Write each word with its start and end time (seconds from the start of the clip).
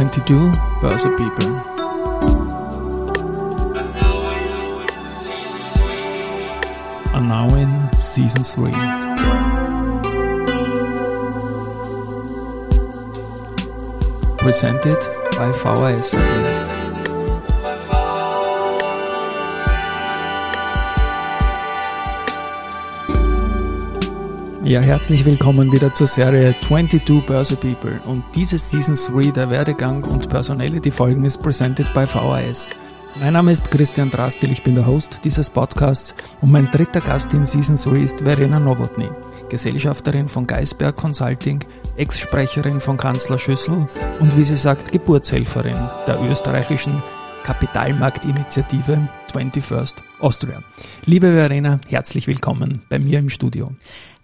22 0.00 0.50
Börse 0.80 1.10
People. 1.18 1.56
Are 7.12 7.20
now 7.20 7.54
in 7.54 7.70
season 7.98 8.42
3. 8.42 8.72
Presented 14.38 14.96
by 15.36 15.52
VHS. 15.52 16.89
Ja, 24.70 24.80
herzlich 24.80 25.24
willkommen 25.24 25.72
wieder 25.72 25.92
zur 25.92 26.06
Serie 26.06 26.54
22 26.60 27.26
Börse 27.26 27.56
People 27.56 28.00
und 28.06 28.22
diese 28.36 28.56
Season 28.56 28.94
3 28.94 29.32
der 29.32 29.50
Werdegang 29.50 30.04
und 30.04 30.28
Personality 30.28 30.92
Folgen 30.92 31.24
ist 31.24 31.42
presented 31.42 31.92
by 31.92 32.06
VHS. 32.06 32.70
Mein 33.18 33.32
Name 33.32 33.50
ist 33.50 33.72
Christian 33.72 34.12
Drastil, 34.12 34.52
ich 34.52 34.62
bin 34.62 34.76
der 34.76 34.86
Host 34.86 35.22
dieses 35.24 35.50
Podcasts 35.50 36.14
und 36.40 36.52
mein 36.52 36.70
dritter 36.70 37.00
Gast 37.00 37.34
in 37.34 37.46
Season 37.46 37.74
3 37.74 38.00
ist 38.00 38.20
Verena 38.20 38.60
Nowotny, 38.60 39.10
Gesellschafterin 39.48 40.28
von 40.28 40.46
Geisberg 40.46 40.94
Consulting, 40.94 41.58
Ex-Sprecherin 41.96 42.80
von 42.80 42.96
Kanzler 42.96 43.38
Schüssel 43.38 43.74
und 44.20 44.36
wie 44.38 44.44
sie 44.44 44.56
sagt, 44.56 44.92
Geburtshelferin 44.92 45.80
der 46.06 46.22
österreichischen 46.22 47.02
Kapitalmarktinitiative 47.50 49.08
21st 49.32 50.20
Austria. 50.20 50.62
Liebe 51.04 51.32
Verena, 51.32 51.80
herzlich 51.88 52.28
willkommen 52.28 52.78
bei 52.88 53.00
mir 53.00 53.18
im 53.18 53.28
Studio. 53.28 53.72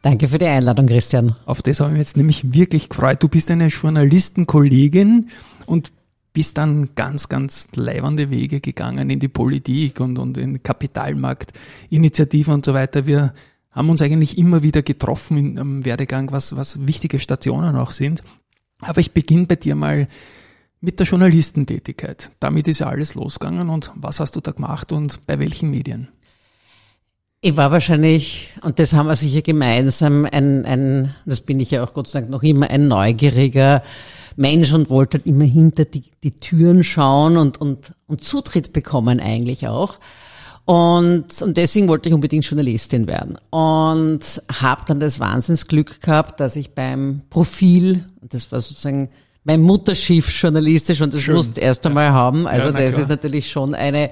Danke 0.01 0.29
für 0.29 0.39
die 0.39 0.47
Einladung, 0.47 0.87
Christian. 0.87 1.35
Auf 1.45 1.61
das 1.61 1.81
habe 1.81 1.91
ich 1.91 1.93
mich 1.95 2.07
jetzt 2.07 2.17
nämlich 2.17 2.53
wirklich 2.53 2.89
gefreut. 2.89 3.21
Du 3.25 3.29
bist 3.29 3.51
eine 3.51 3.67
Journalistenkollegin 3.67 5.31
und 5.67 5.93
bist 6.35 6.57
dann 6.57 6.95
ganz, 6.95 7.29
ganz 7.29 7.67
leibende 7.75 8.31
Wege 8.31 8.61
gegangen 8.61 9.11
in 9.11 9.19
die 9.19 9.27
Politik 9.27 9.99
und, 9.99 10.21
und 10.21 10.39
in 10.39 10.63
Kapitalmarktinitiativen 10.63 12.55
und 12.55 12.65
so 12.65 12.75
weiter. 12.75 13.09
Wir 13.09 13.35
haben 13.73 13.91
uns 13.91 14.03
eigentlich 14.03 14.39
immer 14.39 14.63
wieder 14.63 14.83
getroffen 14.83 15.57
im 15.57 15.85
Werdegang, 15.85 16.31
was, 16.31 16.55
was 16.55 16.87
wichtige 16.87 17.19
Stationen 17.19 17.75
auch 17.75 17.91
sind. 17.91 18.23
Aber 18.83 19.01
ich 19.01 19.11
beginne 19.11 19.47
bei 19.47 19.57
dir 19.57 19.75
mal 19.75 20.07
mit 20.81 20.99
der 21.01 21.07
Journalistentätigkeit. 21.07 22.31
Damit 22.41 22.69
ist 22.69 22.81
ja 22.81 22.89
alles 22.89 23.15
losgegangen 23.15 23.71
und 23.71 23.93
was 23.95 24.21
hast 24.21 24.37
du 24.37 24.41
da 24.41 24.53
gemacht 24.53 24.93
und 24.93 25.27
bei 25.27 25.39
welchen 25.39 25.71
Medien? 25.71 26.09
Ich 27.41 27.57
war 27.57 27.71
wahrscheinlich, 27.71 28.51
und 28.63 28.79
das 28.79 28.93
haben 28.93 29.07
wir 29.07 29.17
sicher 29.17 29.43
gemeinsam, 29.43 30.25
ein, 30.25 30.65
ein, 30.65 31.15
das 31.27 31.43
bin 31.43 31.61
ich 31.61 31.71
ja 31.71 31.85
auch 31.85 31.93
Gott 31.93 32.09
sei 32.09 32.21
Dank 32.21 32.31
noch 32.31 32.43
immer, 32.43 32.71
ein 32.71 32.89
neugieriger 32.89 33.83
Mensch 34.37 34.73
und 34.73 34.91
wollte 34.91 35.19
halt 35.19 35.27
immer 35.27 35.45
hinter 35.45 35.85
die, 35.85 36.05
die 36.23 36.41
Türen 36.41 36.83
schauen 36.83 37.37
und, 37.37 37.61
und, 37.61 37.95
und 38.07 38.25
Zutritt 38.25 38.73
bekommen 38.73 39.21
eigentlich 39.21 39.69
auch. 39.69 39.99
Und, 40.65 41.41
und 41.43 41.57
deswegen 41.57 41.87
wollte 41.87 42.09
ich 42.09 42.15
unbedingt 42.15 42.45
Journalistin 42.45 43.07
werden. 43.07 43.39
Und 43.51 44.43
habe 44.53 44.83
dann 44.87 44.99
das 44.99 45.21
Wahnsinnsglück 45.21 46.01
gehabt, 46.01 46.41
dass 46.41 46.57
ich 46.57 46.75
beim 46.75 47.23
Profil, 47.31 48.05
das 48.21 48.51
war 48.51 48.61
sozusagen 48.61 49.09
mein 49.47 49.63
Mutterschiff 49.63 50.29
journalistisch 50.43 51.01
und 51.01 51.15
das 51.15 51.23
Schön. 51.23 51.37
musste 51.37 51.61
erst 51.61 51.87
einmal 51.87 52.07
ja. 52.07 52.13
haben. 52.13 52.49
Also 52.49 52.67
ja, 52.67 52.73
das 52.73 52.91
klar. 52.91 53.03
ist 53.03 53.09
natürlich 53.09 53.49
schon 53.49 53.75
eine 53.75 54.11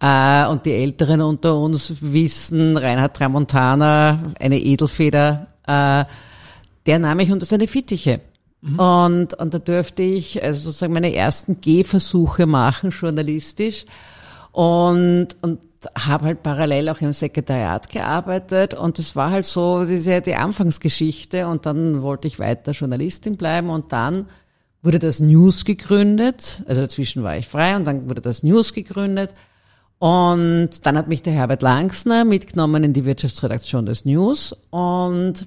äh, 0.00 0.46
und 0.46 0.64
die 0.64 0.72
Älteren 0.72 1.20
unter 1.20 1.56
uns 1.56 1.94
wissen, 2.00 2.76
Reinhard 2.76 3.16
Tramontana, 3.16 4.22
eine 4.38 4.60
Edelfeder, 4.60 5.48
äh, 5.66 6.04
der 6.86 6.98
nahm 7.00 7.16
mich 7.16 7.32
unter 7.32 7.44
seine 7.44 7.66
Fittiche. 7.66 8.20
Mhm. 8.60 8.78
Und, 8.78 9.34
und 9.34 9.52
da 9.52 9.58
dürfte 9.58 10.04
ich 10.04 10.42
also 10.44 10.60
sozusagen 10.60 10.92
meine 10.92 11.12
ersten 11.12 11.60
Gehversuche 11.60 12.46
machen, 12.46 12.90
journalistisch. 12.90 13.84
Und, 14.52 15.28
und 15.42 15.58
habe 15.96 16.26
halt 16.26 16.44
parallel 16.44 16.88
auch 16.88 17.00
im 17.00 17.12
Sekretariat 17.12 17.88
gearbeitet 17.88 18.74
und 18.74 18.98
das 18.98 19.14
war 19.14 19.30
halt 19.30 19.44
so 19.44 19.84
diese 19.84 20.20
die 20.20 20.34
Anfangsgeschichte 20.34 21.46
und 21.46 21.66
dann 21.66 22.02
wollte 22.02 22.26
ich 22.26 22.40
weiter 22.40 22.72
Journalistin 22.72 23.36
bleiben 23.36 23.70
und 23.70 23.92
dann 23.92 24.26
wurde 24.82 24.98
das 24.98 25.20
News 25.20 25.64
gegründet, 25.64 26.62
also 26.66 26.80
dazwischen 26.80 27.22
war 27.22 27.36
ich 27.36 27.48
frei 27.48 27.76
und 27.76 27.84
dann 27.84 28.08
wurde 28.08 28.20
das 28.20 28.42
News 28.42 28.72
gegründet 28.72 29.34
und 29.98 30.70
dann 30.84 30.96
hat 30.96 31.08
mich 31.08 31.22
der 31.22 31.32
Herbert 31.32 31.62
Langsner 31.62 32.24
mitgenommen 32.24 32.84
in 32.84 32.92
die 32.92 33.04
Wirtschaftsredaktion 33.04 33.86
des 33.86 34.04
News 34.04 34.54
und 34.70 35.46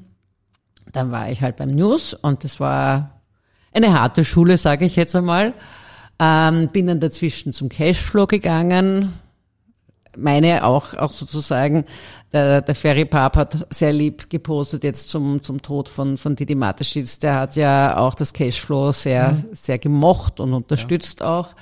dann 0.92 1.12
war 1.12 1.30
ich 1.30 1.42
halt 1.42 1.56
beim 1.56 1.74
News 1.74 2.14
und 2.14 2.44
das 2.44 2.60
war 2.60 3.22
eine 3.74 3.94
harte 3.98 4.26
Schule, 4.26 4.58
sage 4.58 4.86
ich 4.86 4.96
jetzt 4.96 5.16
einmal. 5.16 5.54
Ähm, 6.20 6.70
bin 6.70 6.88
dann 6.88 7.00
dazwischen 7.00 7.54
zum 7.54 7.70
Cashflow 7.70 8.28
gegangen. 8.28 9.14
Meine 10.18 10.66
auch, 10.66 10.94
auch 10.94 11.12
sozusagen, 11.12 11.86
der, 12.34 12.62
der 12.62 12.76
Ferry 12.76 13.06
Pap 13.06 13.36
hat 13.36 13.68
sehr 13.70 13.94
lieb 13.94 14.30
gepostet 14.30 14.84
jetzt 14.84 15.10
zum, 15.10 15.42
zum 15.42 15.62
Tod 15.62 15.90
von, 15.90 16.18
von 16.18 16.36
Didi 16.36 16.56
Mateschitz. 16.56 17.20
Der 17.20 17.36
hat 17.36 17.56
ja 17.56 17.98
auch 17.98 18.16
das 18.16 18.34
Cashflow 18.34 18.92
sehr, 18.92 19.32
mhm. 19.32 19.46
sehr 19.54 19.80
gemocht 19.80 20.40
und 20.40 20.54
unterstützt 20.54 21.22
ja. 21.22 21.40
auch 21.40 21.56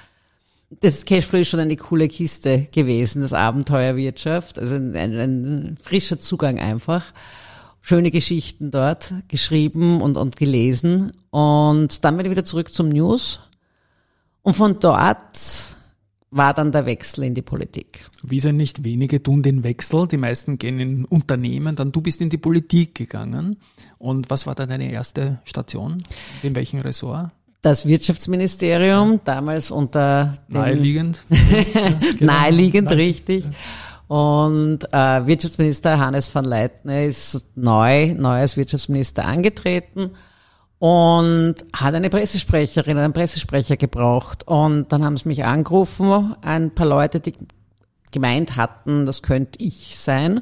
das 0.82 1.06
Cashflow 1.06 1.40
ist 1.40 1.50
schon 1.50 1.60
eine 1.60 1.76
coole 1.76 2.08
Kiste 2.08 2.68
gewesen, 2.72 3.22
das 3.22 3.34
Abenteuerwirtschaft. 3.34 4.60
Also 4.60 4.76
ein, 4.76 4.96
ein, 4.96 5.18
ein 5.18 5.78
frischer 5.82 6.20
Zugang 6.20 6.60
einfach. 6.60 7.06
Schöne 7.82 8.12
Geschichten 8.12 8.72
dort 8.72 9.14
geschrieben 9.28 10.02
und, 10.02 10.18
und 10.18 10.36
gelesen. 10.36 11.12
Und 11.32 12.04
dann 12.06 12.18
bin 12.18 12.26
ich 12.26 12.32
wieder 12.32 12.44
zurück 12.44 12.72
zum 12.72 12.90
News. 12.90 13.42
Und 14.44 14.54
von 14.54 14.80
dort 14.80 15.76
war 16.32 16.54
dann 16.54 16.72
der 16.72 16.86
Wechsel 16.86 17.24
in 17.24 17.34
die 17.34 17.42
Politik. 17.42 18.06
Wie 18.22 18.40
sind 18.40 18.58
nicht 18.58 18.84
wenige 18.84 19.22
tun 19.24 19.42
den 19.42 19.64
Wechsel? 19.64 20.08
Die 20.08 20.18
meisten 20.18 20.58
gehen 20.58 20.80
in 20.80 21.06
Unternehmen, 21.06 21.76
dann 21.76 21.92
du 21.92 22.02
bist 22.02 22.22
in 22.22 22.30
die 22.30 22.38
Politik 22.38 22.96
gegangen. 22.96 23.58
Und 23.98 24.30
was 24.30 24.46
war 24.46 24.56
dann 24.56 24.70
deine 24.70 24.92
erste 24.92 25.40
Station? 25.46 26.04
In 26.44 26.56
welchem 26.56 26.82
Ressort? 26.82 27.32
das 27.62 27.86
Wirtschaftsministerium, 27.86 29.20
damals 29.26 29.70
unter 29.70 30.36
dem 30.48 30.62
Naheliegend. 30.62 31.26
genau. 32.18 32.34
Naheliegend, 32.34 32.90
richtig. 32.92 33.46
Und 34.08 34.86
äh, 34.92 35.28
Wirtschaftsminister 35.28 36.00
Hannes 36.00 36.34
van 36.34 36.46
Leitner 36.46 37.04
ist 37.04 37.48
neu, 37.56 38.16
neu 38.16 38.40
als 38.40 38.56
Wirtschaftsminister 38.58 39.26
angetreten 39.26 40.12
und 40.80 41.56
hat 41.74 41.94
eine 41.94 42.10
Pressesprecherin, 42.10 42.98
einen 42.98 43.14
Pressesprecher 43.14 43.78
gebraucht. 43.78 44.48
Und 44.48 44.92
dann 44.92 45.04
haben 45.04 45.18
sie 45.18 45.28
mich 45.28 45.46
angerufen, 45.46 46.36
ein 46.42 46.74
paar 46.74 46.88
Leute, 46.88 47.20
die 47.20 47.34
gemeint 48.12 48.56
hatten, 48.56 49.06
das 49.06 49.22
könnte 49.22 49.60
ich 49.62 49.98
sein. 49.98 50.42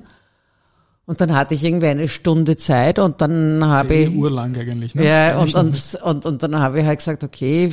Und 1.06 1.22
dann 1.22 1.34
hatte 1.34 1.54
ich 1.54 1.64
irgendwie 1.64 1.88
eine 1.88 2.08
Stunde 2.08 2.58
Zeit 2.58 3.00
und 3.00 3.22
dann 3.22 3.66
habe 3.66 3.96
ich. 3.96 4.16
Urlang 4.16 4.56
eigentlich, 4.58 4.94
ne? 4.94 5.06
Ja, 5.06 5.40
und, 5.40 5.56
und, 5.56 5.96
und, 6.04 6.26
und 6.26 6.44
dann 6.44 6.60
habe 6.60 6.82
ich 6.82 6.86
halt 6.86 7.00
gesagt, 7.00 7.24
okay, 7.24 7.72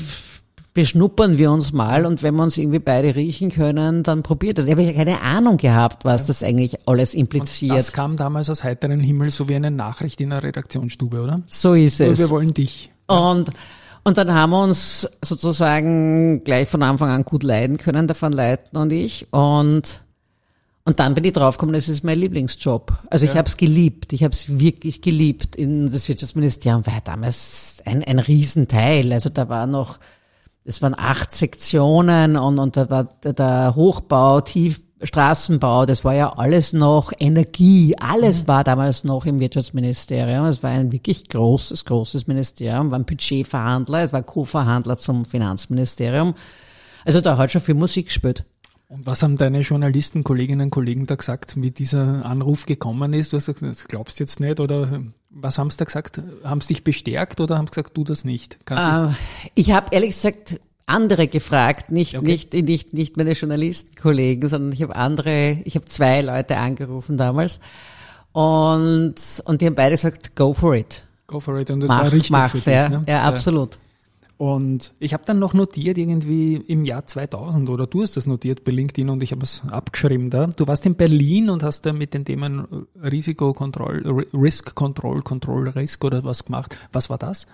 beschnuppern 0.75 1.39
wir 1.39 1.53
uns 1.53 1.73
mal 1.73 2.05
und 2.05 2.23
wenn 2.23 2.35
wir 2.35 2.43
uns 2.43 2.59
irgendwie 2.59 2.81
beide 2.81 3.15
riechen 3.15 3.51
können, 3.51 4.03
dann 4.03 4.25
probiert 4.25 4.59
das. 4.59 4.67
Ich 4.67 4.73
habe 4.73 4.83
ja 4.83 4.93
keine 4.93 5.21
Ahnung 5.21 5.57
gehabt, 5.57 6.05
was 6.05 6.23
ja. 6.23 6.27
das 6.27 6.43
eigentlich 6.43 6.87
alles 6.87 7.15
impliziert. 7.15 7.71
Und 7.71 7.79
das 7.79 7.93
kam 7.93 8.17
damals 8.17 8.51
aus 8.51 8.65
heiteren 8.65 9.01
Himmel 9.01 9.31
so 9.31 9.49
wie 9.49 9.55
eine 9.55 9.71
Nachricht 9.71 10.21
in 10.21 10.31
der 10.31 10.43
Redaktionsstube, 10.43 11.23
oder? 11.23 11.43
So 11.47 11.75
ist 11.75 12.01
es. 12.01 12.19
wir 12.19 12.29
wollen 12.29 12.53
dich. 12.53 12.91
Ja. 13.09 13.17
Und 13.17 13.51
und 14.07 14.19
dann 14.19 14.35
haben 14.35 14.51
wir 14.51 14.62
uns 14.62 15.09
sozusagen 15.23 16.45
gleich 16.45 16.69
von 16.69 16.83
Anfang 16.83 17.09
an 17.09 17.25
gut 17.25 17.43
leiden 17.43 17.79
können, 17.79 18.06
der 18.06 18.21
Van 18.21 18.33
Leiten 18.33 18.77
und 18.77 18.93
ich. 18.93 19.27
Und 19.33 20.03
und 20.87 21.01
dann 21.01 21.15
bin 21.15 21.25
ich 21.25 21.33
draufgekommen, 21.33 21.75
das 21.75 21.89
ist 21.89 22.05
mein 22.05 22.19
Lieblingsjob. 22.19 22.93
Also 23.09 23.25
ja. 23.25 23.33
ich 23.33 23.39
habe 23.39 23.49
es 23.49 23.56
geliebt. 23.56 24.12
Ich 24.12 24.23
habe 24.23 24.35
es 24.35 24.59
wirklich 24.59 25.01
geliebt. 25.01 25.56
In 25.56 25.91
das 25.91 26.06
Wirtschaftsministerium 26.09 26.87
war 26.87 27.00
damals 27.03 27.82
ein, 27.87 28.05
ein 28.05 28.19
Riesenteil. 28.19 29.11
Also 29.15 29.31
da 29.31 29.49
war 29.49 29.67
noch, 29.67 29.99
es 30.64 30.81
waren 30.81 30.94
acht 30.96 31.32
Sektionen 31.32 32.37
und, 32.37 32.58
und 32.58 32.76
da 32.76 32.88
war 32.88 33.05
der 33.22 33.75
Hochbau, 33.76 34.40
Tiefstraßenbau, 34.40 35.84
das 35.84 36.05
war 36.05 36.14
ja 36.14 36.32
alles 36.32 36.72
noch 36.72 37.12
Energie. 37.19 37.94
Alles 37.99 38.44
mhm. 38.44 38.49
war 38.49 38.64
damals 38.64 39.05
noch 39.05 39.26
im 39.26 39.40
Wirtschaftsministerium. 39.40 40.46
Es 40.46 40.62
war 40.62 40.70
ein 40.70 40.90
wirklich 40.90 41.28
großes, 41.28 41.84
großes 41.84 42.26
Ministerium, 42.26 42.90
war 42.90 42.99
ein 42.99 43.05
Budgetverhandler, 43.05 44.05
es 44.05 44.12
war 44.14 44.22
Co-Verhandler 44.22 44.96
zum 44.96 45.26
Finanzministerium. 45.26 46.34
Also 47.05 47.20
da 47.20 47.37
hat 47.37 47.52
schon 47.52 47.61
viel 47.61 47.75
Musik 47.75 48.06
gespielt. 48.06 48.44
Und 48.88 49.06
was 49.06 49.22
haben 49.22 49.37
deine 49.37 49.61
Journalisten, 49.61 50.25
Kolleginnen 50.25 50.66
und 50.66 50.70
Kollegen 50.70 51.06
da 51.06 51.16
gesagt, 51.16 51.61
wie 51.61 51.72
dieser 51.72 52.25
Anruf 52.25 52.64
gekommen 52.64 53.12
ist? 53.12 53.32
Du 53.32 53.37
hast 53.37 53.46
gesagt, 53.46 53.62
das 53.62 53.88
glaubst 53.88 54.19
du 54.19 54.25
jetzt 54.25 54.40
nicht 54.40 54.61
oder 54.61 55.00
was 55.35 55.59
haben 55.59 55.71
sie 55.71 55.77
da 55.77 55.85
gesagt? 55.85 56.23
Haben 56.45 56.61
sie 56.61 56.75
dich 56.75 56.85
bestärkt 56.85 57.41
oder 57.41 57.59
haben 57.59 57.67
sie 57.67 57.73
gesagt, 57.73 57.97
du 57.97 58.05
das 58.05 58.25
nicht? 58.25 58.59
Uh, 58.71 59.11
ich 59.55 59.73
habe 59.73 59.89
ehrlich 59.91 60.11
gesagt 60.11 60.61
andere 60.87 61.29
gefragt, 61.29 61.91
nicht, 61.91 62.17
okay. 62.17 62.27
nicht, 62.27 62.53
nicht, 62.55 62.93
nicht 62.93 63.17
meine 63.17 63.33
Journalistenkollegen, 63.33 64.49
sondern 64.49 64.73
ich 64.73 64.83
habe 64.83 64.95
andere, 64.97 65.59
ich 65.65 65.77
habe 65.77 65.87
zwei 65.87 66.21
Leute 66.21 66.59
angerufen 66.59 67.17
damals 67.17 67.61
und, 68.33 69.15
und 69.45 69.61
die 69.61 69.67
haben 69.67 69.75
beide 69.75 69.93
gesagt, 69.93 70.37
go 70.37 70.53
for 70.53 70.75
it. 70.75 71.05
Go 71.27 71.41
for 71.41 71.59
it 71.59 71.71
und 71.71 71.81
das 71.81 71.89
mach, 71.89 72.03
war 72.03 72.13
richtig 72.13 72.31
mach's, 72.31 72.53
für 72.53 72.59
dich, 72.59 72.67
ja, 72.67 72.89
ne? 72.89 73.05
ja, 73.09 73.23
absolut. 73.23 73.79
Und 74.37 74.95
ich 74.99 75.13
habe 75.15 75.23
dann 75.25 75.39
noch 75.39 75.55
notiert, 75.55 75.97
irgendwie 75.97 76.57
im 76.57 76.85
Jahr 76.85 77.07
2000, 77.07 77.71
oder 77.71 77.87
du 77.87 78.03
hast 78.03 78.17
das 78.17 78.27
notiert 78.27 78.65
bei 78.65 78.73
LinkedIn 78.73 79.09
und 79.09 79.23
ich 79.23 79.31
habe 79.31 79.45
es 79.45 79.63
abgeschrieben 79.71 80.29
da. 80.29 80.49
Du 80.49 80.67
warst 80.67 80.85
in 80.87 80.97
Berlin 80.97 81.51
und 81.51 81.63
hast 81.63 81.87
da 81.87 81.93
mit 81.93 82.15
den 82.15 82.25
Themen 82.25 82.87
Risikokontroll, 83.01 84.27
Risk 84.35 84.75
Control, 84.75 85.23
Control 85.23 85.69
Risk 85.69 86.05
oder 86.05 86.25
was 86.25 86.45
gemacht. 86.45 86.77
Was 86.93 87.11
war 87.11 87.19
das? 87.19 87.47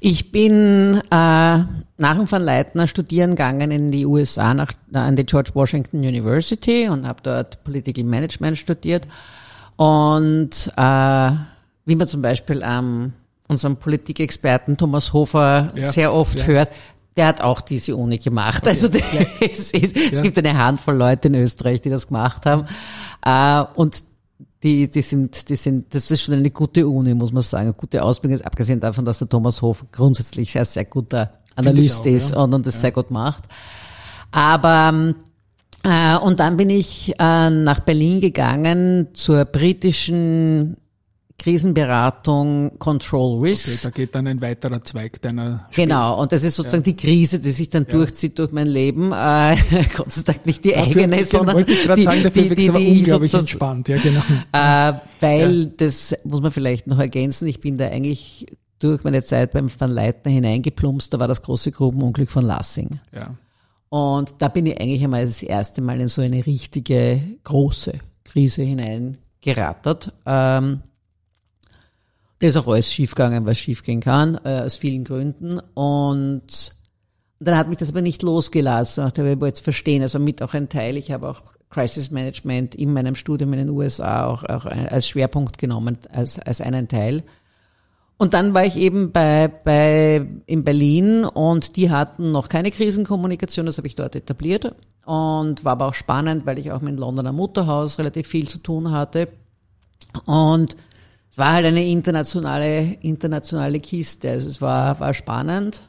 Ich 0.00 0.30
bin 0.30 1.00
äh, 1.10 1.10
nach 1.10 2.16
dem 2.16 2.30
Van 2.30 2.42
Leitner 2.42 2.86
studieren 2.86 3.30
gegangen 3.30 3.70
in 3.70 3.90
die 3.90 4.04
USA, 4.04 4.52
nach, 4.52 4.72
an 4.92 5.16
die 5.16 5.24
George 5.24 5.52
Washington 5.54 6.00
University 6.00 6.86
und 6.88 7.06
habe 7.06 7.20
dort 7.22 7.64
Political 7.64 8.04
Management 8.04 8.58
studiert. 8.58 9.06
Und 9.76 10.70
äh, 10.76 11.30
wie 11.86 11.96
man 11.96 12.06
zum 12.06 12.20
Beispiel 12.20 12.62
am 12.62 13.04
ähm, 13.04 13.12
unserem 13.50 13.76
Politikexperten 13.76 14.76
Thomas 14.76 15.12
Hofer 15.12 15.72
ja, 15.74 15.90
sehr 15.90 16.12
oft 16.12 16.38
ja. 16.40 16.46
hört, 16.46 16.68
der 17.16 17.26
hat 17.26 17.40
auch 17.40 17.60
diese 17.60 17.96
Uni 17.96 18.18
gemacht. 18.18 18.66
Also 18.66 18.86
ja. 18.88 19.26
es, 19.40 19.72
ist, 19.72 19.96
es 19.96 20.22
gibt 20.22 20.38
eine 20.38 20.56
Handvoll 20.56 20.96
Leute 20.96 21.28
in 21.28 21.34
Österreich, 21.34 21.80
die 21.80 21.90
das 21.90 22.06
gemacht 22.06 22.46
haben. 22.46 22.66
Äh, 23.24 23.64
und 23.74 24.02
die, 24.62 24.90
die 24.90 25.02
sind, 25.02 25.48
die 25.48 25.56
sind, 25.56 25.94
das 25.94 26.10
ist 26.10 26.22
schon 26.22 26.34
eine 26.34 26.50
gute 26.50 26.86
Uni, 26.86 27.14
muss 27.14 27.32
man 27.32 27.42
sagen, 27.42 27.64
eine 27.64 27.74
gute 27.74 28.02
Ausbildung, 28.02 28.36
ist 28.36 28.46
abgesehen 28.46 28.80
davon, 28.80 29.04
dass 29.04 29.18
der 29.18 29.28
Thomas 29.28 29.60
Hofer 29.62 29.86
grundsätzlich 29.90 30.52
sehr, 30.52 30.64
sehr 30.64 30.84
guter 30.84 31.32
Analyst 31.56 32.02
auch, 32.02 32.06
ist 32.06 32.34
und, 32.34 32.54
und 32.54 32.66
das 32.66 32.80
sehr 32.80 32.92
gut 32.92 33.10
macht. 33.10 33.44
Aber 34.30 35.14
äh, 35.82 36.16
und 36.18 36.40
dann 36.40 36.56
bin 36.56 36.70
ich 36.70 37.14
äh, 37.18 37.50
nach 37.50 37.80
Berlin 37.80 38.20
gegangen 38.20 39.08
zur 39.14 39.44
britischen 39.44 40.76
Krisenberatung, 41.40 42.78
Control 42.78 43.40
Risk. 43.40 43.68
Okay, 43.68 43.78
da 43.82 43.90
geht 43.90 44.14
dann 44.14 44.26
ein 44.26 44.42
weiterer 44.42 44.84
Zweig 44.84 45.22
deiner 45.22 45.66
Spiel. 45.70 45.86
Genau, 45.86 46.20
und 46.20 46.32
das 46.32 46.42
ist 46.42 46.56
sozusagen 46.56 46.84
ja. 46.84 46.92
die 46.92 46.96
Krise, 46.96 47.38
die 47.38 47.50
sich 47.50 47.70
dann 47.70 47.84
ja. 47.84 47.92
durchzieht 47.92 48.38
durch 48.38 48.52
mein 48.52 48.66
Leben. 48.66 49.10
Äh, 49.12 49.56
Gott 49.96 50.10
sei 50.10 50.22
Dank 50.22 50.44
nicht 50.44 50.64
die 50.64 50.72
dafür, 50.72 51.04
eigene, 51.04 51.24
sondern 51.24 51.56
wollte 51.56 51.72
ich 51.72 51.88
die, 51.94 52.02
sagen, 52.02 52.22
dafür 52.24 52.42
die, 52.42 52.54
die, 52.54 52.70
die 52.70 52.98
unglaublich 52.98 53.32
entspannt. 53.32 53.88
Ja, 53.88 53.96
genau. 53.96 54.20
Äh, 54.52 54.92
weil, 55.20 55.60
ja. 55.62 55.70
das 55.76 56.16
muss 56.24 56.40
man 56.40 56.50
vielleicht 56.50 56.86
noch 56.86 56.98
ergänzen, 56.98 57.46
ich 57.46 57.60
bin 57.60 57.78
da 57.78 57.86
eigentlich 57.86 58.46
durch 58.78 59.04
meine 59.04 59.22
Zeit 59.22 59.52
beim 59.52 59.70
Van 59.78 59.90
Leitner 59.90 60.30
hineingeplumpst, 60.30 61.14
da 61.14 61.20
war 61.20 61.28
das 61.28 61.42
große 61.42 61.72
Grubenunglück 61.72 62.30
von 62.30 62.44
Lassing. 62.44 63.00
Ja. 63.14 63.36
Und 63.88 64.34
da 64.38 64.48
bin 64.48 64.66
ich 64.66 64.80
eigentlich 64.80 65.02
einmal 65.04 65.24
das 65.24 65.42
erste 65.42 65.80
Mal 65.80 66.00
in 66.00 66.08
so 66.08 66.22
eine 66.22 66.44
richtige 66.46 67.22
große 67.44 67.94
Krise 68.24 68.62
hineingerattert. 68.62 70.12
Ähm, 70.26 70.80
da 72.40 72.46
ist 72.46 72.56
auch 72.56 72.66
alles 72.66 72.92
schiefgegangen, 72.92 73.46
was 73.46 73.58
schiefgehen 73.58 74.00
kann, 74.00 74.40
äh, 74.44 74.62
aus 74.62 74.76
vielen 74.76 75.04
Gründen. 75.04 75.60
Und 75.74 76.74
dann 77.38 77.56
hat 77.56 77.68
mich 77.68 77.76
das 77.76 77.90
aber 77.90 78.02
nicht 78.02 78.22
losgelassen. 78.22 79.06
Ich 79.06 79.18
habe 79.18 79.46
jetzt 79.46 79.62
verstehen, 79.62 80.02
also 80.02 80.18
mit 80.18 80.42
auch 80.42 80.54
ein 80.54 80.68
Teil. 80.68 80.96
Ich 80.96 81.12
habe 81.12 81.28
auch 81.28 81.42
Crisis 81.68 82.10
Management 82.10 82.74
in 82.74 82.92
meinem 82.92 83.14
Studium 83.14 83.52
in 83.52 83.60
den 83.60 83.70
USA 83.70 84.26
auch, 84.26 84.42
auch 84.44 84.64
als 84.64 85.06
Schwerpunkt 85.06 85.58
genommen, 85.58 85.98
als, 86.10 86.38
als 86.38 86.60
einen 86.60 86.88
Teil. 86.88 87.22
Und 88.16 88.34
dann 88.34 88.52
war 88.52 88.64
ich 88.64 88.76
eben 88.76 89.12
bei, 89.12 89.48
bei, 89.48 90.26
in 90.46 90.64
Berlin 90.64 91.24
und 91.24 91.76
die 91.76 91.90
hatten 91.90 92.32
noch 92.32 92.48
keine 92.48 92.70
Krisenkommunikation, 92.70 93.64
das 93.66 93.78
habe 93.78 93.86
ich 93.86 93.96
dort 93.96 94.16
etabliert. 94.16 94.74
Und 95.04 95.64
war 95.64 95.72
aber 95.72 95.86
auch 95.86 95.94
spannend, 95.94 96.44
weil 96.46 96.58
ich 96.58 96.72
auch 96.72 96.80
mit 96.80 96.92
dem 96.92 96.98
Londoner 96.98 97.32
Mutterhaus 97.32 97.98
relativ 97.98 98.26
viel 98.26 98.48
zu 98.48 98.58
tun 98.58 98.90
hatte. 98.90 99.28
Und 100.26 100.76
es 101.30 101.38
war 101.38 101.52
halt 101.52 101.66
eine 101.66 101.86
internationale, 101.86 102.98
internationale 103.00 103.78
Kiste. 103.80 104.30
Also 104.30 104.48
es 104.48 104.60
war, 104.60 104.98
war 104.98 105.14
spannend. 105.14 105.82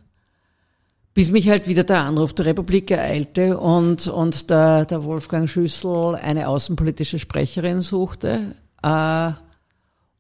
Bis 1.14 1.32
mich 1.32 1.50
halt 1.50 1.68
wieder 1.68 1.84
der 1.84 2.04
Anruf 2.04 2.34
der 2.34 2.46
Republik 2.46 2.92
ereilte 2.92 3.58
und, 3.58 4.08
und 4.08 4.50
der, 4.50 4.86
der 4.86 5.04
Wolfgang 5.04 5.50
Schüssel 5.50 6.16
eine 6.16 6.48
außenpolitische 6.48 7.20
Sprecherin 7.20 7.82
suchte. 7.82 8.56
Äh, 8.82 9.32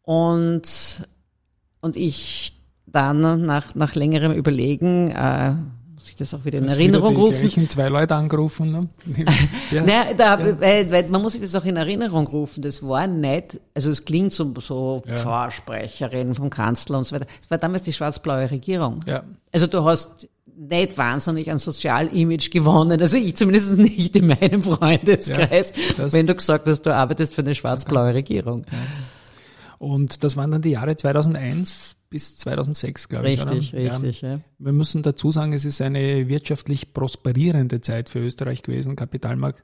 und, 0.03 1.07
und 1.81 1.95
ich 1.95 2.57
dann 2.88 3.45
nach, 3.45 3.75
nach 3.75 3.95
längerem 3.95 4.33
Überlegen 4.33 5.12
äh, 5.12 5.56
das 6.21 6.33
auch 6.33 6.45
wieder 6.45 6.59
in 6.59 6.68
Erinnerung 6.68 7.15
wieder 7.15 7.38
die 7.38 7.45
rufen. 7.45 7.69
zwei 7.69 7.89
Leute 7.89 8.15
angerufen. 8.15 8.71
Ne? 8.71 8.88
ja. 9.71 9.83
naja, 9.83 10.13
da, 10.13 10.39
ja. 10.39 10.59
weil, 10.59 10.91
weil 10.91 11.09
man 11.09 11.21
muss 11.21 11.33
sich 11.33 11.41
das 11.41 11.56
auch 11.56 11.65
in 11.65 11.77
Erinnerung 11.77 12.27
rufen. 12.27 12.62
Das 12.62 12.81
war 12.88 13.07
nicht, 13.07 13.59
also 13.73 13.91
es 13.91 14.06
klingt 14.06 14.31
so, 14.31 14.53
so 14.59 15.03
ja. 15.06 15.15
Vorsprecherin 15.15 16.33
vom 16.35 16.50
Kanzler 16.50 17.00
und 17.00 17.03
so 17.03 17.15
weiter. 17.15 17.25
Es 17.41 17.50
war 17.50 17.57
damals 17.57 17.83
die 17.83 17.94
schwarz-blaue 17.94 18.50
Regierung. 18.50 19.01
Ja. 19.06 19.23
Also 19.51 19.68
du 19.68 19.83
hast 19.83 20.29
nicht 20.56 20.97
wahnsinnig 20.97 21.50
an 21.51 21.57
Sozialimage 21.57 22.50
gewonnen. 22.50 23.01
Also 23.01 23.17
ich 23.17 23.35
zumindest 23.35 23.77
nicht 23.77 24.15
in 24.15 24.27
meinem 24.27 24.62
Freundeskreis, 24.62 25.74
ja, 25.97 26.12
wenn 26.13 26.27
du 26.27 26.35
gesagt 26.35 26.67
hast, 26.67 26.83
du 26.83 26.94
arbeitest 26.94 27.33
für 27.33 27.41
eine 27.41 27.56
schwarz-blaue 27.56 28.13
Regierung. 28.13 28.63
Ja. 29.81 29.88
Und 29.88 30.24
das 30.24 30.38
waren 30.38 30.51
dann 30.51 30.62
die 30.62 30.72
Jahre 30.72 30.95
2001 30.95 31.98
bis 32.10 32.38
2006, 32.38 33.10
glaube 33.10 33.25
richtig, 33.25 33.51
ich. 33.51 33.74
Richtig, 33.74 33.92
richtig. 33.92 34.22
Ja. 34.22 34.39
Wir 34.60 34.74
müssen 34.74 35.01
dazu 35.01 35.31
sagen, 35.31 35.54
es 35.54 35.66
ist 35.66 35.81
eine 35.81 36.28
wirtschaftlich 36.28 36.94
prosperierende 36.94 37.81
Zeit 37.81 38.10
für 38.10 38.19
Österreich 38.19 38.62
gewesen. 38.63 38.95
Kapitalmarkt 38.95 39.63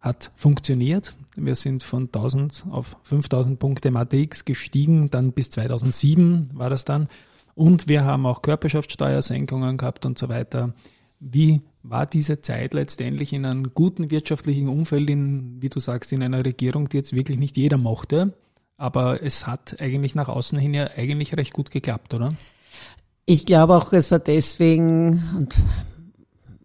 hat 0.00 0.32
funktioniert. 0.34 1.14
Wir 1.36 1.54
sind 1.54 1.82
von 1.82 2.04
1000 2.04 2.66
auf 2.70 2.96
5000 3.02 3.58
Punkte 3.58 3.90
MATX 3.90 4.44
gestiegen, 4.44 5.10
dann 5.10 5.32
bis 5.32 5.50
2007 5.50 6.50
war 6.54 6.70
das 6.70 6.84
dann. 6.84 7.08
Und 7.54 7.88
wir 7.88 8.04
haben 8.04 8.24
auch 8.24 8.40
Körperschaftssteuersenkungen 8.40 9.76
gehabt 9.76 10.06
und 10.06 10.18
so 10.18 10.30
weiter. 10.30 10.72
Wie 11.18 11.60
war 11.82 12.06
diese 12.06 12.40
Zeit 12.40 12.72
letztendlich 12.72 13.34
in 13.34 13.44
einem 13.44 13.74
guten 13.74 14.10
wirtschaftlichen 14.10 14.68
Umfeld, 14.68 15.10
in, 15.10 15.60
wie 15.60 15.68
du 15.68 15.80
sagst, 15.80 16.12
in 16.12 16.22
einer 16.22 16.44
Regierung, 16.44 16.88
die 16.88 16.96
jetzt 16.96 17.14
wirklich 17.14 17.38
nicht 17.38 17.58
jeder 17.58 17.76
mochte? 17.76 18.32
Aber 18.80 19.22
es 19.22 19.46
hat 19.46 19.76
eigentlich 19.78 20.14
nach 20.14 20.28
außen 20.28 20.58
hin 20.58 20.72
ja 20.72 20.88
eigentlich 20.96 21.36
recht 21.36 21.52
gut 21.52 21.70
geklappt, 21.70 22.14
oder? 22.14 22.34
Ich 23.26 23.44
glaube 23.44 23.76
auch, 23.76 23.92
es 23.92 24.10
war 24.10 24.18
deswegen, 24.18 25.22
und 25.36 25.54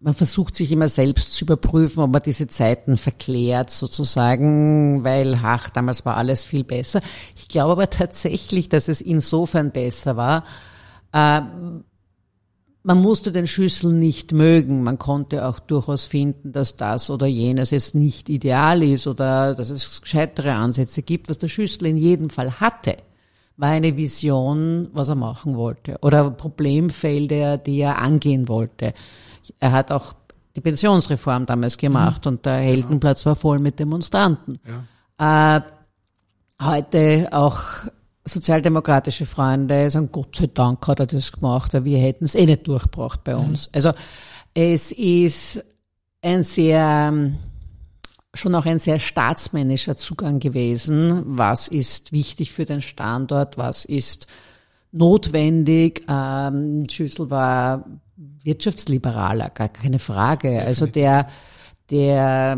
man 0.00 0.14
versucht 0.14 0.54
sich 0.54 0.72
immer 0.72 0.88
selbst 0.88 1.34
zu 1.34 1.44
überprüfen, 1.44 2.02
ob 2.02 2.10
man 2.10 2.22
diese 2.22 2.48
Zeiten 2.48 2.96
verklärt 2.96 3.70
sozusagen, 3.70 5.04
weil, 5.04 5.38
ach, 5.42 5.68
damals 5.68 6.06
war 6.06 6.16
alles 6.16 6.44
viel 6.44 6.64
besser. 6.64 7.00
Ich 7.36 7.48
glaube 7.48 7.72
aber 7.72 7.90
tatsächlich, 7.90 8.68
dass 8.68 8.88
es 8.88 9.00
insofern 9.00 9.70
besser 9.70 10.16
war, 10.16 10.44
äh, 11.12 11.42
man 12.86 13.00
musste 13.00 13.32
den 13.32 13.48
Schüssel 13.48 13.92
nicht 13.92 14.30
mögen. 14.30 14.84
Man 14.84 14.96
konnte 14.96 15.48
auch 15.48 15.58
durchaus 15.58 16.06
finden, 16.06 16.52
dass 16.52 16.76
das 16.76 17.10
oder 17.10 17.26
jenes 17.26 17.70
jetzt 17.70 17.96
nicht 17.96 18.28
ideal 18.28 18.80
ist 18.80 19.08
oder 19.08 19.56
dass 19.56 19.70
es 19.70 20.00
gescheitere 20.00 20.52
Ansätze 20.52 21.02
gibt. 21.02 21.28
Was 21.28 21.38
der 21.38 21.48
Schüssel 21.48 21.86
in 21.86 21.96
jedem 21.96 22.30
Fall 22.30 22.60
hatte, 22.60 22.98
war 23.56 23.70
eine 23.70 23.96
Vision, 23.96 24.88
was 24.92 25.08
er 25.08 25.16
machen 25.16 25.56
wollte 25.56 25.98
oder 26.00 26.30
Problemfelder, 26.30 27.58
die 27.58 27.80
er 27.80 27.98
angehen 27.98 28.46
wollte. 28.46 28.94
Er 29.58 29.72
hat 29.72 29.90
auch 29.90 30.12
die 30.54 30.60
Pensionsreform 30.60 31.44
damals 31.44 31.78
gemacht 31.78 32.24
mhm. 32.24 32.32
und 32.32 32.46
der 32.46 32.58
Heldenplatz 32.58 33.26
war 33.26 33.34
voll 33.34 33.58
mit 33.58 33.80
Demonstranten. 33.80 34.60
Ja. 35.18 35.56
Äh, 35.58 35.62
heute 36.62 37.28
auch 37.32 37.58
sozialdemokratische 38.26 39.24
Freunde 39.24 39.90
sagen, 39.90 40.10
Gott 40.12 40.36
sei 40.36 40.48
Dank 40.52 40.86
hat 40.86 41.00
er 41.00 41.06
das 41.06 41.32
gemacht, 41.32 41.72
weil 41.72 41.84
wir 41.84 41.98
hätten 41.98 42.24
es 42.24 42.34
eh 42.34 42.46
nicht 42.46 42.66
durchgebracht 42.66 43.24
bei 43.24 43.36
uns. 43.36 43.68
Mhm. 43.68 43.72
Also 43.74 43.92
es 44.54 44.92
ist 44.92 45.64
ein 46.22 46.42
sehr, 46.42 47.12
schon 48.34 48.54
auch 48.54 48.66
ein 48.66 48.78
sehr 48.78 48.98
staatsmännischer 48.98 49.96
Zugang 49.96 50.40
gewesen. 50.40 51.22
Was 51.26 51.68
ist 51.68 52.12
wichtig 52.12 52.52
für 52.52 52.64
den 52.64 52.80
Standort? 52.80 53.58
Was 53.58 53.84
ist 53.84 54.26
notwendig? 54.92 56.04
Ähm, 56.08 56.84
Schüssel 56.90 57.30
war 57.30 57.86
wirtschaftsliberaler, 58.16 59.50
gar 59.50 59.68
keine 59.68 59.98
Frage. 59.98 60.62
Also 60.62 60.86
der, 60.86 61.28
der 61.90 62.56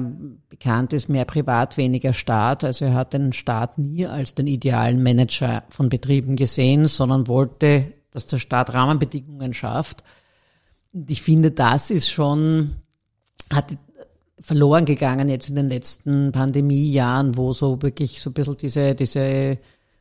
bekannt 0.48 0.92
ist 0.92 1.08
mehr 1.08 1.24
privat, 1.24 1.76
weniger 1.76 2.12
Staat. 2.12 2.64
Also 2.64 2.86
er 2.86 2.94
hat 2.94 3.12
den 3.12 3.32
Staat 3.32 3.78
nie 3.78 4.06
als 4.06 4.34
den 4.34 4.46
idealen 4.46 5.02
Manager 5.02 5.64
von 5.68 5.88
Betrieben 5.88 6.36
gesehen, 6.36 6.86
sondern 6.86 7.28
wollte, 7.28 7.92
dass 8.10 8.26
der 8.26 8.38
Staat 8.38 8.72
Rahmenbedingungen 8.72 9.52
schafft. 9.52 10.02
Und 10.92 11.10
ich 11.10 11.22
finde, 11.22 11.50
das 11.50 11.90
ist 11.90 12.08
schon, 12.08 12.76
hat 13.52 13.76
verloren 14.40 14.84
gegangen 14.84 15.28
jetzt 15.28 15.48
in 15.48 15.56
den 15.56 15.68
letzten 15.68 16.32
Pandemiejahren, 16.32 17.36
wo 17.36 17.52
so 17.52 17.82
wirklich 17.82 18.20
so 18.20 18.30
ein 18.30 18.34
bisschen 18.34 18.56
diese, 18.56 18.94
diese 18.94 19.58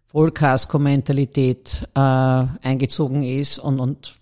Vollkasko-Mentalität 0.08 1.88
äh, 1.96 2.00
eingezogen 2.00 3.24
ist 3.24 3.60
und, 3.60 3.80
und 3.80 4.17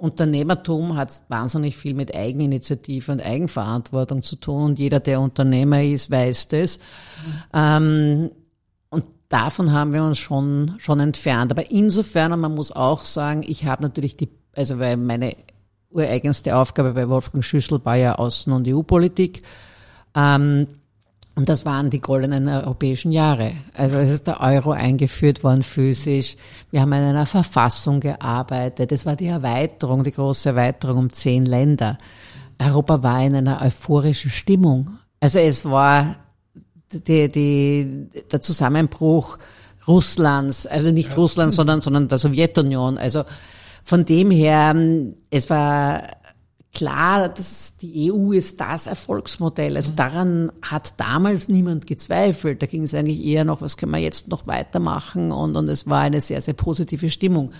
Unternehmertum 0.00 0.96
hat 0.96 1.10
wahnsinnig 1.28 1.76
viel 1.76 1.94
mit 1.94 2.14
Eigeninitiative 2.14 3.12
und 3.12 3.20
Eigenverantwortung 3.20 4.22
zu 4.22 4.36
tun. 4.36 4.62
Und 4.62 4.78
jeder, 4.78 5.00
der 5.00 5.20
Unternehmer 5.20 5.82
ist, 5.82 6.10
weiß 6.10 6.48
das. 6.48 6.78
Ähm, 7.52 8.30
und 8.88 9.04
davon 9.28 9.72
haben 9.72 9.92
wir 9.92 10.02
uns 10.02 10.18
schon, 10.18 10.74
schon 10.78 11.00
entfernt. 11.00 11.52
Aber 11.52 11.70
insofern, 11.70 12.32
und 12.32 12.40
man 12.40 12.54
muss 12.54 12.72
auch 12.72 13.04
sagen, 13.04 13.42
ich 13.46 13.66
habe 13.66 13.82
natürlich 13.82 14.16
die, 14.16 14.30
also 14.54 14.78
weil 14.78 14.96
meine 14.96 15.36
ureigenste 15.90 16.56
Aufgabe 16.56 16.92
bei 16.92 17.08
Wolfgang 17.08 17.44
Schüssel 17.44 17.84
war 17.84 17.96
ja 17.96 18.18
Außen- 18.18 18.52
und 18.52 18.66
EU-Politik. 18.66 19.42
Ähm, 20.14 20.66
und 21.36 21.48
das 21.48 21.64
waren 21.64 21.90
die 21.90 22.00
goldenen 22.00 22.48
europäischen 22.48 23.12
Jahre. 23.12 23.52
Also 23.74 23.96
es 23.96 24.10
ist 24.10 24.26
der 24.26 24.40
Euro 24.40 24.72
eingeführt 24.72 25.42
worden 25.42 25.62
physisch. 25.62 26.36
Wir 26.70 26.82
haben 26.82 26.92
an 26.92 27.04
einer 27.04 27.26
Verfassung 27.26 28.00
gearbeitet. 28.00 28.92
Es 28.92 29.06
war 29.06 29.16
die 29.16 29.26
Erweiterung, 29.26 30.04
die 30.04 30.10
große 30.10 30.50
Erweiterung 30.50 30.98
um 30.98 31.12
zehn 31.12 31.46
Länder. 31.46 31.98
Europa 32.58 33.02
war 33.02 33.24
in 33.24 33.36
einer 33.36 33.62
euphorischen 33.62 34.30
Stimmung. 34.30 34.98
Also 35.20 35.38
es 35.38 35.64
war 35.64 36.16
die, 36.92 37.30
die, 37.30 38.08
der 38.30 38.40
Zusammenbruch 38.40 39.38
Russlands, 39.86 40.66
also 40.66 40.90
nicht 40.90 41.10
ja. 41.10 41.16
Russland, 41.16 41.52
sondern, 41.52 41.80
sondern 41.80 42.08
der 42.08 42.18
Sowjetunion. 42.18 42.98
Also 42.98 43.24
von 43.82 44.04
dem 44.04 44.30
her, 44.30 44.74
es 45.30 45.48
war 45.48 46.02
klar, 46.72 47.28
dass 47.28 47.76
die 47.76 48.12
EU 48.12 48.32
ist 48.32 48.60
das 48.60 48.86
Erfolgsmodell. 48.86 49.76
Also 49.76 49.92
daran 49.94 50.52
hat 50.62 50.98
damals 50.98 51.48
niemand 51.48 51.86
gezweifelt. 51.86 52.62
Da 52.62 52.66
ging 52.66 52.84
es 52.84 52.94
eigentlich 52.94 53.24
eher 53.24 53.44
noch, 53.44 53.60
was 53.60 53.76
können 53.76 53.92
wir 53.92 53.98
jetzt 53.98 54.28
noch 54.28 54.46
weitermachen? 54.46 55.32
Und, 55.32 55.56
und 55.56 55.68
es 55.68 55.86
war 55.88 56.00
eine 56.00 56.20
sehr, 56.20 56.40
sehr 56.40 56.54
positive 56.54 57.10
Stimmung. 57.10 57.52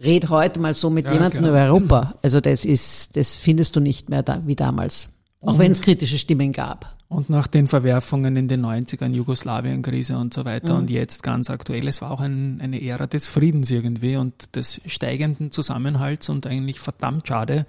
Red 0.00 0.28
heute 0.28 0.60
mal 0.60 0.74
so 0.74 0.90
mit 0.90 1.06
ja, 1.06 1.14
jemandem 1.14 1.40
genau. 1.40 1.52
über 1.52 1.62
Europa. 1.64 2.14
Also 2.22 2.40
das 2.40 2.64
ist, 2.64 3.16
das 3.16 3.36
findest 3.36 3.76
du 3.76 3.80
nicht 3.80 4.08
mehr 4.08 4.22
da, 4.22 4.42
wie 4.46 4.56
damals. 4.56 5.10
Auch 5.40 5.58
wenn 5.58 5.70
es 5.70 5.80
kritische 5.80 6.18
Stimmen 6.18 6.52
gab. 6.52 6.96
Und 7.08 7.30
nach 7.30 7.46
den 7.46 7.68
Verwerfungen 7.68 8.36
in 8.36 8.48
den 8.48 8.64
90ern, 8.64 9.14
Jugoslawien-Krise 9.14 10.18
und 10.18 10.34
so 10.34 10.44
weiter 10.44 10.74
mhm. 10.74 10.80
und 10.80 10.90
jetzt 10.90 11.22
ganz 11.22 11.48
aktuell, 11.48 11.88
es 11.88 12.02
war 12.02 12.10
auch 12.10 12.20
ein, 12.20 12.60
eine 12.60 12.82
Ära 12.82 13.06
des 13.06 13.28
Friedens 13.28 13.70
irgendwie 13.70 14.16
und 14.16 14.56
des 14.56 14.80
steigenden 14.84 15.50
Zusammenhalts 15.50 16.28
und 16.28 16.46
eigentlich 16.46 16.80
verdammt 16.80 17.26
schade, 17.26 17.66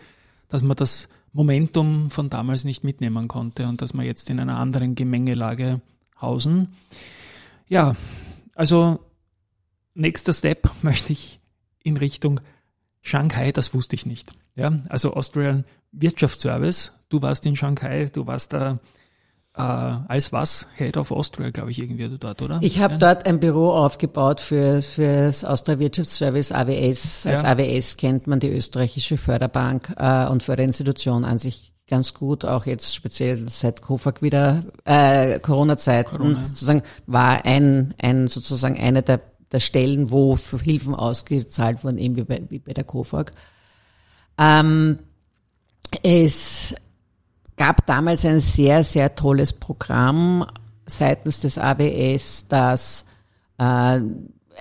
dass 0.49 0.63
man 0.63 0.75
das 0.75 1.07
Momentum 1.31 2.11
von 2.11 2.29
damals 2.29 2.63
nicht 2.63 2.83
mitnehmen 2.83 3.27
konnte 3.27 3.67
und 3.67 3.81
dass 3.81 3.93
wir 3.93 4.03
jetzt 4.03 4.29
in 4.29 4.39
einer 4.39 4.57
anderen 4.57 4.95
Gemengelage 4.95 5.81
hausen. 6.19 6.73
Ja, 7.67 7.95
also 8.55 8.99
nächster 9.93 10.33
Step 10.33 10.69
möchte 10.81 11.13
ich 11.13 11.39
in 11.83 11.97
Richtung 11.97 12.41
Shanghai, 13.01 13.51
das 13.51 13.73
wusste 13.73 13.95
ich 13.95 14.05
nicht. 14.05 14.33
Ja, 14.55 14.81
also 14.89 15.13
Austrian 15.13 15.63
Wirtschaftsservice, 15.91 16.93
du 17.07 17.21
warst 17.21 17.45
in 17.45 17.55
Shanghai, 17.55 18.05
du 18.11 18.27
warst 18.27 18.53
da 18.53 18.79
äh, 19.59 20.11
als 20.11 20.31
was? 20.31 20.67
Head 20.77 20.95
of 20.95 21.11
Austria, 21.11 21.49
glaube 21.49 21.71
ich, 21.71 21.79
irgendwie 21.79 22.09
dort, 22.17 22.41
oder? 22.41 22.59
Ich 22.61 22.79
habe 22.79 22.93
ja. 22.93 22.99
dort 22.99 23.25
ein 23.25 23.39
Büro 23.39 23.71
aufgebaut 23.71 24.39
für, 24.39 24.81
für 24.81 25.25
das 25.25 25.43
Austria 25.43 25.79
Wirtschaftsservice 25.79 26.51
AWS. 26.51 27.25
Als 27.27 27.41
ja. 27.41 27.51
AWS 27.51 27.97
kennt 27.97 28.27
man 28.27 28.39
die 28.39 28.49
österreichische 28.49 29.17
Förderbank 29.17 29.93
äh, 29.97 30.27
und 30.27 30.43
Förderinstitution 30.43 31.25
an 31.25 31.37
sich 31.37 31.73
ganz 31.89 32.13
gut, 32.13 32.45
auch 32.45 32.65
jetzt 32.65 32.95
speziell 32.95 33.49
seit 33.49 33.81
COFAG 33.81 34.21
wieder 34.21 34.63
äh, 34.85 35.39
Corona-Zeiten 35.39 36.17
Corona. 36.17 36.47
sozusagen 36.49 36.83
war 37.07 37.43
ein, 37.45 37.95
ein 37.97 38.27
sozusagen 38.27 38.79
eine 38.79 39.01
der, 39.01 39.21
der 39.51 39.59
Stellen, 39.59 40.11
wo 40.11 40.37
Hilfen 40.37 40.93
ausgezahlt 40.95 41.83
wurden, 41.83 41.97
eben 41.97 42.15
wie 42.15 42.23
bei, 42.23 42.43
wie 42.47 42.59
bei 42.59 42.73
der 42.73 42.83
COFAG. 42.83 43.31
Ähm, 44.37 44.99
es 46.03 46.75
gab 47.59 47.85
damals 47.85 48.23
ein 48.23 48.39
sehr, 48.39 48.85
sehr 48.85 49.15
tolles 49.15 49.51
Programm 49.51 50.47
seitens 50.85 51.41
des 51.41 51.57
AWS, 51.57 52.47
das 52.47 53.05
äh, 53.57 53.99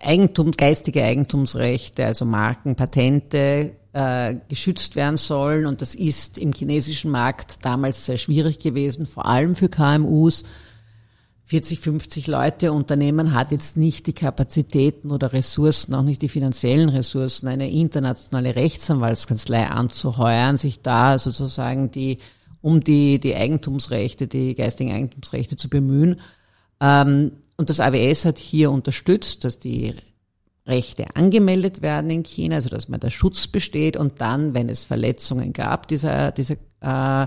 Eigentum, 0.02 0.50
geistige 0.50 1.04
Eigentumsrechte, 1.04 2.04
also 2.04 2.24
Marken, 2.24 2.74
Patente 2.74 3.76
äh, 3.92 4.34
geschützt 4.48 4.96
werden 4.96 5.16
sollen. 5.16 5.66
Und 5.66 5.80
das 5.80 5.94
ist 5.94 6.38
im 6.38 6.52
chinesischen 6.52 7.12
Markt 7.12 7.64
damals 7.64 8.04
sehr 8.04 8.16
schwierig 8.16 8.58
gewesen, 8.58 9.06
vor 9.06 9.26
allem 9.26 9.54
für 9.54 9.68
KMUs. 9.68 10.42
40, 11.44 11.78
50 11.78 12.26
Leute 12.26 12.72
Unternehmen 12.72 13.32
hat 13.32 13.52
jetzt 13.52 13.76
nicht 13.76 14.08
die 14.08 14.12
Kapazitäten 14.12 15.12
oder 15.12 15.32
Ressourcen, 15.32 15.94
auch 15.94 16.02
nicht 16.02 16.20
die 16.20 16.28
finanziellen 16.28 16.88
Ressourcen, 16.88 17.46
eine 17.46 17.70
internationale 17.70 18.56
Rechtsanwaltskanzlei 18.56 19.68
anzuheuern, 19.68 20.56
sich 20.56 20.82
da 20.82 21.16
sozusagen 21.16 21.92
die 21.92 22.18
um 22.68 22.84
die, 22.84 23.18
die 23.18 23.34
Eigentumsrechte, 23.34 24.28
die 24.28 24.54
geistigen 24.54 24.92
Eigentumsrechte 24.92 25.56
zu 25.56 25.70
bemühen. 25.70 26.20
Ähm, 26.80 27.32
und 27.56 27.70
das 27.70 27.80
AWS 27.80 28.26
hat 28.26 28.38
hier 28.38 28.70
unterstützt, 28.70 29.44
dass 29.44 29.58
die 29.58 29.94
Rechte 30.66 31.06
angemeldet 31.14 31.80
werden 31.80 32.10
in 32.10 32.24
China, 32.24 32.56
also 32.56 32.68
dass 32.68 32.90
man 32.90 33.00
der 33.00 33.08
Schutz 33.08 33.46
besteht 33.46 33.96
und 33.96 34.20
dann, 34.20 34.52
wenn 34.52 34.68
es 34.68 34.84
Verletzungen 34.84 35.54
gab, 35.54 35.88
dieser, 35.88 36.30
dieser 36.30 36.56
äh, 36.82 37.26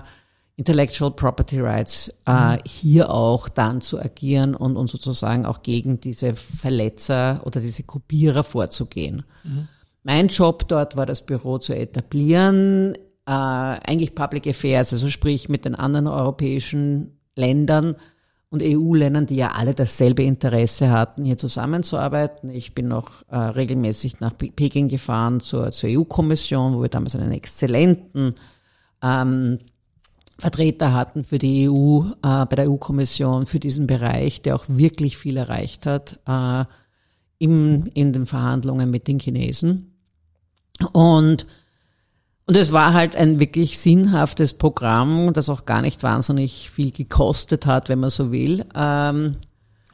Intellectual 0.57 1.09
Property 1.09 1.59
Rights, 1.59 2.13
äh, 2.27 2.57
mhm. 2.57 2.59
hier 2.67 3.09
auch 3.09 3.49
dann 3.49 3.81
zu 3.81 3.99
agieren 3.99 4.53
und, 4.53 4.77
und 4.77 4.91
sozusagen 4.91 5.47
auch 5.47 5.63
gegen 5.63 5.99
diese 5.99 6.35
Verletzer 6.35 7.41
oder 7.45 7.61
diese 7.61 7.81
Kopierer 7.81 8.43
vorzugehen. 8.43 9.23
Mhm. 9.43 9.67
Mein 10.03 10.27
Job 10.27 10.67
dort 10.67 10.95
war, 10.97 11.07
das 11.07 11.25
Büro 11.25 11.57
zu 11.57 11.73
etablieren 11.73 12.95
äh, 13.31 13.33
eigentlich 13.33 14.13
Public 14.13 14.45
Affairs, 14.45 14.91
also 14.91 15.09
sprich 15.09 15.47
mit 15.47 15.63
den 15.63 15.73
anderen 15.73 16.07
europäischen 16.07 17.17
Ländern 17.33 17.95
und 18.49 18.61
EU-Ländern, 18.61 19.25
die 19.25 19.37
ja 19.37 19.53
alle 19.53 19.73
dasselbe 19.73 20.23
Interesse 20.23 20.91
hatten, 20.91 21.23
hier 21.23 21.37
zusammenzuarbeiten. 21.37 22.49
Ich 22.49 22.75
bin 22.75 22.89
noch 22.89 23.23
äh, 23.29 23.37
regelmäßig 23.37 24.19
nach 24.19 24.33
Peking 24.37 24.89
gefahren 24.89 25.39
zur, 25.39 25.71
zur 25.71 25.89
EU-Kommission, 25.89 26.73
wo 26.73 26.81
wir 26.81 26.89
damals 26.89 27.15
einen 27.15 27.31
exzellenten 27.31 28.35
ähm, 29.01 29.59
Vertreter 30.37 30.91
hatten 30.91 31.23
für 31.23 31.37
die 31.37 31.69
EU, 31.69 32.01
äh, 32.23 32.45
bei 32.45 32.55
der 32.57 32.69
EU-Kommission 32.69 33.45
für 33.45 33.61
diesen 33.61 33.87
Bereich, 33.87 34.41
der 34.41 34.55
auch 34.55 34.65
wirklich 34.67 35.17
viel 35.17 35.37
erreicht 35.37 35.85
hat 35.85 36.19
äh, 36.27 36.65
im, 37.37 37.85
in 37.93 38.11
den 38.11 38.25
Verhandlungen 38.25 38.91
mit 38.91 39.07
den 39.07 39.19
Chinesen. 39.19 39.95
Und 40.91 41.45
und 42.47 42.57
es 42.57 42.71
war 42.71 42.93
halt 42.93 43.15
ein 43.15 43.39
wirklich 43.39 43.79
sinnhaftes 43.79 44.53
Programm, 44.53 45.31
das 45.33 45.49
auch 45.49 45.65
gar 45.65 45.81
nicht 45.81 46.03
wahnsinnig 46.03 46.69
viel 46.69 46.91
gekostet 46.91 47.65
hat, 47.65 47.89
wenn 47.89 47.99
man 47.99 48.09
so 48.09 48.31
will. 48.31 48.65
Ähm, 48.75 49.37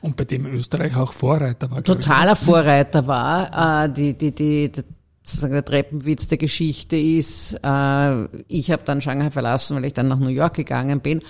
und 0.01 0.15
bei 0.15 0.25
dem 0.25 0.45
Österreich 0.45 0.95
auch 0.95 1.11
Vorreiter 1.11 1.69
war. 1.71 1.83
Totaler 1.83 2.33
ich. 2.33 2.39
Vorreiter 2.39 3.07
war. 3.07 3.85
Äh, 3.85 3.93
die, 3.93 4.17
die, 4.17 4.33
die, 4.33 4.71
die, 4.71 4.83
sozusagen 5.23 5.53
der 5.53 5.65
Treppenwitz 5.65 6.27
der 6.27 6.37
Geschichte 6.37 6.95
ist, 6.95 7.59
äh, 7.63 8.23
ich 8.47 8.71
habe 8.71 8.83
dann 8.85 9.01
Shanghai 9.01 9.29
verlassen, 9.31 9.75
weil 9.75 9.85
ich 9.85 9.93
dann 9.93 10.07
nach 10.07 10.19
New 10.19 10.29
York 10.29 10.53
gegangen 10.53 11.01
bin. 11.01 11.21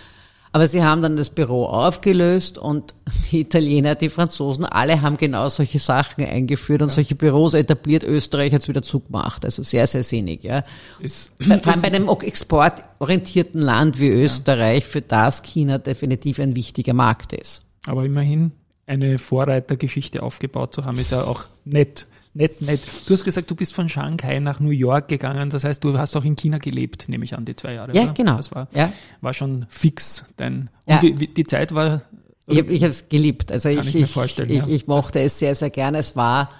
Aber 0.51 0.67
sie 0.67 0.83
haben 0.83 1.01
dann 1.01 1.17
das 1.17 1.29
Büro 1.29 1.65
aufgelöst 1.65 2.57
und 2.57 2.95
die 3.31 3.41
Italiener, 3.41 3.95
die 3.95 4.09
Franzosen, 4.09 4.65
alle 4.65 5.01
haben 5.01 5.17
genau 5.17 5.47
solche 5.49 5.79
Sachen 5.79 6.25
eingeführt 6.25 6.81
und 6.81 6.89
ja. 6.89 6.95
solche 6.95 7.15
Büros 7.15 7.53
etabliert. 7.53 8.03
Österreich 8.03 8.53
hat 8.53 8.61
es 8.61 8.67
wieder 8.67 8.81
zugemacht. 8.81 9.45
Also 9.45 9.63
sehr, 9.63 9.87
sehr 9.87 10.03
sinnig. 10.03 10.43
Ja. 10.43 10.63
Ist, 10.99 11.33
Vor 11.39 11.51
allem 11.51 11.81
bei 11.81 11.87
einem 11.87 12.09
exportorientierten 12.09 13.61
Land 13.61 13.99
wie 13.99 14.09
Österreich, 14.09 14.83
ja. 14.83 14.89
für 14.89 15.01
das 15.01 15.41
China 15.43 15.77
definitiv 15.77 16.39
ein 16.39 16.55
wichtiger 16.55 16.93
Markt 16.93 17.33
ist. 17.33 17.63
Aber 17.85 18.05
immerhin 18.05 18.51
eine 18.85 19.17
Vorreitergeschichte 19.17 20.23
aufgebaut 20.23 20.73
zu 20.73 20.85
haben, 20.85 20.97
ist 20.97 21.11
ja 21.11 21.23
auch 21.23 21.45
nett. 21.65 22.07
Nett, 22.37 22.61
nett. 22.61 22.81
Du 23.07 23.13
hast 23.13 23.23
gesagt, 23.23 23.49
du 23.49 23.55
bist 23.55 23.73
von 23.73 23.89
Shanghai 23.89 24.39
nach 24.39 24.59
New 24.59 24.69
York 24.69 25.07
gegangen. 25.07 25.49
Das 25.49 25.63
heißt, 25.63 25.83
du 25.83 25.97
hast 25.97 26.15
auch 26.15 26.23
in 26.23 26.35
China 26.35 26.59
gelebt, 26.59 27.09
nehme 27.09 27.25
ich 27.25 27.35
an, 27.35 27.45
die 27.45 27.55
zwei 27.55 27.73
Jahre. 27.73 27.95
Ja, 27.95 28.03
oder? 28.03 28.13
genau. 28.13 28.37
Das 28.37 28.53
war, 28.53 28.67
ja. 28.75 28.93
war 29.21 29.33
schon 29.33 29.65
fix. 29.69 30.25
Dein, 30.37 30.69
und 30.85 30.93
ja. 30.93 31.01
wie, 31.01 31.19
wie, 31.19 31.27
die 31.27 31.45
Zeit 31.45 31.73
war. 31.73 32.03
Ich 32.45 32.59
habe 32.59 32.71
es 32.71 33.09
geliebt. 33.09 33.51
Also 33.51 33.69
ich, 33.69 33.79
ich, 33.95 34.15
ich, 34.15 34.39
ich, 34.39 34.67
ich 34.67 34.87
mochte 34.87 35.19
es 35.19 35.39
sehr, 35.39 35.55
sehr 35.55 35.71
gerne. 35.71 35.97
Es 35.97 36.15
war 36.15 36.51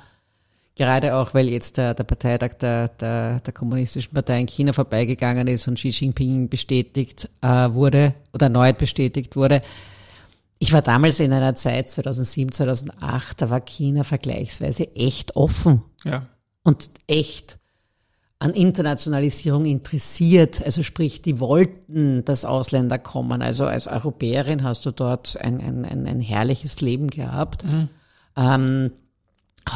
gerade 0.76 1.16
auch, 1.16 1.36
weil 1.36 1.48
jetzt 1.48 1.78
der, 1.78 1.94
der 1.94 2.04
Parteitag 2.06 2.56
der, 2.56 2.88
der, 2.88 3.40
der 3.40 3.54
Kommunistischen 3.54 4.14
Partei 4.14 4.42
in 4.42 4.48
China 4.48 4.74
vorbeigegangen 4.74 5.48
ist 5.48 5.68
und 5.68 5.76
Xi 5.76 5.90
Jinping 5.90 6.50
bestätigt 6.50 7.30
äh, 7.42 7.48
wurde 7.72 8.16
oder 8.34 8.48
erneut 8.48 8.80
bestätigt 8.80 9.36
wurde 9.36 9.62
ich 10.60 10.74
war 10.74 10.82
damals 10.82 11.20
in 11.20 11.32
einer 11.34 11.56
Zeit, 11.56 11.90
2007, 11.90 12.52
2008, 12.52 13.42
da 13.42 13.50
war 13.50 13.62
China 13.62 14.04
vergleichsweise 14.04 14.96
echt 14.96 15.36
offen. 15.36 15.84
Ja. 16.04 16.26
Und 16.64 16.90
echt 17.08 17.58
an 18.40 18.54
Internationalisierung 18.54 19.66
interessiert. 19.66 20.64
Also 20.64 20.84
sprich, 20.84 21.22
die 21.22 21.40
wollten, 21.40 22.24
dass 22.26 22.46
Ausländer 22.46 23.00
kommen. 23.00 23.42
Also 23.42 23.66
als 23.66 23.88
Europäerin 23.88 24.64
hast 24.64 24.86
du 24.86 24.92
dort 24.92 25.38
ein, 25.38 25.60
ein, 25.60 25.86
ein, 25.86 26.06
ein 26.06 26.20
herrliches 26.20 26.82
Leben 26.82 27.10
gehabt. 27.10 27.64
Mhm. 27.64 27.90
Ähm, 28.36 28.92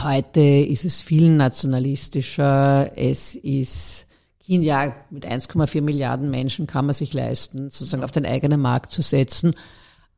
heute 0.03 0.41
ist 0.41 0.85
es 0.85 1.01
viel 1.01 1.29
nationalistischer. 1.29 2.91
Es 2.95 3.35
ist 3.35 4.07
China 4.39 4.93
mit 5.09 5.25
1,4 5.25 5.81
Milliarden 5.81 6.29
Menschen 6.29 6.67
kann 6.67 6.85
man 6.85 6.93
sich 6.93 7.13
leisten, 7.13 7.69
sozusagen 7.69 8.03
auf 8.03 8.11
den 8.11 8.25
eigenen 8.25 8.59
Markt 8.59 8.91
zu 8.91 9.01
setzen. 9.01 9.55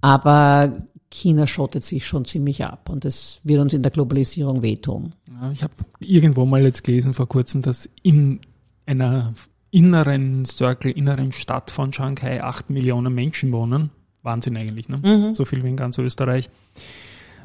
Aber 0.03 0.81
China 1.10 1.48
schottet 1.48 1.86
sich 1.86 2.05
schon 2.05 2.25
ziemlich 2.25 2.65
ab 2.65 2.89
und 2.89 3.05
das 3.05 3.39
wird 3.45 3.62
uns 3.62 3.74
in 3.74 3.83
der 3.83 3.91
Globalisierung 3.91 4.62
wehtun. 4.62 5.15
Ja, 5.29 5.50
ich 5.51 5.63
habe 5.63 5.74
irgendwo 6.00 6.45
mal 6.45 6.62
jetzt 6.62 6.83
gelesen 6.83 7.13
vor 7.13 7.29
kurzem, 7.29 7.62
dass 7.62 7.89
in 8.01 8.41
einer 8.86 9.33
inneren 9.72 10.45
Circle, 10.45 10.91
inneren 10.91 11.31
Stadt 11.31 11.72
von 11.72 11.93
Shanghai 11.93 12.43
acht 12.43 12.69
Millionen 12.69 13.15
Menschen 13.15 13.53
wohnen. 13.53 13.91
Wahnsinn 14.24 14.57
eigentlich, 14.57 14.89
ne? 14.89 14.98
Mhm. 14.98 15.31
So 15.31 15.45
viel 15.45 15.63
wie 15.63 15.69
in 15.69 15.77
ganz 15.77 15.98
Österreich. 15.98 16.50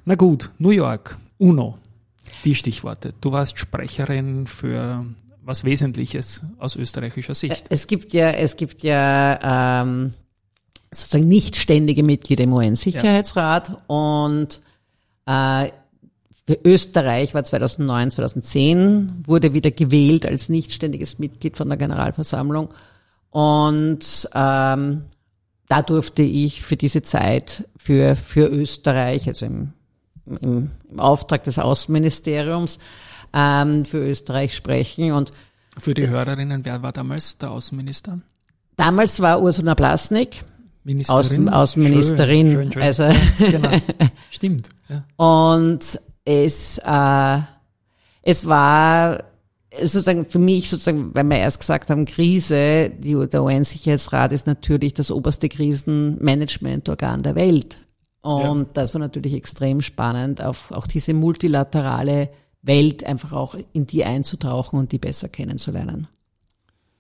Na 0.05 0.17
gut, 0.17 0.51
New 0.59 0.71
York, 0.71 1.17
UNO, 1.39 1.79
die 2.45 2.57
Stichworte. 2.57 3.15
Du 3.21 3.31
warst 3.31 3.61
Sprecherin 3.61 4.49
für 4.49 5.07
was 5.45 5.63
Wesentliches 5.63 6.45
aus 6.59 6.75
österreichischer 6.75 7.37
Sicht. 7.37 7.67
Es 7.69 7.87
gibt 7.87 8.13
ja, 8.15 8.31
es 8.31 8.57
gibt 8.57 8.83
ja 8.83 9.83
ähm, 9.83 10.15
sozusagen 10.93 11.29
nicht 11.29 11.57
ständige 11.57 12.03
Mitglieder 12.03 12.45
im 12.45 12.53
UN-Sicherheitsrat 12.53 13.69
ja. 13.69 13.79
und 13.87 14.61
äh, 15.27 15.71
für 16.47 16.59
Österreich 16.65 17.35
war 17.35 17.45
2009, 17.45 18.11
2010 18.11 19.25
wurde 19.27 19.53
wieder 19.53 19.71
gewählt 19.71 20.25
als 20.25 20.49
nicht 20.49 20.73
ständiges 20.73 21.19
Mitglied 21.19 21.57
von 21.57 21.69
der 21.69 21.77
Generalversammlung 21.77 22.71
und 23.31 24.29
ähm, 24.35 25.03
da 25.69 25.83
durfte 25.83 26.23
ich 26.23 26.63
für 26.63 26.77
diese 26.77 27.03
Zeit 27.03 27.69
für 27.77 28.17
für 28.17 28.47
Österreich, 28.49 29.29
also 29.29 29.47
im, 29.47 29.75
im, 30.41 30.71
im 30.91 31.01
Auftrag 31.01 31.43
des 31.43 31.59
Außenministeriums 31.59 32.79
ähm, 33.35 33.85
für 33.85 33.99
Österreich 33.99 34.57
sprechen 34.57 35.13
und 35.13 35.33
für 35.79 35.95
die 35.95 36.09
Hörerinnen, 36.09 36.65
wer 36.65 36.83
war 36.83 36.93
damals 36.93 37.39
der 37.39 37.53
Außenminister? 37.53 38.21
Damals 38.77 39.21
war 39.21 39.41
Ursula 39.41 39.75
Blasnik 39.75 40.45
Außen, 41.09 41.49
Außenministerin. 41.49 42.53
Schön, 42.53 42.73
schön, 42.73 42.73
schön. 42.73 42.83
Also 42.83 43.05
genau. 43.39 43.71
Stimmt. 44.31 44.69
Ja. 44.89 45.05
Und 45.17 46.01
es, 46.25 46.79
äh, 46.79 47.39
es 48.23 48.47
war 48.47 49.25
sozusagen 49.83 50.25
für 50.25 50.39
mich 50.39 50.71
sozusagen, 50.71 51.15
weil 51.15 51.25
wir 51.25 51.39
erst 51.39 51.61
gesagt 51.61 51.91
haben, 51.91 52.05
Krise, 52.05 52.91
die, 52.91 53.15
der 53.29 53.43
UN-Sicherheitsrat 53.43 54.33
ist 54.33 54.47
natürlich 54.47 54.95
das 54.95 55.11
oberste 55.11 55.49
Krisenmanagementorgan 55.49 57.23
der 57.23 57.35
Welt. 57.35 57.79
Und 58.21 58.61
ja. 58.61 58.67
das 58.75 58.95
war 58.95 59.01
natürlich 59.01 59.35
extrem 59.35 59.81
spannend, 59.81 60.43
auf 60.43 60.73
auch 60.73 60.87
diese 60.87 61.15
multilaterale 61.15 62.31
Welt 62.63 63.05
einfach 63.05 63.33
auch 63.33 63.57
in 63.73 63.87
die 63.87 64.05
einzutauchen 64.05 64.79
und 64.79 64.93
die 64.93 64.99
besser 64.99 65.29
kennenzulernen. 65.29 66.09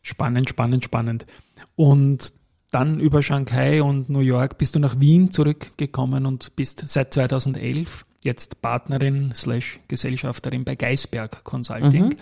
Spannend, 0.02 0.48
spannend, 0.48 0.84
spannend. 0.84 1.26
Und 1.74 2.32
dann 2.70 3.00
über 3.00 3.22
Shanghai 3.22 3.82
und 3.82 4.10
New 4.10 4.20
York 4.20 4.58
bist 4.58 4.74
du 4.74 4.78
nach 4.78 5.00
Wien 5.00 5.30
zurückgekommen 5.30 6.26
und 6.26 6.54
bist 6.56 6.84
seit 6.86 7.14
2011 7.14 8.04
jetzt 8.22 8.60
Partnerin 8.60 9.32
slash 9.34 9.80
Gesellschafterin 9.88 10.64
bei 10.64 10.74
Geisberg 10.74 11.44
Consulting. 11.44 12.06
Mhm. 12.06 12.16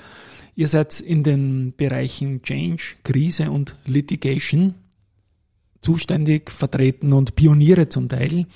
Ihr 0.55 0.69
seid 0.69 1.01
in 1.01 1.23
den 1.25 1.75
Bereichen 1.77 2.43
Change, 2.43 2.97
Krise 3.03 3.51
und 3.51 3.75
Litigation 3.87 4.75
zuständig, 5.83 6.51
vertreten 6.51 7.13
und 7.13 7.35
Pioniere 7.35 7.89
zum 7.89 8.09
Teil. 8.09 8.47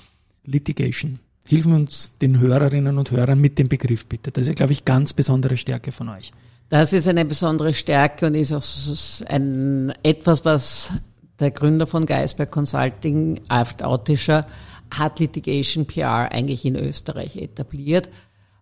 Litigation. 0.43 1.19
Hilfen 1.47 1.73
uns 1.73 2.17
den 2.19 2.39
Hörerinnen 2.39 2.97
und 2.97 3.11
Hörern 3.11 3.39
mit 3.39 3.59
dem 3.59 3.67
Begriff 3.67 4.05
bitte. 4.05 4.31
Das 4.31 4.47
ist, 4.47 4.55
glaube 4.55 4.71
ich, 4.71 4.85
ganz 4.85 5.13
besondere 5.13 5.57
Stärke 5.57 5.91
von 5.91 6.09
euch. 6.09 6.31
Das 6.69 6.93
ist 6.93 7.07
eine 7.07 7.25
besondere 7.25 7.73
Stärke 7.73 8.27
und 8.27 8.35
ist 8.35 8.53
auch 8.53 9.27
ein, 9.27 9.93
etwas, 10.03 10.45
was 10.45 10.93
der 11.41 11.51
Gründer 11.51 11.87
von 11.87 12.05
Geisberg 12.05 12.51
Consulting, 12.51 13.41
Alfred 13.47 13.83
Autischer, 13.83 14.47
hat 14.91 15.19
Litigation 15.19 15.85
PR 15.85 16.31
eigentlich 16.31 16.65
in 16.65 16.75
Österreich 16.75 17.35
etabliert. 17.37 18.09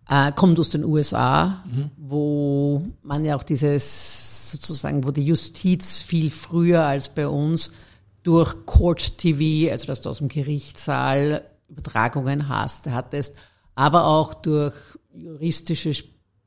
Äh, 0.08 0.32
kommt 0.32 0.58
aus 0.58 0.70
den 0.70 0.84
USA, 0.84 1.62
mhm. 1.66 1.90
wo 1.96 2.82
man 3.02 3.24
ja 3.24 3.36
auch 3.36 3.42
dieses 3.42 4.50
sozusagen, 4.50 5.04
wo 5.04 5.12
die 5.12 5.24
Justiz 5.24 6.02
viel 6.02 6.30
früher 6.30 6.84
als 6.84 7.08
bei 7.10 7.28
uns 7.28 7.70
durch 8.22 8.66
Court 8.66 9.18
TV, 9.18 9.70
also 9.70 9.86
dass 9.86 10.00
du 10.00 10.10
aus 10.10 10.18
dem 10.18 10.28
Gerichtssaal 10.28 11.44
Übertragungen 11.68 12.48
hast, 12.48 12.86
hattest, 12.88 13.36
aber 13.74 14.06
auch 14.06 14.34
durch 14.34 14.74
juristische 15.14 15.94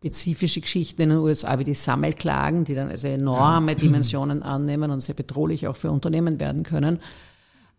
spezifische 0.04 0.60
Geschichten 0.60 1.04
in 1.04 1.10
den 1.10 1.18
USA 1.20 1.58
wie 1.60 1.64
die 1.64 1.74
Sammelklagen, 1.74 2.66
die 2.66 2.76
dann 2.76 2.90
also 2.90 3.08
enorme 3.08 3.74
Dimensionen 3.78 4.44
annehmen 4.44 4.92
und 4.92 5.00
sehr 5.00 5.16
bedrohlich 5.16 5.66
auch 5.70 5.78
für 5.78 5.92
Unternehmen 5.92 6.42
werden 6.42 6.64
können. 6.64 7.00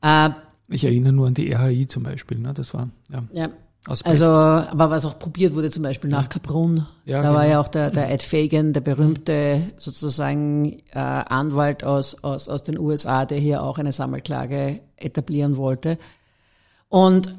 Äh, 0.00 0.30
ich 0.68 0.84
erinnere 0.84 1.12
nur 1.12 1.26
an 1.26 1.34
die 1.34 1.52
RHI 1.52 1.86
zum 1.86 2.04
Beispiel, 2.04 2.38
ne? 2.38 2.54
das 2.54 2.72
war 2.72 2.88
ja. 3.12 3.24
ja. 3.34 3.48
Also, 3.86 4.24
aber 4.24 4.88
was 4.88 5.04
auch 5.04 5.18
probiert 5.18 5.54
wurde, 5.54 5.70
zum 5.70 5.82
Beispiel 5.82 6.08
nach 6.08 6.30
Kaprun, 6.30 6.86
ja, 7.04 7.20
da 7.20 7.28
genau. 7.28 7.34
war 7.34 7.46
ja 7.46 7.60
auch 7.60 7.68
der, 7.68 7.90
der 7.90 8.10
Ed 8.10 8.22
Fagan, 8.22 8.72
der 8.72 8.80
berühmte 8.80 9.60
sozusagen 9.76 10.78
äh, 10.92 10.98
Anwalt 10.98 11.84
aus, 11.84 12.16
aus, 12.24 12.48
aus 12.48 12.64
den 12.64 12.78
USA, 12.78 13.26
der 13.26 13.36
hier 13.36 13.62
auch 13.62 13.76
eine 13.76 13.92
Sammelklage 13.92 14.80
etablieren 14.96 15.58
wollte. 15.58 15.98
Und 16.88 17.34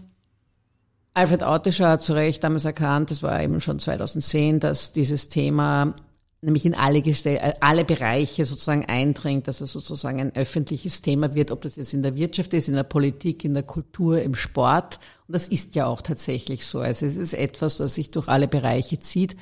Alfred 1.15 1.43
Autischer 1.43 1.89
hat 1.89 2.01
zu 2.01 2.13
Recht 2.13 2.43
damals 2.43 2.65
erkannt, 2.65 3.10
das 3.10 3.23
war 3.23 3.41
eben 3.41 3.62
schon 3.62 3.80
2010, 3.80 4.60
dass 4.60 4.91
dieses 4.91 5.30
Thema 5.30 5.95
nämlich 6.41 6.65
in 6.65 6.75
alle, 6.75 6.99
äh, 6.99 7.54
alle 7.62 7.86
Bereiche 7.86 8.45
sozusagen 8.45 8.86
eindringt, 8.86 9.47
dass 9.47 9.62
es 9.62 9.71
sozusagen 9.71 10.19
ein 10.19 10.36
öffentliches 10.36 11.01
Thema 11.01 11.34
wird, 11.34 11.51
ob 11.51 11.62
das 11.62 11.78
jetzt 11.78 11.93
in 11.93 12.04
der 12.04 12.15
Wirtschaft 12.15 12.54
ist, 12.54 12.67
in 12.67 12.75
der 12.75 12.84
Politik, 12.84 13.43
in 13.45 13.54
der 13.54 13.63
Kultur, 13.63 14.21
im 14.21 14.36
Sport. 14.36 14.99
Und 15.28 15.34
das 15.34 15.47
ist 15.47 15.75
ja 15.75 15.88
auch 15.88 16.01
tatsächlich 16.01 16.65
so. 16.65 16.80
Also 16.80 17.06
es 17.06 17.17
ist 17.17 17.34
etwas, 17.34 17.80
was 17.80 17.95
sich 17.95 18.12
durch 18.12 18.28
alle 18.28 18.47
Bereiche 18.47 18.99
zieht. 18.99 19.38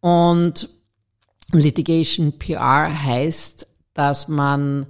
Und 0.00 0.68
Litigation 1.52 2.38
PR 2.38 3.02
heißt, 3.02 3.66
dass 3.94 4.28
man 4.28 4.86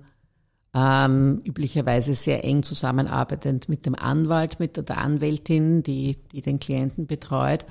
ähm, 0.75 1.41
üblicherweise 1.45 2.15
sehr 2.15 2.45
eng 2.45 2.65
zusammenarbeitend 2.65 3.69
mit 3.69 3.87
dem 3.87 3.95
Anwalt, 3.95 4.59
mit 4.59 4.77
der 4.77 4.99
Anwältin, 4.99 5.83
die, 5.83 6.19
die 6.33 6.43
den 6.43 6.59
Klienten 6.59 7.07
betreut, 7.07 7.65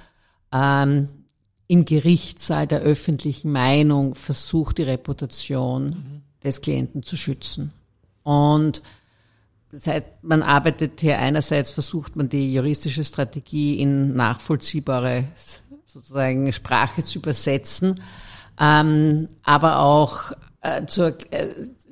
ähm, 0.54 1.10
im 1.68 1.86
Gerichtssaal 1.86 2.68
der 2.68 2.80
öffentlichen 2.80 3.52
Meinung 3.52 4.16
versucht, 4.16 4.78
die 4.78 4.84
Reputation 4.84 5.86
mhm. 5.86 6.22
des 6.44 6.62
Klienten 6.62 7.04
zu 7.04 7.18
schützen. 7.18 7.74
Und 8.24 8.82
das 9.72 9.88
heißt, 9.88 10.06
man 10.22 10.44
arbeitet 10.44 11.02
hier 11.02 11.18
einerseits, 11.18 11.72
versucht 11.72 12.16
man 12.16 12.30
die 12.30 12.54
juristische 12.54 13.04
Strategie 13.04 13.80
in 13.80 14.14
nachvollziehbare 14.14 15.26
sozusagen 15.86 16.54
Sprache 16.54 17.04
zu 17.04 17.20
übersetzen, 17.20 18.02
ähm, 18.60 19.30
aber 19.42 19.80
auch 19.80 20.32
äh, 20.62 20.86
zur, 20.86 21.18
äh, 21.32 21.50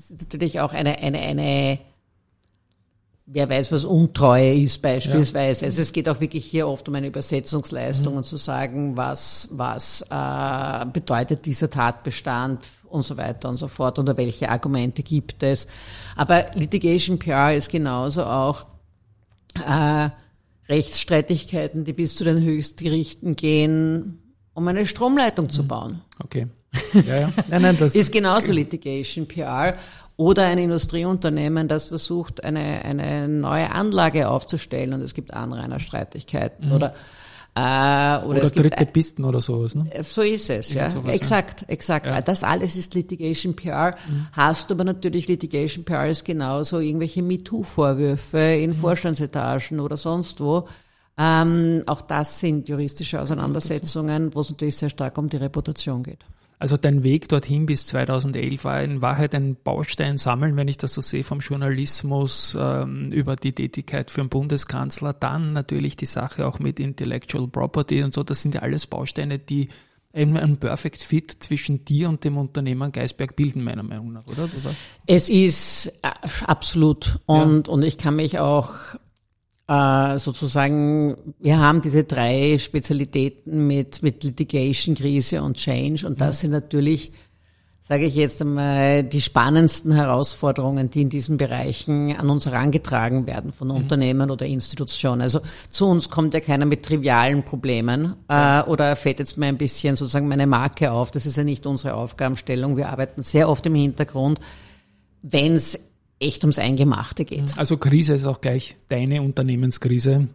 ist 0.10 0.22
natürlich 0.22 0.60
auch 0.60 0.74
eine, 0.74 1.00
eine, 1.00 1.20
eine, 1.20 1.80
wer 3.26 3.50
weiß, 3.50 3.72
was 3.72 3.86
Untreue 3.86 4.54
ist 4.54 4.82
beispielsweise. 4.82 5.62
Ja. 5.62 5.66
Also 5.68 5.82
es 5.82 5.94
geht 5.94 6.10
auch 6.10 6.20
wirklich 6.20 6.46
hier 6.46 6.68
oft 6.68 6.88
um 6.88 6.96
eine 6.96 7.08
Übersetzungsleistung 7.08 8.14
mhm. 8.14 8.18
und 8.20 8.24
zu 8.24 8.38
sagen, 8.38 8.98
was, 8.98 9.50
was 9.52 10.06
äh, 10.10 10.86
bedeutet 10.92 11.46
dieser 11.46 11.70
Tatbestand 11.70 12.66
und 12.86 13.04
so 13.04 13.18
weiter 13.18 13.50
und 13.50 13.58
so 13.58 13.68
fort 13.68 14.00
oder 14.00 14.18
welche 14.18 14.50
Argumente 14.50 15.04
gibt 15.04 15.44
es. 15.44 15.68
Aber 16.16 16.48
Litigation 16.54 17.20
PR 17.20 17.54
ist 17.56 17.70
genauso 17.70 18.26
auch 18.26 18.66
äh, 19.56 20.10
Rechtsstreitigkeiten, 20.68 21.84
die 21.84 21.94
bis 21.94 22.16
zu 22.16 22.24
den 22.24 22.42
Höchstgerichten 22.42 23.36
gehen, 23.36 24.36
um 24.54 24.68
eine 24.68 24.86
Stromleitung 24.86 25.50
zu 25.50 25.64
mhm. 25.64 25.68
bauen. 25.68 26.02
Okay. 26.24 26.48
Ja, 26.94 27.20
ja. 27.20 27.34
Nein, 27.50 27.62
nein, 27.62 27.78
das 27.80 27.96
ist 27.96 28.12
genauso 28.12 28.52
Litigation 28.52 29.28
PR. 29.28 29.76
Oder 30.18 30.46
ein 30.46 30.60
Industrieunternehmen, 30.60 31.68
das 31.68 31.88
versucht, 31.88 32.44
eine, 32.44 32.86
eine 32.86 33.28
neue 33.28 33.72
Anlage 33.72 34.30
aufzustellen 34.30 34.94
und 34.94 35.02
es 35.02 35.14
gibt 35.14 35.34
Anrainerstreitigkeiten. 35.34 36.68
Mhm. 36.68 36.74
Oder 36.74 36.94
äh, 37.54 37.60
oder, 37.60 38.28
oder 38.28 38.44
es 38.44 38.54
dritte 38.54 38.78
gibt, 38.78 38.94
Pisten 38.94 39.26
oder 39.26 39.42
sowas, 39.42 39.76
ne? 39.76 39.90
So 40.04 40.22
ist 40.22 40.50
es, 40.50 40.74
ja. 40.74 40.90
Sowas, 40.90 41.14
exakt, 41.14 41.66
exakt. 41.68 42.06
Ja. 42.06 42.22
Das 42.22 42.46
alles 42.46 42.78
ist 42.78 42.94
Litigation 42.94 43.56
PR. 43.58 43.98
Mhm. 44.08 44.28
Hast 44.32 44.70
du 44.70 44.76
aber 44.76 44.86
natürlich 44.86 45.28
Litigation 45.28 45.84
PR 45.84 46.08
ist 46.08 46.24
genauso 46.24 46.80
irgendwelche 46.80 47.22
MeToo-Vorwürfe 47.22 48.38
in 48.38 48.70
mhm. 48.70 48.76
Vorstandsetagen 48.76 49.82
oder 49.82 49.98
sonst 49.98 50.40
wo. 50.40 50.70
Ähm, 51.18 51.84
auch 51.88 52.02
das 52.02 52.40
sind 52.40 52.70
juristische 52.70 53.20
Auseinandersetzungen, 53.20 54.34
wo 54.34 54.40
es 54.40 54.50
natürlich 54.50 54.78
sehr 54.78 54.90
stark 54.90 55.18
um 55.18 55.28
die 55.28 55.38
Reputation 55.38 56.04
geht. 56.04 56.20
Also 56.62 56.78
dein 56.78 57.04
Weg 57.04 57.28
dorthin 57.28 57.66
bis 57.66 57.88
2011 57.88 58.66
war 58.66 58.84
in 58.84 59.02
Wahrheit 59.02 59.34
ein 59.34 59.56
Baustein 59.56 60.20
sammeln, 60.20 60.56
wenn 60.58 60.68
ich 60.68 60.78
das 60.78 60.94
so 60.94 61.02
sehe, 61.02 61.24
vom 61.24 61.40
Journalismus 61.40 62.56
ähm, 62.56 63.10
über 63.10 63.36
die 63.36 63.52
Tätigkeit 63.52 64.12
für 64.12 64.22
den 64.22 64.30
Bundeskanzler, 64.30 65.12
dann 65.12 65.54
natürlich 65.54 65.96
die 65.96 66.06
Sache 66.06 66.46
auch 66.46 66.60
mit 66.60 66.80
Intellectual 66.80 67.48
Property 67.48 68.04
und 68.04 68.14
so. 68.14 68.22
Das 68.22 68.44
sind 68.44 68.54
ja 68.54 68.62
alles 68.62 68.86
Bausteine, 68.86 69.40
die 69.40 69.70
eben 70.14 70.38
ein 70.38 70.58
Perfect 70.58 71.02
Fit 71.02 71.32
zwischen 71.32 71.84
dir 71.84 72.10
und 72.10 72.24
dem 72.24 72.38
Unternehmer 72.38 72.92
Geisberg 72.92 73.36
bilden, 73.36 73.64
meiner 73.64 73.82
Meinung 73.82 74.14
nach, 74.14 74.28
oder? 74.28 74.44
oder? 74.44 74.76
Es 75.08 75.30
ist 75.30 75.88
äh, 76.04 76.12
absolut. 76.46 77.18
Und, 77.26 77.70
ja. 77.70 77.74
und 77.74 77.82
ich 77.82 77.98
kann 77.98 78.16
mich 78.16 78.38
auch 78.38 78.76
äh, 79.72 80.18
sozusagen, 80.18 81.16
wir 81.40 81.60
haben 81.60 81.82
diese 81.82 82.04
drei 82.04 82.58
Spezialitäten 82.58 83.68
mit, 83.68 84.04
mit 84.04 84.24
Litigation, 84.24 84.96
Krise 84.96 85.42
und 85.42 85.56
Change 85.58 86.06
und 86.06 86.20
das 86.20 86.42
sind 86.42 86.52
natürlich 86.52 87.14
sage 87.84 88.06
ich 88.06 88.16
jetzt 88.16 88.42
einmal, 88.42 89.04
die 89.04 89.22
spannendsten 89.22 89.92
Herausforderungen, 89.92 90.90
die 90.90 91.02
in 91.02 91.10
diesen 91.10 91.36
Bereichen 91.38 92.16
an 92.16 92.30
uns 92.30 92.46
herangetragen 92.46 93.26
werden 93.26 93.52
von 93.52 93.70
mhm. 93.70 93.76
Unternehmen 93.76 94.32
oder 94.32 94.46
Institutionen. 94.46 95.22
Also 95.22 95.42
zu 95.70 95.88
uns 95.88 96.10
kommt 96.10 96.34
ja 96.34 96.40
keiner 96.40 96.66
mit 96.66 96.84
trivialen 96.84 97.44
Problemen 97.44 98.16
äh, 98.30 98.62
oder 98.62 98.96
fällt 98.96 99.20
jetzt 99.20 99.38
mal 99.38 99.48
ein 99.48 99.58
bisschen 99.58 99.98
sozusagen 99.98 100.28
meine 100.28 100.48
Marke 100.48 100.92
auf. 100.92 101.12
Das 101.12 101.26
ist 101.26 101.38
ja 101.38 101.44
nicht 101.44 101.66
unsere 101.66 101.96
Aufgabenstellung. 101.96 102.78
Wir 102.78 102.88
arbeiten 102.88 103.24
sehr 103.24 103.50
oft 103.50 103.66
im 103.66 103.76
Hintergrund, 103.76 104.40
wenn 105.24 105.54
es 105.54 105.91
echt 106.22 106.44
ums 106.44 106.60
Eingemachte 106.60 107.26
geht. 107.26 107.58
Also 107.58 107.78
Krise 107.78 108.14
ist 108.14 108.26
auch 108.26 108.42
gleich 108.42 108.76
deine 108.90 109.22
Unternehmenskrise 109.22 110.28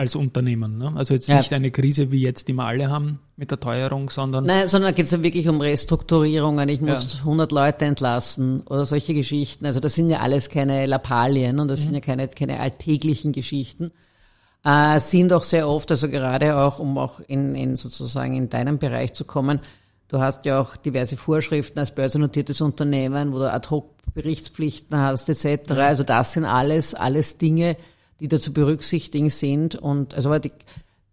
als 0.00 0.16
Unternehmen. 0.16 0.78
Ne? 0.78 0.92
Also 0.96 1.12
jetzt 1.12 1.28
ja. 1.28 1.36
nicht 1.36 1.52
eine 1.52 1.70
Krise 1.70 2.10
wie 2.10 2.22
jetzt, 2.22 2.48
die 2.48 2.54
wir 2.54 2.64
alle 2.64 2.88
haben 2.88 3.20
mit 3.36 3.50
der 3.50 3.60
Teuerung, 3.60 4.08
sondern... 4.08 4.46
Nein, 4.46 4.66
sondern 4.66 4.94
geht 4.94 5.04
es 5.04 5.10
ja 5.10 5.22
wirklich 5.22 5.46
um 5.46 5.60
Restrukturierungen. 5.60 6.70
Ich 6.70 6.80
muss 6.80 7.14
ja. 7.14 7.20
100 7.20 7.52
Leute 7.52 7.84
entlassen 7.84 8.62
oder 8.62 8.86
solche 8.86 9.12
Geschichten. 9.12 9.66
Also 9.66 9.78
das 9.78 9.94
sind 9.94 10.08
ja 10.08 10.20
alles 10.20 10.48
keine 10.48 10.86
Lappalien 10.86 11.60
und 11.60 11.68
das 11.68 11.80
mhm. 11.80 11.84
sind 11.84 11.94
ja 11.94 12.00
keine, 12.00 12.28
keine 12.28 12.60
alltäglichen 12.60 13.32
Geschichten. 13.32 13.92
Äh, 14.64 15.00
sind 15.00 15.34
auch 15.34 15.42
sehr 15.42 15.68
oft, 15.68 15.90
also 15.90 16.08
gerade 16.08 16.56
auch, 16.56 16.78
um 16.78 16.96
auch 16.96 17.20
in, 17.20 17.54
in 17.54 17.76
sozusagen 17.76 18.34
in 18.34 18.48
deinem 18.48 18.78
Bereich 18.78 19.12
zu 19.12 19.26
kommen, 19.26 19.60
Du 20.10 20.18
hast 20.18 20.44
ja 20.44 20.60
auch 20.60 20.74
diverse 20.74 21.16
Vorschriften 21.16 21.78
als 21.78 21.94
börsennotiertes 21.94 22.60
Unternehmen, 22.60 23.32
wo 23.32 23.38
du 23.38 23.52
Ad-Hoc-Berichtspflichten 23.52 24.98
hast, 24.98 25.28
etc. 25.28 25.70
Also 25.70 26.02
das 26.02 26.32
sind 26.32 26.44
alles, 26.44 26.96
alles 26.96 27.38
Dinge, 27.38 27.76
die 28.18 28.26
da 28.26 28.40
zu 28.40 28.52
berücksichtigen 28.52 29.30
sind. 29.30 29.76
Und 29.76 30.14
also 30.14 30.36
die 30.40 30.50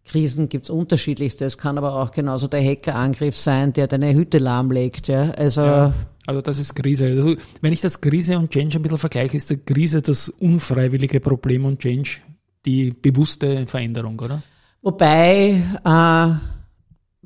Krisen 0.04 0.50
gibt's 0.50 0.72
unterschiedlichste. 0.72 1.46
Es 1.46 1.60
kann 1.60 1.78
aber 1.78 1.94
auch 1.94 2.10
genauso 2.10 2.48
der 2.48 2.64
Hackerangriff 2.64 3.38
sein, 3.38 3.72
der 3.72 3.86
deine 3.86 4.16
Hütte 4.16 4.40
lahmlegt. 4.40 5.10
Ja? 5.10 5.30
Also 5.30 5.62
ja, 5.62 5.94
also 6.26 6.42
das 6.42 6.58
ist 6.58 6.74
Krise. 6.74 7.06
Also 7.06 7.36
wenn 7.62 7.74
ich 7.74 7.82
das 7.82 8.02
Krise 8.02 8.40
und 8.40 8.50
Change 8.50 8.80
ein 8.80 8.82
bisschen 8.82 8.98
vergleiche, 8.98 9.38
ist 9.38 9.52
der 9.52 9.58
Krise 9.58 10.02
das 10.02 10.28
unfreiwillige 10.28 11.20
Problem 11.20 11.66
und 11.66 11.80
Change 11.80 12.18
die 12.66 12.90
bewusste 12.90 13.68
Veränderung, 13.68 14.20
oder? 14.20 14.42
Wobei 14.82 15.62
äh, 15.86 16.57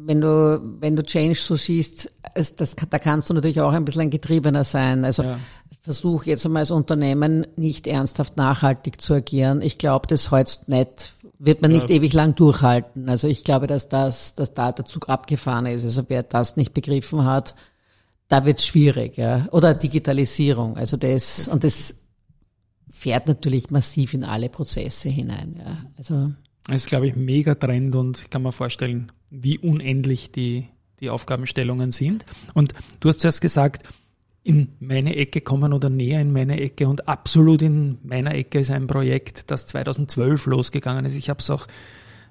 wenn 0.05 0.21
du, 0.21 0.61
wenn 0.79 0.95
du 0.95 1.03
Change 1.03 1.35
so 1.35 1.55
siehst, 1.55 2.11
es, 2.33 2.55
das, 2.55 2.75
da 2.75 2.99
kannst 2.99 3.29
du 3.29 3.33
natürlich 3.33 3.61
auch 3.61 3.73
ein 3.73 3.85
bisschen 3.85 4.03
ein 4.03 4.09
Getriebener 4.09 4.63
sein. 4.63 5.05
Also 5.05 5.23
ja. 5.23 5.39
versuch 5.81 6.25
jetzt 6.25 6.45
einmal 6.45 6.61
als 6.61 6.71
Unternehmen 6.71 7.47
nicht 7.55 7.87
ernsthaft 7.87 8.37
nachhaltig 8.37 9.01
zu 9.01 9.13
agieren. 9.13 9.61
Ich 9.61 9.77
glaube, 9.77 10.07
das 10.07 10.31
heute 10.31 10.51
nicht, 10.67 11.15
wird 11.39 11.61
man 11.61 11.71
nicht 11.71 11.89
ja. 11.89 11.95
ewig 11.97 12.13
lang 12.13 12.35
durchhalten. 12.35 13.09
Also 13.09 13.27
ich 13.27 13.43
glaube, 13.43 13.67
dass 13.67 13.89
das, 13.89 14.35
dass 14.35 14.53
da 14.53 14.71
der 14.71 14.85
Zug 14.85 15.09
abgefahren 15.09 15.65
ist. 15.65 15.83
Also 15.83 16.03
wer 16.07 16.23
das 16.23 16.57
nicht 16.57 16.73
begriffen 16.73 17.25
hat, 17.25 17.55
da 18.27 18.45
wird 18.45 18.59
es 18.59 18.65
schwierig, 18.65 19.17
ja. 19.17 19.47
Oder 19.51 19.73
Digitalisierung. 19.73 20.77
Also 20.77 20.95
das, 20.95 21.49
und 21.49 21.65
das 21.65 22.01
fährt 22.89 23.27
natürlich 23.27 23.71
massiv 23.71 24.13
in 24.13 24.23
alle 24.23 24.47
Prozesse 24.47 25.09
hinein, 25.09 25.55
ja. 25.57 25.77
Also. 25.97 26.31
Das 26.67 26.83
ist, 26.83 26.87
glaube 26.87 27.07
ich, 27.07 27.15
mega 27.15 27.55
Trend 27.55 27.95
und 27.95 28.19
ich 28.19 28.29
kann 28.29 28.43
mir 28.43 28.51
vorstellen, 28.51 29.11
wie 29.31 29.57
unendlich 29.57 30.31
die, 30.31 30.67
die 30.99 31.09
Aufgabenstellungen 31.09 31.91
sind. 31.91 32.25
Und 32.53 32.73
du 32.99 33.09
hast 33.09 33.21
zuerst 33.21 33.41
gesagt, 33.41 33.83
in 34.43 34.69
meine 34.79 35.15
Ecke 35.15 35.41
kommen 35.41 35.71
oder 35.73 35.89
näher 35.89 36.19
in 36.19 36.31
meine 36.31 36.59
Ecke 36.59 36.87
und 36.87 37.07
absolut 37.07 37.61
in 37.61 37.99
meiner 38.03 38.33
Ecke 38.33 38.59
ist 38.59 38.71
ein 38.71 38.87
Projekt, 38.87 39.51
das 39.51 39.67
2012 39.67 40.47
losgegangen 40.47 41.05
ist. 41.05 41.15
Ich 41.15 41.29
habe 41.29 41.39
es 41.39 41.49
auch 41.49 41.67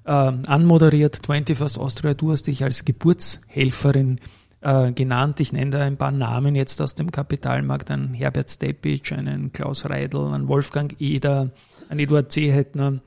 äh, 0.04 0.10
anmoderiert, 0.10 1.20
21st 1.20 1.78
Austria. 1.78 2.14
Du 2.14 2.32
hast 2.32 2.48
dich 2.48 2.64
als 2.64 2.84
Geburtshelferin 2.84 4.18
äh, 4.60 4.92
genannt. 4.92 5.38
Ich 5.38 5.52
nenne 5.52 5.70
da 5.70 5.80
ein 5.82 5.96
paar 5.96 6.10
Namen 6.10 6.56
jetzt 6.56 6.80
aus 6.80 6.96
dem 6.96 7.12
Kapitalmarkt, 7.12 7.90
einen 7.92 8.12
Herbert 8.12 8.50
Stepic, 8.50 9.14
einen 9.14 9.52
Klaus 9.52 9.88
Reidel, 9.88 10.32
einen 10.32 10.48
Wolfgang 10.48 11.00
Eder, 11.00 11.50
einen 11.88 12.00
Eduard 12.00 12.32
Zehetner, 12.32 13.00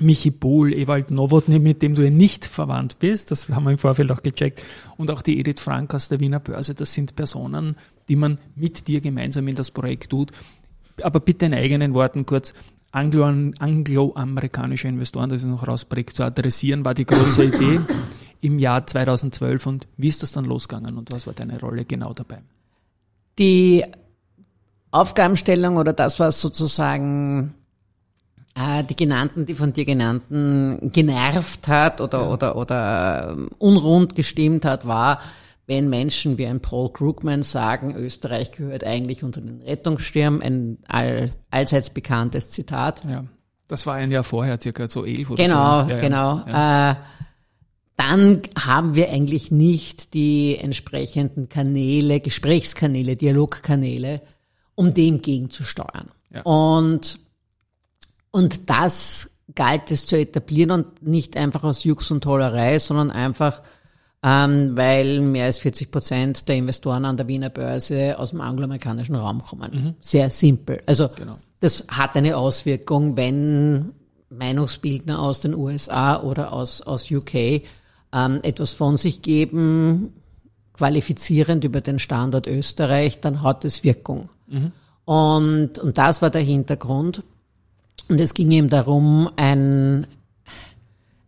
Michi 0.00 0.30
Pohl, 0.30 0.72
Ewald 0.72 1.10
Nowotny, 1.10 1.58
mit 1.58 1.82
dem 1.82 1.94
du 1.94 2.02
ja 2.02 2.10
nicht 2.10 2.44
verwandt 2.44 2.98
bist, 2.98 3.30
das 3.30 3.48
haben 3.48 3.64
wir 3.64 3.72
im 3.72 3.78
Vorfeld 3.78 4.10
auch 4.10 4.22
gecheckt, 4.22 4.62
und 4.96 5.10
auch 5.10 5.22
die 5.22 5.38
Edith 5.40 5.60
Frank 5.60 5.94
aus 5.94 6.08
der 6.08 6.20
Wiener 6.20 6.40
Börse, 6.40 6.74
das 6.74 6.94
sind 6.94 7.16
Personen, 7.16 7.76
die 8.08 8.16
man 8.16 8.38
mit 8.54 8.86
dir 8.88 9.00
gemeinsam 9.00 9.48
in 9.48 9.54
das 9.54 9.70
Projekt 9.70 10.10
tut. 10.10 10.32
Aber 11.02 11.20
bitte 11.20 11.46
in 11.46 11.54
eigenen 11.54 11.94
Worten 11.94 12.26
kurz, 12.26 12.54
anglo-amerikanische 12.90 14.88
Investoren, 14.88 15.28
das 15.30 15.42
ist 15.42 15.48
noch 15.48 15.68
rausprägt, 15.68 16.16
zu 16.16 16.24
adressieren, 16.24 16.84
war 16.84 16.94
die 16.94 17.04
große 17.04 17.44
Idee 17.54 17.80
im 18.40 18.58
Jahr 18.58 18.86
2012 18.86 19.66
und 19.66 19.88
wie 19.96 20.08
ist 20.08 20.22
das 20.22 20.32
dann 20.32 20.44
losgegangen? 20.44 20.96
Und 20.96 21.12
was 21.12 21.26
war 21.26 21.34
deine 21.34 21.60
Rolle 21.60 21.84
genau 21.84 22.12
dabei? 22.14 22.38
Die 23.38 23.84
Aufgabenstellung 24.90 25.76
oder 25.76 25.92
das, 25.92 26.18
was 26.18 26.40
sozusagen 26.40 27.54
die 28.82 28.96
genannten, 28.96 29.46
die 29.46 29.54
von 29.54 29.72
dir 29.72 29.84
genannten, 29.84 30.90
genervt 30.92 31.68
hat 31.68 32.00
oder, 32.00 32.20
ja. 32.20 32.28
oder, 32.30 32.56
oder 32.56 33.28
ähm, 33.32 33.50
unrund 33.58 34.14
gestimmt 34.14 34.64
hat, 34.64 34.86
war, 34.86 35.20
wenn 35.66 35.88
Menschen 35.88 36.38
wie 36.38 36.46
ein 36.46 36.60
Paul 36.60 36.92
Krugman 36.92 37.42
sagen, 37.42 37.94
Österreich 37.94 38.52
gehört 38.52 38.84
eigentlich 38.84 39.22
unter 39.22 39.40
den 39.40 39.62
Rettungsschirm, 39.62 40.40
ein 40.40 40.78
all, 40.88 41.30
allseits 41.50 41.90
bekanntes 41.90 42.50
Zitat. 42.50 43.04
Ja, 43.04 43.24
das 43.68 43.86
war 43.86 43.94
ein 43.94 44.10
Jahr 44.10 44.24
vorher, 44.24 44.60
circa 44.60 44.88
so 44.88 45.04
elf 45.04 45.30
oder 45.30 45.44
genau, 45.44 45.84
so. 45.84 45.90
Ja, 45.90 46.00
genau, 46.00 46.42
genau. 46.44 46.90
Äh, 46.90 46.94
dann 47.96 48.42
haben 48.58 48.94
wir 48.94 49.10
eigentlich 49.10 49.50
nicht 49.50 50.14
die 50.14 50.56
entsprechenden 50.56 51.48
Kanäle, 51.48 52.20
Gesprächskanäle, 52.20 53.16
Dialogkanäle, 53.16 54.22
um 54.74 54.94
dem 54.94 55.20
gegenzusteuern. 55.20 56.08
Ja. 56.30 56.42
Und 56.42 57.18
und 58.38 58.70
das 58.70 59.32
galt 59.56 59.90
es 59.90 60.06
zu 60.06 60.16
etablieren 60.16 60.70
und 60.70 61.02
nicht 61.02 61.36
einfach 61.36 61.64
aus 61.64 61.82
Jux 61.82 62.12
und 62.12 62.22
Tollerei, 62.22 62.78
sondern 62.78 63.10
einfach, 63.10 63.62
ähm, 64.22 64.76
weil 64.76 65.20
mehr 65.22 65.46
als 65.46 65.58
40 65.58 65.90
Prozent 65.90 66.48
der 66.48 66.54
Investoren 66.54 67.04
an 67.04 67.16
der 67.16 67.26
Wiener 67.26 67.50
Börse 67.50 68.16
aus 68.16 68.30
dem 68.30 68.40
angloamerikanischen 68.40 69.16
Raum 69.16 69.42
kommen. 69.42 69.70
Mhm. 69.72 69.94
Sehr 70.00 70.30
simpel. 70.30 70.80
Also 70.86 71.08
genau. 71.16 71.36
das 71.58 71.84
hat 71.88 72.16
eine 72.16 72.36
Auswirkung, 72.36 73.16
wenn 73.16 73.90
Meinungsbildner 74.30 75.18
aus 75.18 75.40
den 75.40 75.52
USA 75.52 76.22
oder 76.22 76.52
aus, 76.52 76.80
aus 76.82 77.10
UK 77.10 77.34
ähm, 77.34 77.64
etwas 78.44 78.72
von 78.72 78.96
sich 78.96 79.20
geben, 79.20 80.12
qualifizierend 80.74 81.64
über 81.64 81.80
den 81.80 81.98
Standort 81.98 82.46
Österreich, 82.46 83.18
dann 83.18 83.42
hat 83.42 83.64
es 83.64 83.82
Wirkung. 83.82 84.28
Mhm. 84.46 84.70
Und, 85.06 85.80
und 85.80 85.98
das 85.98 86.22
war 86.22 86.30
der 86.30 86.42
Hintergrund. 86.42 87.24
Und 88.08 88.20
es 88.20 88.34
ging 88.34 88.50
ihm 88.50 88.68
darum, 88.68 89.30
ein, 89.36 90.06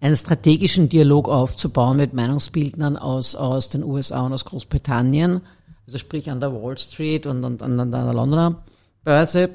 einen 0.00 0.16
strategischen 0.16 0.88
Dialog 0.88 1.28
aufzubauen 1.28 1.98
mit 1.98 2.14
Meinungsbildnern 2.14 2.96
aus, 2.96 3.34
aus 3.34 3.68
den 3.68 3.84
USA 3.84 4.22
und 4.22 4.32
aus 4.32 4.46
Großbritannien, 4.46 5.42
also 5.86 5.98
sprich 5.98 6.30
an 6.30 6.40
der 6.40 6.52
Wall 6.52 6.78
Street 6.78 7.26
und, 7.26 7.44
und 7.44 7.62
an, 7.62 7.78
an 7.78 7.90
der 7.90 8.12
Londoner 8.12 8.62
Börse, 9.04 9.50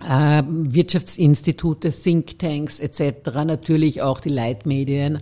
äh, 0.00 0.42
Wirtschaftsinstitute, 0.46 1.90
Thinktanks 1.90 2.80
etc., 2.80 3.44
natürlich 3.44 4.02
auch 4.02 4.20
die 4.20 4.30
Leitmedien. 4.30 5.20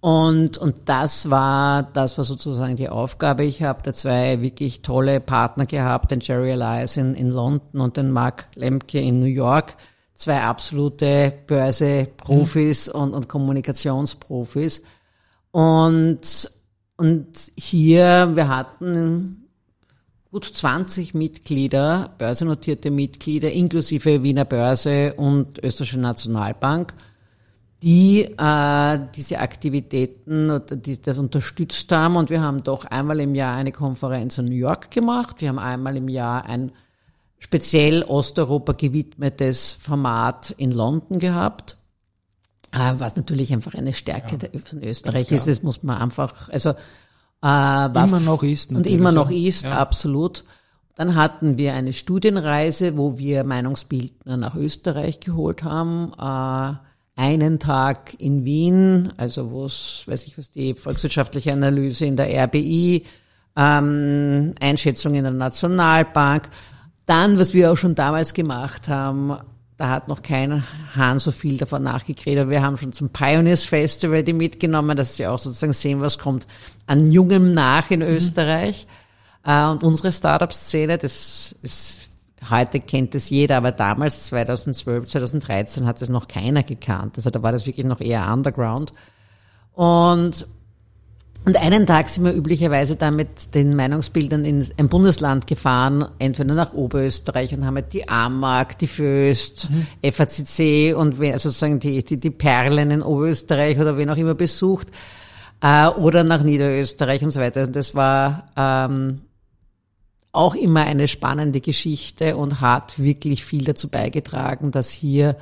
Und, 0.00 0.58
und 0.58 0.82
das 0.84 1.28
war, 1.28 1.82
das 1.82 2.18
war 2.18 2.24
sozusagen 2.24 2.76
die 2.76 2.88
Aufgabe. 2.88 3.44
Ich 3.44 3.62
habe 3.62 3.82
da 3.82 3.92
zwei 3.92 4.40
wirklich 4.40 4.82
tolle 4.82 5.20
Partner 5.20 5.66
gehabt, 5.66 6.12
den 6.12 6.20
Jerry 6.20 6.52
Elias 6.52 6.96
in, 6.96 7.14
in 7.14 7.30
London 7.30 7.80
und 7.80 7.96
den 7.96 8.12
Mark 8.12 8.46
Lemke 8.54 9.00
in 9.00 9.18
New 9.18 9.26
York, 9.26 9.76
zwei 10.18 10.42
absolute 10.42 11.32
Börseprofis 11.46 12.88
mhm. 12.88 13.00
und, 13.00 13.14
und 13.14 13.28
Kommunikationsprofis. 13.28 14.82
Und, 15.52 16.50
und 16.96 17.26
hier, 17.56 18.32
wir 18.34 18.48
hatten 18.48 19.48
gut 20.32 20.44
20 20.44 21.14
Mitglieder, 21.14 22.14
börsennotierte 22.18 22.90
Mitglieder, 22.90 23.50
inklusive 23.52 24.24
Wiener 24.24 24.44
Börse 24.44 25.14
und 25.14 25.62
Österreichische 25.62 26.00
Nationalbank, 26.00 26.94
die 27.84 28.22
äh, 28.22 28.98
diese 29.14 29.38
Aktivitäten 29.38 30.50
oder 30.50 30.74
die 30.74 31.00
das 31.00 31.18
unterstützt 31.18 31.92
haben. 31.92 32.16
Und 32.16 32.28
wir 32.28 32.42
haben 32.42 32.64
doch 32.64 32.84
einmal 32.86 33.20
im 33.20 33.36
Jahr 33.36 33.54
eine 33.54 33.70
Konferenz 33.70 34.36
in 34.38 34.46
New 34.46 34.50
York 34.50 34.90
gemacht. 34.90 35.40
Wir 35.40 35.50
haben 35.50 35.60
einmal 35.60 35.96
im 35.96 36.08
Jahr 36.08 36.44
ein 36.44 36.72
speziell 37.38 38.02
Osteuropa 38.02 38.72
gewidmetes 38.72 39.78
Format 39.80 40.50
in 40.56 40.70
London 40.70 41.18
gehabt. 41.18 41.76
Äh, 42.72 42.94
was 42.98 43.16
natürlich 43.16 43.52
einfach 43.52 43.74
eine 43.74 43.94
Stärke 43.94 44.38
ja, 44.52 44.60
von 44.62 44.82
Österreich 44.82 45.30
ist, 45.32 45.46
das 45.46 45.62
muss 45.62 45.82
man 45.82 45.96
einfach, 45.98 46.50
also 46.50 46.70
äh, 47.42 47.86
immer 47.86 48.20
noch 48.20 48.42
ist 48.42 48.70
und 48.70 48.86
immer 48.86 49.12
noch 49.12 49.30
ist, 49.30 49.64
ja. 49.64 49.78
absolut. 49.78 50.44
Dann 50.94 51.14
hatten 51.14 51.58
wir 51.58 51.74
eine 51.74 51.92
Studienreise, 51.92 52.96
wo 52.98 53.18
wir 53.18 53.44
Meinungsbildner 53.44 54.36
nach 54.36 54.56
Österreich 54.56 55.20
geholt 55.20 55.62
haben. 55.62 56.12
Äh, 56.18 56.76
einen 57.18 57.58
Tag 57.58 58.14
in 58.18 58.44
Wien, 58.44 59.12
also 59.16 59.50
wo 59.50 59.64
es, 59.64 60.04
weiß 60.06 60.26
ich 60.26 60.38
was, 60.38 60.50
die 60.50 60.74
volkswirtschaftliche 60.74 61.52
Analyse 61.52 62.04
in 62.04 62.16
der 62.16 62.28
RBI, 62.44 63.06
ähm, 63.56 64.54
Einschätzung 64.60 65.14
in 65.14 65.24
der 65.24 65.32
Nationalbank. 65.32 66.48
Dann, 67.08 67.38
was 67.38 67.54
wir 67.54 67.72
auch 67.72 67.76
schon 67.78 67.94
damals 67.94 68.34
gemacht 68.34 68.86
haben, 68.90 69.34
da 69.78 69.88
hat 69.88 70.08
noch 70.08 70.20
kein 70.20 70.62
Hahn 70.94 71.18
so 71.18 71.32
viel 71.32 71.56
davon 71.56 71.82
nachgekriegt, 71.82 72.38
aber 72.38 72.50
wir 72.50 72.60
haben 72.60 72.76
schon 72.76 72.92
zum 72.92 73.08
Pioneers 73.08 73.64
Festival 73.64 74.22
die 74.22 74.34
mitgenommen, 74.34 74.94
dass 74.94 75.16
sie 75.16 75.26
auch 75.26 75.38
sozusagen 75.38 75.72
sehen, 75.72 76.02
was 76.02 76.18
kommt 76.18 76.46
an 76.86 77.10
Jungem 77.10 77.54
nach 77.54 77.90
in 77.90 78.00
mhm. 78.00 78.08
Österreich. 78.08 78.86
Äh, 79.42 79.64
und 79.68 79.84
unsere 79.84 80.12
Startup-Szene, 80.12 80.98
das 80.98 81.54
ist, 81.62 82.10
heute 82.50 82.78
kennt 82.78 83.14
es 83.14 83.30
jeder, 83.30 83.56
aber 83.56 83.72
damals 83.72 84.24
2012, 84.24 85.06
2013 85.06 85.86
hat 85.86 86.02
es 86.02 86.10
noch 86.10 86.28
keiner 86.28 86.62
gekannt. 86.62 87.14
Also 87.16 87.30
da 87.30 87.42
war 87.42 87.52
das 87.52 87.64
wirklich 87.64 87.86
noch 87.86 88.02
eher 88.02 88.30
Underground. 88.30 88.92
Und 89.72 90.46
und 91.48 91.56
einen 91.56 91.86
Tag 91.86 92.10
sind 92.10 92.26
wir 92.26 92.34
üblicherweise 92.34 92.96
da 92.96 93.10
mit 93.10 93.54
den 93.54 93.74
Meinungsbildern 93.74 94.44
in 94.44 94.62
ein 94.76 94.90
Bundesland 94.90 95.46
gefahren, 95.46 96.04
entweder 96.18 96.52
nach 96.52 96.74
Oberösterreich 96.74 97.54
und 97.54 97.64
haben 97.64 97.76
halt 97.76 97.94
die 97.94 98.06
A-Mark, 98.06 98.78
die 98.78 98.86
Föst, 98.86 99.70
mhm. 99.70 99.86
FACC 100.12 100.94
und 100.94 101.18
also 101.18 101.48
sozusagen 101.48 101.80
die, 101.80 102.04
die, 102.04 102.20
die 102.20 102.30
Perlen 102.30 102.90
in 102.90 103.00
Oberösterreich 103.00 103.80
oder 103.80 103.96
wen 103.96 104.10
auch 104.10 104.18
immer 104.18 104.34
besucht, 104.34 104.88
äh, 105.62 105.88
oder 105.88 106.22
nach 106.22 106.42
Niederösterreich 106.42 107.22
und 107.22 107.30
so 107.30 107.40
weiter. 107.40 107.62
Und 107.62 107.74
das 107.74 107.94
war 107.94 108.50
ähm, 108.54 109.22
auch 110.32 110.54
immer 110.54 110.82
eine 110.82 111.08
spannende 111.08 111.62
Geschichte 111.62 112.36
und 112.36 112.60
hat 112.60 112.98
wirklich 112.98 113.42
viel 113.42 113.64
dazu 113.64 113.88
beigetragen, 113.88 114.70
dass 114.70 114.90
hier 114.90 115.34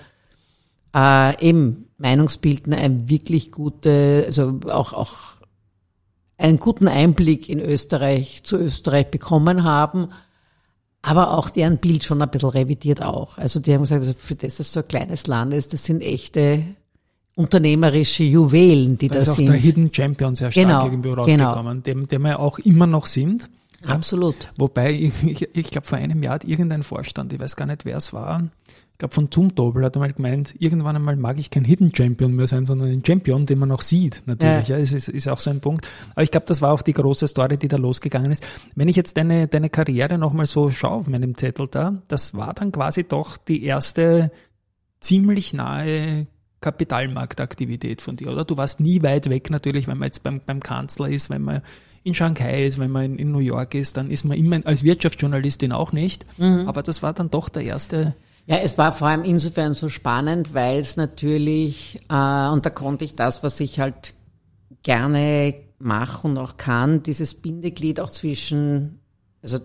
äh, 0.94 1.44
eben 1.44 1.88
Meinungsbildner 1.98 2.76
ein 2.76 3.10
wirklich 3.10 3.50
gute, 3.50 4.22
also 4.24 4.60
auch, 4.66 4.92
auch 4.92 5.35
einen 6.38 6.58
guten 6.58 6.88
Einblick 6.88 7.48
in 7.48 7.60
Österreich, 7.60 8.42
zu 8.44 8.56
Österreich 8.56 9.10
bekommen 9.10 9.64
haben, 9.64 10.08
aber 11.02 11.32
auch 11.36 11.50
deren 11.50 11.78
Bild 11.78 12.04
schon 12.04 12.20
ein 12.20 12.30
bisschen 12.30 12.50
revidiert 12.50 13.02
auch. 13.02 13.38
Also 13.38 13.60
die 13.60 13.72
haben 13.72 13.82
gesagt, 13.82 14.00
also 14.00 14.14
für 14.16 14.34
das, 14.34 14.56
dass 14.56 14.72
so 14.72 14.80
ein 14.80 14.88
kleines 14.88 15.26
Land 15.26 15.54
ist, 15.54 15.72
das 15.72 15.84
sind 15.84 16.02
echte 16.02 16.64
unternehmerische 17.36 18.24
Juwelen, 18.24 18.98
die 18.98 19.08
da, 19.08 19.14
da 19.14 19.20
ist 19.20 19.34
sind. 19.34 19.48
auch 19.48 19.52
der 19.52 19.60
Hidden 19.60 19.94
Champion 19.94 20.34
sehr 20.34 20.50
stark 20.50 20.66
genau, 20.66 20.84
irgendwo 20.84 21.12
rausgekommen, 21.12 21.82
genau. 21.82 22.00
dem, 22.00 22.08
dem 22.08 22.22
wir 22.22 22.40
auch 22.40 22.58
immer 22.58 22.86
noch 22.86 23.06
sind. 23.06 23.48
Absolut. 23.84 24.50
Wobei, 24.56 24.92
ich, 25.22 25.48
ich 25.54 25.70
glaube, 25.70 25.86
vor 25.86 25.98
einem 25.98 26.22
Jahr 26.22 26.34
hat 26.34 26.44
irgendein 26.44 26.82
Vorstand, 26.82 27.32
ich 27.32 27.40
weiß 27.40 27.56
gar 27.56 27.66
nicht, 27.66 27.84
wer 27.84 27.98
es 27.98 28.12
war, 28.12 28.48
ich 28.96 28.98
glaube 28.98 29.12
von 29.12 29.30
Zumtobel 29.30 29.84
hat 29.84 29.94
einmal 29.94 30.10
gemeint, 30.10 30.54
irgendwann 30.58 30.96
einmal 30.96 31.16
mag 31.16 31.38
ich 31.38 31.50
kein 31.50 31.66
Hidden 31.66 31.94
Champion 31.94 32.32
mehr 32.32 32.46
sein, 32.46 32.64
sondern 32.64 32.88
ein 32.88 33.04
Champion, 33.04 33.44
den 33.44 33.58
man 33.58 33.68
noch 33.68 33.82
sieht, 33.82 34.22
natürlich. 34.24 34.68
Ja. 34.68 34.78
ja 34.78 34.82
es 34.82 34.94
ist, 34.94 35.10
ist 35.10 35.28
auch 35.28 35.38
so 35.38 35.50
ein 35.50 35.60
Punkt. 35.60 35.86
Aber 36.12 36.22
ich 36.22 36.30
glaube, 36.30 36.46
das 36.46 36.62
war 36.62 36.72
auch 36.72 36.80
die 36.80 36.94
große 36.94 37.28
Story, 37.28 37.58
die 37.58 37.68
da 37.68 37.76
losgegangen 37.76 38.32
ist. 38.32 38.46
Wenn 38.74 38.88
ich 38.88 38.96
jetzt 38.96 39.18
deine, 39.18 39.48
deine 39.48 39.68
Karriere 39.68 40.16
nochmal 40.16 40.46
so 40.46 40.70
schaue 40.70 40.92
auf 40.92 41.08
meinem 41.08 41.36
Zettel 41.36 41.68
da, 41.68 42.00
das 42.08 42.34
war 42.34 42.54
dann 42.54 42.72
quasi 42.72 43.04
doch 43.04 43.36
die 43.36 43.64
erste 43.64 44.30
ziemlich 45.00 45.52
nahe 45.52 46.26
Kapitalmarktaktivität 46.62 48.00
von 48.00 48.16
dir, 48.16 48.32
oder? 48.32 48.46
Du 48.46 48.56
warst 48.56 48.80
nie 48.80 49.02
weit 49.02 49.28
weg 49.28 49.50
natürlich, 49.50 49.88
wenn 49.88 49.98
man 49.98 50.06
jetzt 50.06 50.22
beim, 50.22 50.40
beim 50.40 50.60
Kanzler 50.60 51.10
ist, 51.10 51.28
wenn 51.28 51.42
man 51.42 51.60
in 52.02 52.14
Shanghai 52.14 52.64
ist, 52.64 52.78
wenn 52.78 52.92
man 52.92 53.04
in, 53.04 53.18
in 53.18 53.30
New 53.30 53.40
York 53.40 53.74
ist, 53.74 53.98
dann 53.98 54.10
ist 54.10 54.24
man 54.24 54.38
immer 54.38 54.58
als 54.64 54.84
Wirtschaftsjournalistin 54.84 55.72
auch 55.72 55.92
nicht. 55.92 56.24
Mhm. 56.38 56.66
Aber 56.66 56.82
das 56.82 57.02
war 57.02 57.12
dann 57.12 57.28
doch 57.28 57.50
der 57.50 57.64
erste 57.64 58.14
ja, 58.46 58.58
es 58.58 58.78
war 58.78 58.92
vor 58.92 59.08
allem 59.08 59.24
insofern 59.24 59.74
so 59.74 59.88
spannend, 59.88 60.54
weil 60.54 60.78
es 60.78 60.96
natürlich, 60.96 61.98
äh, 62.08 62.48
und 62.48 62.64
da 62.64 62.70
konnte 62.70 63.04
ich 63.04 63.14
das, 63.14 63.42
was 63.42 63.58
ich 63.60 63.80
halt 63.80 64.14
gerne 64.82 65.54
mache 65.78 66.28
und 66.28 66.38
auch 66.38 66.56
kann, 66.56 67.02
dieses 67.02 67.34
Bindeglied 67.34 68.00
auch 68.00 68.10
zwischen 68.10 69.00
also 69.42 69.58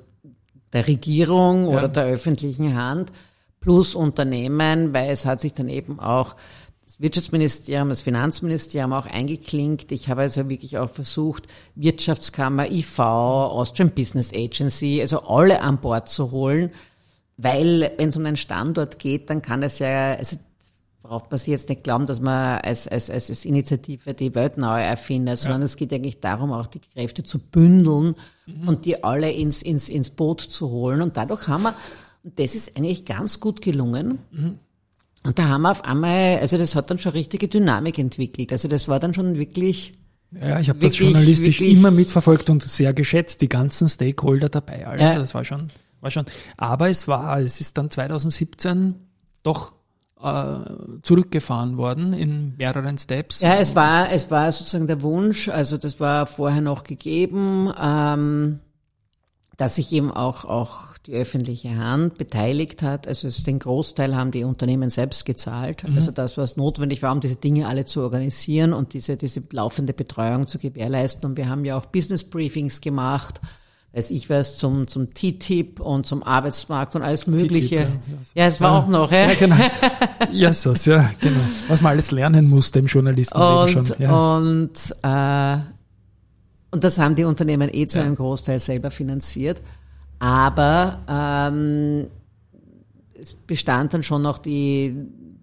der 0.74 0.88
Regierung 0.88 1.70
ja. 1.70 1.78
oder 1.78 1.88
der 1.88 2.06
öffentlichen 2.06 2.76
Hand 2.76 3.12
plus 3.60 3.94
Unternehmen, 3.94 4.94
weil 4.94 5.12
es 5.12 5.26
hat 5.26 5.42
sich 5.42 5.54
dann 5.54 5.70
eben 5.70 6.00
auch 6.00 6.36
das 6.84 7.00
Wirtschaftsministerium, 7.00 7.90
das 7.90 8.02
Finanzministerium 8.02 8.92
auch 8.94 9.06
eingeklinkt. 9.06 9.92
Ich 9.92 10.10
habe 10.10 10.22
also 10.22 10.50
wirklich 10.50 10.78
auch 10.78 10.90
versucht, 10.90 11.48
Wirtschaftskammer, 11.76 12.70
IV, 12.70 13.00
Austrian 13.00 13.92
Business 13.92 14.34
Agency, 14.34 15.00
also 15.00 15.22
alle 15.22 15.62
an 15.62 15.80
Bord 15.80 16.10
zu 16.10 16.32
holen, 16.32 16.72
weil 17.42 17.92
wenn 17.98 18.10
es 18.10 18.18
um 18.18 18.26
einen 18.26 18.38
Standort 18.38 19.00
geht, 19.00 19.30
dann 19.30 19.42
kann 19.42 19.64
es 19.64 19.80
ja, 19.80 20.14
also 20.14 20.38
braucht 21.02 21.32
man 21.32 21.38
sich 21.38 21.48
jetzt 21.48 21.70
nicht 21.70 21.84
glauben, 21.84 22.06
dass 22.06 22.22
man 22.22 22.60
als, 22.60 22.88
als, 22.88 23.10
als 23.10 23.44
Initiative 23.46 24.14
die 24.14 24.36
Welt 24.36 24.58
neu 24.58 24.80
erfindet, 24.82 25.40
sondern 25.40 25.62
ja. 25.62 25.66
es 25.66 25.76
geht 25.76 25.92
eigentlich 25.92 26.20
darum, 26.20 26.52
auch 26.52 26.68
die 26.68 26.80
Kräfte 26.80 27.24
zu 27.24 27.40
bündeln 27.40 28.16
mhm. 28.46 28.68
und 28.68 28.86
die 28.86 29.04
alle 29.04 29.32
ins, 29.32 29.62
ins, 29.62 29.90
ins 29.90 30.10
Boot 30.12 30.42
zu 30.42 30.70
holen. 30.70 31.02
Und 31.02 31.18
dadurch 31.18 31.48
haben 31.48 31.64
wir, 31.64 31.74
und 32.24 32.40
das 32.40 32.56
ist 32.56 32.78
eigentlich 32.78 33.06
ganz 33.06 33.40
gut 33.40 33.62
gelungen. 33.62 34.20
Mhm. 34.32 34.60
Und 35.24 35.38
da 35.38 35.50
haben 35.50 35.64
wir 35.64 35.72
auf 35.72 35.84
einmal, 35.84 36.40
also 36.40 36.58
das 36.58 36.76
hat 36.76 36.90
dann 36.90 37.00
schon 37.00 37.12
richtige 37.12 37.48
Dynamik 37.48 37.98
entwickelt. 37.98 38.52
Also 38.52 38.68
das 38.68 38.88
war 38.88 39.00
dann 39.00 39.14
schon 39.14 39.38
wirklich. 39.38 39.94
Ja, 40.32 40.60
ich 40.60 40.70
habe 40.70 40.80
das 40.80 40.98
journalistisch 40.98 41.62
immer 41.62 41.92
mitverfolgt 41.92 42.50
und 42.50 42.64
sehr 42.64 42.94
geschätzt, 42.94 43.42
die 43.42 43.50
ganzen 43.50 43.90
Stakeholder 43.90 44.48
dabei. 44.48 44.88
Also 44.88 45.04
ja. 45.04 45.20
Das 45.20 45.34
war 45.34 45.44
schon 45.44 45.68
war 46.02 46.12
schon. 46.12 46.26
Aber 46.58 46.90
es 46.90 47.08
war, 47.08 47.40
es 47.40 47.62
ist 47.62 47.78
dann 47.78 47.90
2017 47.90 48.96
doch 49.44 49.74
äh, 50.22 50.60
zurückgefahren 51.02 51.78
worden 51.78 52.14
in 52.14 52.56
mehreren 52.58 52.98
Steps. 52.98 53.42
Ja, 53.42 53.56
es 53.56 53.76
war, 53.76 54.12
es 54.12 54.30
war 54.30 54.52
sozusagen 54.52 54.88
der 54.88 55.02
Wunsch, 55.02 55.50
also 55.50 55.78
das 55.78 56.00
war 56.00 56.28
vorher 56.28 56.62
noch 56.62 56.84
gegeben, 56.84 57.74
ähm, 57.80 58.60
dass 59.58 59.76
sich 59.76 59.92
eben 59.92 60.12
auch, 60.12 60.46
auch 60.46 60.98
die 61.06 61.14
öffentliche 61.14 61.76
Hand 61.76 62.18
beteiligt 62.18 62.84
hat. 62.84 63.08
Also 63.08 63.28
es, 63.28 63.44
den 63.44 63.58
Großteil 63.58 64.16
haben 64.16 64.32
die 64.32 64.44
Unternehmen 64.44 64.92
selbst 64.92 65.26
gezahlt. 65.26 65.84
Mhm. 65.84 65.96
Also 65.96 66.12
das, 66.12 66.38
was 66.38 66.58
notwendig 66.58 67.02
war, 67.02 67.12
um 67.12 67.20
diese 67.20 67.36
Dinge 67.38 67.68
alle 67.68 67.86
zu 67.86 68.02
organisieren 68.02 68.74
und 68.74 68.94
diese, 68.94 69.18
diese 69.18 69.42
laufende 69.52 69.94
Betreuung 69.94 70.46
zu 70.46 70.60
gewährleisten. 70.60 71.28
Und 71.28 71.38
wir 71.38 71.50
haben 71.50 71.66
ja 71.66 71.78
auch 71.78 71.88
Business 71.88 72.24
Briefings 72.24 72.82
gemacht 72.82 73.42
weiß 73.94 74.12
ich 74.12 74.30
was, 74.30 74.58
zum, 74.58 74.88
zum 74.88 75.14
TTIP 75.14 75.80
und 75.80 76.06
zum 76.06 76.24
Arbeitsmarkt 76.24 76.96
und 76.96 77.02
alles 77.02 77.28
Mögliche. 77.28 77.78
TTIP, 77.78 77.90
ja, 78.36 78.44
ja, 78.44 78.48
es 78.48 78.62
war 78.62 78.72
ja, 78.72 78.80
auch 78.80 78.88
noch, 78.88 79.12
ja. 79.12 79.28
Ja, 79.28 79.34
genau. 79.36 79.56
Ja, 80.32 80.54
so, 80.54 80.74
ja, 80.74 81.12
genau. 81.20 81.40
Was 81.68 81.82
man 81.82 81.92
alles 81.94 82.12
lernen 82.12 82.48
musste 82.48 82.80
im 82.80 82.86
Journalistenleben 82.86 83.58
und, 83.58 83.88
schon. 83.88 83.96
Ja. 84.00 84.36
Und, 84.38 84.96
äh, 85.02 85.58
und 86.72 86.84
das 86.84 87.00
haben 87.00 87.16
die 87.16 87.26
Unternehmen 87.26 87.70
eh 87.74 87.86
zu 87.86 88.00
einem 88.00 88.16
Großteil 88.16 88.60
selber 88.60 88.92
finanziert. 88.92 89.62
Aber 90.20 91.00
ähm, 91.10 92.08
es 93.20 93.34
bestand 93.34 93.94
dann 93.94 94.04
schon 94.04 94.22
noch 94.22 94.38
die, 94.38 94.96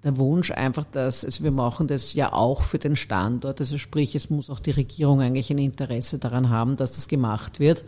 der 0.05 0.17
Wunsch 0.17 0.53
einfach, 0.53 0.85
dass, 0.85 1.25
also 1.25 1.45
wir 1.45 1.51
machen 1.51 1.87
das 1.87 2.15
ja 2.15 2.33
auch 2.33 2.63
für 2.63 2.79
den 2.79 2.97
Standort, 2.97 3.61
also 3.61 3.77
sprich, 3.77 4.15
es 4.15 4.31
muss 4.31 4.49
auch 4.49 4.61
die 4.61 4.71
Regierung 4.71 5.21
eigentlich 5.21 5.51
ein 5.51 5.59
Interesse 5.59 6.19
daran 6.19 6.49
haben, 6.49 6.77
dass 6.77 6.95
das 6.95 7.09
gemacht 7.09 7.61
wird. 7.61 7.85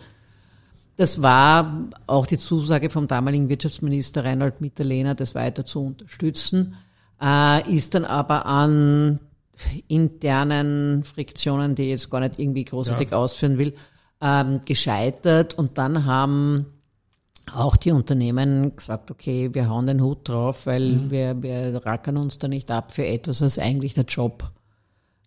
Das 0.97 1.23
war 1.23 1.89
auch 2.07 2.27
die 2.27 2.39
Zusage 2.39 2.91
vom 2.91 3.07
damaligen 3.07 3.49
Wirtschaftsminister 3.49 4.25
Reinhold 4.25 4.61
Mitterlehner, 4.61 5.15
das 5.15 5.35
weiter 5.35 5.65
zu 5.65 5.85
unterstützen, 5.85 6.77
äh, 7.21 7.75
ist 7.75 7.95
dann 7.95 8.05
aber 8.05 8.47
an 8.47 9.21
internen 9.89 11.05
Friktionen, 11.05 11.75
die 11.75 11.85
ich 11.85 11.89
jetzt 11.91 12.11
gar 12.11 12.21
nicht 12.21 12.39
irgendwie 12.39 12.65
großartig 12.65 13.11
ja. 13.11 13.17
ausführen 13.17 13.59
will, 13.59 13.75
ähm, 14.21 14.61
gescheitert. 14.65 15.55
Und 15.55 15.79
dann 15.79 16.05
haben 16.05 16.67
auch 17.55 17.77
die 17.77 17.93
Unternehmen 17.93 18.77
gesagt, 18.77 19.11
okay, 19.11 19.53
wir 19.53 19.69
hauen 19.69 19.87
den 19.87 20.03
Hut 20.03 20.29
drauf, 20.29 20.67
weil 20.67 20.93
mhm. 20.93 21.11
wir, 21.11 21.43
wir 21.43 21.85
rackern 21.85 22.17
uns 22.17 22.39
da 22.39 22.49
nicht 22.49 22.71
ab 22.71 22.93
für 22.93 23.07
etwas, 23.07 23.41
was 23.41 23.59
eigentlich 23.59 23.95
der 23.95 24.05
Job 24.05 24.51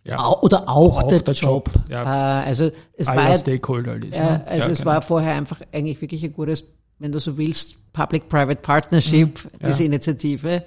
ja. 0.06 0.42
Oder 0.42 0.70
auch, 0.70 1.04
auch 1.04 1.08
der, 1.08 1.22
der, 1.22 1.34
Job. 1.34 1.70
Job. 1.74 1.89
Ja. 1.89 2.42
Äh, 2.42 2.48
also 2.48 2.72
es 2.98 3.08
Aller 3.08 3.30
war 3.30 3.36
Stakeholder 3.36 3.96
ist, 3.96 4.18
ne? 4.18 4.46
also 4.46 4.68
ja, 4.68 4.72
es 4.72 4.80
genau. 4.80 4.92
war 4.92 5.02
vorher 5.02 5.34
einfach 5.34 5.62
eigentlich 5.72 6.02
wirklich 6.02 6.24
ein 6.24 6.34
gutes, 6.34 6.66
wenn 7.00 7.12
du 7.12 7.20
so 7.20 7.38
willst, 7.38 7.78
Public-Private 7.94 8.62
Partnership, 8.62 9.46
mhm. 9.46 9.50
diese 9.66 9.84
Initiative. 9.84 10.63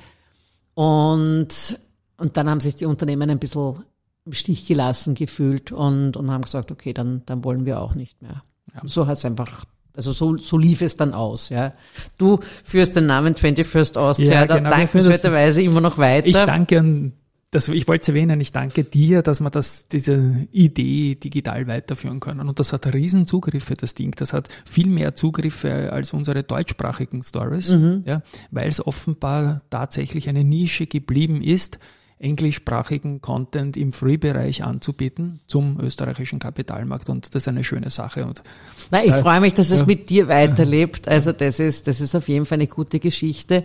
Und, 0.75 1.79
und 2.17 2.37
dann 2.37 2.49
haben 2.49 2.61
sich 2.61 2.77
die 2.77 2.87
Unternehmen 2.87 3.29
ein 3.29 3.39
bisschen 3.39 3.85
im 4.25 4.33
Stich 4.33 4.67
gelassen 4.67 5.15
gefühlt 5.15 5.71
und, 5.71 6.17
und 6.17 6.31
haben 6.31 6.43
gesagt, 6.43 6.73
okay, 6.73 6.93
dann, 6.93 7.23
dann 7.27 7.45
wollen 7.45 7.67
wir 7.67 7.81
auch 7.81 7.95
nicht 7.95 8.21
mehr. 8.23 8.43
So 8.85 9.07
hat 9.07 9.17
es 9.17 9.25
einfach 9.25 9.65
also 9.95 10.13
so, 10.13 10.37
so 10.37 10.59
lief 10.59 10.83
es 10.83 10.99
dann 10.99 11.15
aus, 11.15 11.49
ja. 11.49 11.73
Du 12.19 12.41
führst 12.65 12.97
den 12.97 13.07
Namen 13.07 13.33
21st 13.33 13.97
Austria 13.97 14.31
ja, 14.31 14.45
genau, 14.45 14.69
dankenswerterweise 14.69 15.63
immer 15.63 15.81
noch 15.81 15.97
weiter. 15.97 16.27
Ich 16.27 16.37
danke 16.37 16.81
an 16.81 17.15
das, 17.57 17.69
ich 17.69 17.89
wollte 17.89 18.03
es 18.03 18.09
erwähnen, 18.09 18.39
ich 18.41 18.53
danke 18.53 18.85
dir, 18.85 19.23
dass 19.23 19.41
wir 19.41 19.49
das, 19.51 19.89
diese 19.89 20.47
Idee 20.53 21.15
digital 21.15 21.67
weiterführen 21.67 22.21
können. 22.21 22.49
Und 22.49 22.61
das 22.61 22.73
hat 22.75 22.93
riesen 22.93 23.27
Zugriffe, 23.27 23.75
das 23.75 23.95
Ding. 23.95 24.13
Das 24.17 24.35
hat 24.35 24.49
viel 24.67 24.89
mehr 24.89 25.17
Zugriffe 25.17 25.91
als 25.91 26.13
unsere 26.13 26.43
deutschsprachigen 26.43 27.23
Stories, 27.23 27.71
mhm. 27.71 28.03
ja, 28.05 28.23
weil 28.51 28.69
es 28.69 28.87
offenbar 28.87 29.63
tatsächlich 29.71 30.29
eine 30.29 30.45
Nische 30.45 30.87
geblieben 30.87 31.41
ist, 31.41 31.79
englischsprachigen 32.19 33.23
Content 33.23 33.77
im 33.77 33.93
Free-Bereich 33.93 34.63
anzubieten 34.63 35.39
zum 35.47 35.81
österreichischen 35.81 36.39
Kapitalmarkt 36.39 37.11
und 37.11 37.35
das 37.35 37.43
ist 37.43 37.49
eine 37.49 37.65
schöne 37.65 37.91
Sache. 37.91 38.27
Und 38.27 38.43
Na, 38.91 39.03
ich 39.03 39.13
äh, 39.13 39.19
freue 39.19 39.41
mich, 39.41 39.55
dass 39.55 39.71
ja, 39.71 39.77
es 39.77 39.87
mit 39.87 40.11
dir 40.11 40.29
weiterlebt. 40.29 41.09
Also 41.09 41.33
das 41.33 41.59
ist, 41.59 41.89
das 41.89 42.01
ist 42.01 42.15
auf 42.15 42.29
jeden 42.29 42.45
Fall 42.45 42.57
eine 42.57 42.69
gute 42.69 43.01
Geschichte. 43.01 43.65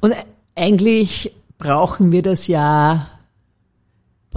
Und 0.00 0.14
eigentlich 0.54 1.32
brauchen 1.58 2.10
wir 2.10 2.22
das 2.22 2.48
ja 2.48 3.08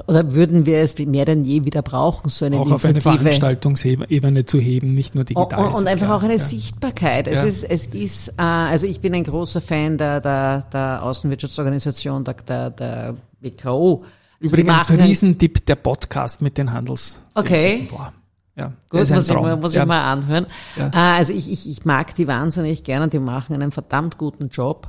oder 0.07 0.33
würden 0.33 0.65
wir 0.65 0.79
es 0.79 0.97
mehr 0.97 1.25
denn 1.25 1.43
je 1.43 1.65
wieder 1.65 1.81
brauchen, 1.81 2.29
so 2.29 2.45
eine 2.45 2.57
auch 2.57 2.67
Initiative. 2.67 2.99
auf 2.99 3.09
eine 3.09 3.19
Veranstaltungsebene 3.19 4.45
zu 4.45 4.59
heben, 4.59 4.93
nicht 4.93 5.15
nur 5.15 5.23
digital. 5.23 5.67
Und, 5.67 5.73
und 5.73 5.87
einfach 5.87 6.07
klar. 6.07 6.17
auch 6.17 6.23
eine 6.23 6.33
ja. 6.33 6.39
Sichtbarkeit. 6.39 7.27
Es 7.27 7.41
ja. 7.41 7.45
ist, 7.45 7.63
es 7.63 7.87
ist, 7.87 8.29
äh, 8.29 8.41
also 8.41 8.87
ich 8.87 9.01
bin 9.01 9.13
ein 9.13 9.23
großer 9.23 9.61
Fan 9.61 9.97
der, 9.97 10.21
der, 10.21 10.63
der 10.71 11.03
Außenwirtschaftsorganisation, 11.03 12.23
der, 12.23 12.33
der, 12.33 12.69
der 12.71 13.15
WKO. 13.39 14.03
Also 14.41 14.53
Übrigens 14.53 14.89
ein 14.89 14.99
Riesentipp 14.99 15.65
der 15.65 15.75
Podcast 15.75 16.41
mit 16.41 16.57
den 16.57 16.71
Handels. 16.71 17.21
Okay. 17.33 17.87
Boah. 17.89 18.13
Ja, 18.57 18.71
Gut, 18.89 19.09
muss, 19.09 19.27
ich, 19.27 19.33
mal, 19.33 19.57
muss 19.57 19.75
ja. 19.75 19.81
ich 19.81 19.87
mal 19.87 20.01
anhören. 20.05 20.45
Ja. 20.77 20.87
Äh, 20.87 21.17
also 21.17 21.33
ich, 21.33 21.51
ich, 21.51 21.69
ich 21.69 21.83
mag 21.83 22.15
die 22.15 22.27
wahnsinnig 22.27 22.85
gerne, 22.85 23.09
die 23.09 23.19
machen 23.19 23.53
einen 23.53 23.71
verdammt 23.71 24.17
guten 24.17 24.47
Job. 24.47 24.87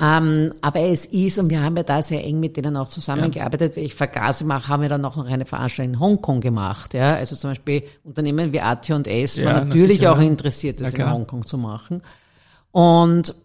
Ähm, 0.00 0.52
aber 0.60 0.80
es 0.80 1.06
ist, 1.06 1.38
und 1.38 1.50
wir 1.50 1.62
haben 1.62 1.76
ja 1.76 1.84
da 1.84 2.02
sehr 2.02 2.24
eng 2.24 2.40
mit 2.40 2.56
denen 2.56 2.76
auch 2.76 2.88
zusammengearbeitet, 2.88 3.76
ja. 3.76 3.82
ich 3.82 3.94
vergaß, 3.94 4.44
wir 4.44 4.68
haben 4.68 4.82
ja 4.82 4.88
dann 4.88 5.02
noch 5.02 5.24
eine 5.24 5.46
Veranstaltung 5.46 5.94
in 5.94 6.00
Hongkong 6.00 6.40
gemacht, 6.40 6.94
ja, 6.94 7.14
also 7.14 7.36
zum 7.36 7.50
Beispiel 7.50 7.84
Unternehmen 8.02 8.52
wie 8.52 8.60
AT&S 8.60 9.36
ja, 9.36 9.44
war 9.44 9.64
natürlich 9.64 9.98
sicher, 9.98 10.12
auch 10.12 10.18
interessiert, 10.18 10.80
das 10.80 10.94
in 10.94 11.08
Hongkong 11.08 11.46
zu 11.46 11.58
machen. 11.58 12.02
Und 12.72 13.36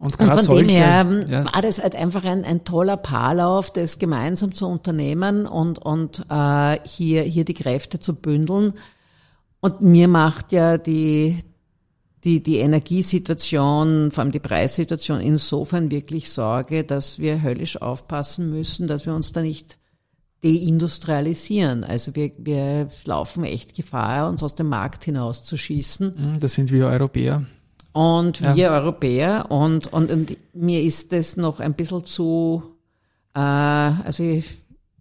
und, 0.00 0.20
und 0.20 0.30
von 0.30 0.42
solche, 0.44 0.62
dem 0.62 0.68
her 0.68 1.24
ja. 1.28 1.52
war 1.52 1.60
das 1.60 1.82
halt 1.82 1.96
einfach 1.96 2.24
ein, 2.24 2.44
ein 2.44 2.64
toller 2.64 2.96
Paarlauf, 2.96 3.72
das 3.72 3.98
gemeinsam 3.98 4.54
zu 4.54 4.68
unternehmen 4.68 5.44
und, 5.44 5.80
und 5.80 6.24
äh, 6.30 6.78
hier, 6.84 7.22
hier 7.22 7.44
die 7.44 7.54
Kräfte 7.54 7.98
zu 7.98 8.14
bündeln. 8.14 8.74
Und 9.60 9.80
mir 9.80 10.06
macht 10.06 10.52
ja 10.52 10.78
die, 10.78 11.38
die, 12.24 12.42
die 12.42 12.58
Energiesituation, 12.58 14.10
vor 14.10 14.22
allem 14.22 14.32
die 14.32 14.40
Preissituation 14.40 15.20
insofern 15.20 15.90
wirklich 15.90 16.30
Sorge, 16.30 16.84
dass 16.84 17.18
wir 17.18 17.42
höllisch 17.42 17.80
aufpassen 17.80 18.50
müssen, 18.50 18.88
dass 18.88 19.06
wir 19.06 19.14
uns 19.14 19.32
da 19.32 19.40
nicht 19.40 19.78
deindustrialisieren. 20.42 21.84
Also 21.84 22.14
wir, 22.14 22.32
wir 22.38 22.88
laufen 23.04 23.44
echt 23.44 23.74
Gefahr, 23.74 24.28
uns 24.28 24.42
aus 24.42 24.54
dem 24.54 24.68
Markt 24.68 25.04
hinauszuschießen. 25.04 26.14
Mhm, 26.16 26.40
das 26.40 26.54
sind 26.54 26.70
wir 26.70 26.86
Europäer. 26.86 27.44
Und 27.92 28.42
wir 28.42 28.54
ja. 28.54 28.70
Europäer. 28.72 29.50
Und, 29.50 29.92
und, 29.92 30.10
und 30.10 30.36
mir 30.54 30.82
ist 30.82 31.12
das 31.12 31.36
noch 31.36 31.60
ein 31.60 31.74
bisschen 31.74 32.04
zu, 32.04 32.62
äh, 33.34 33.40
also 33.40 34.22
ich, 34.22 34.58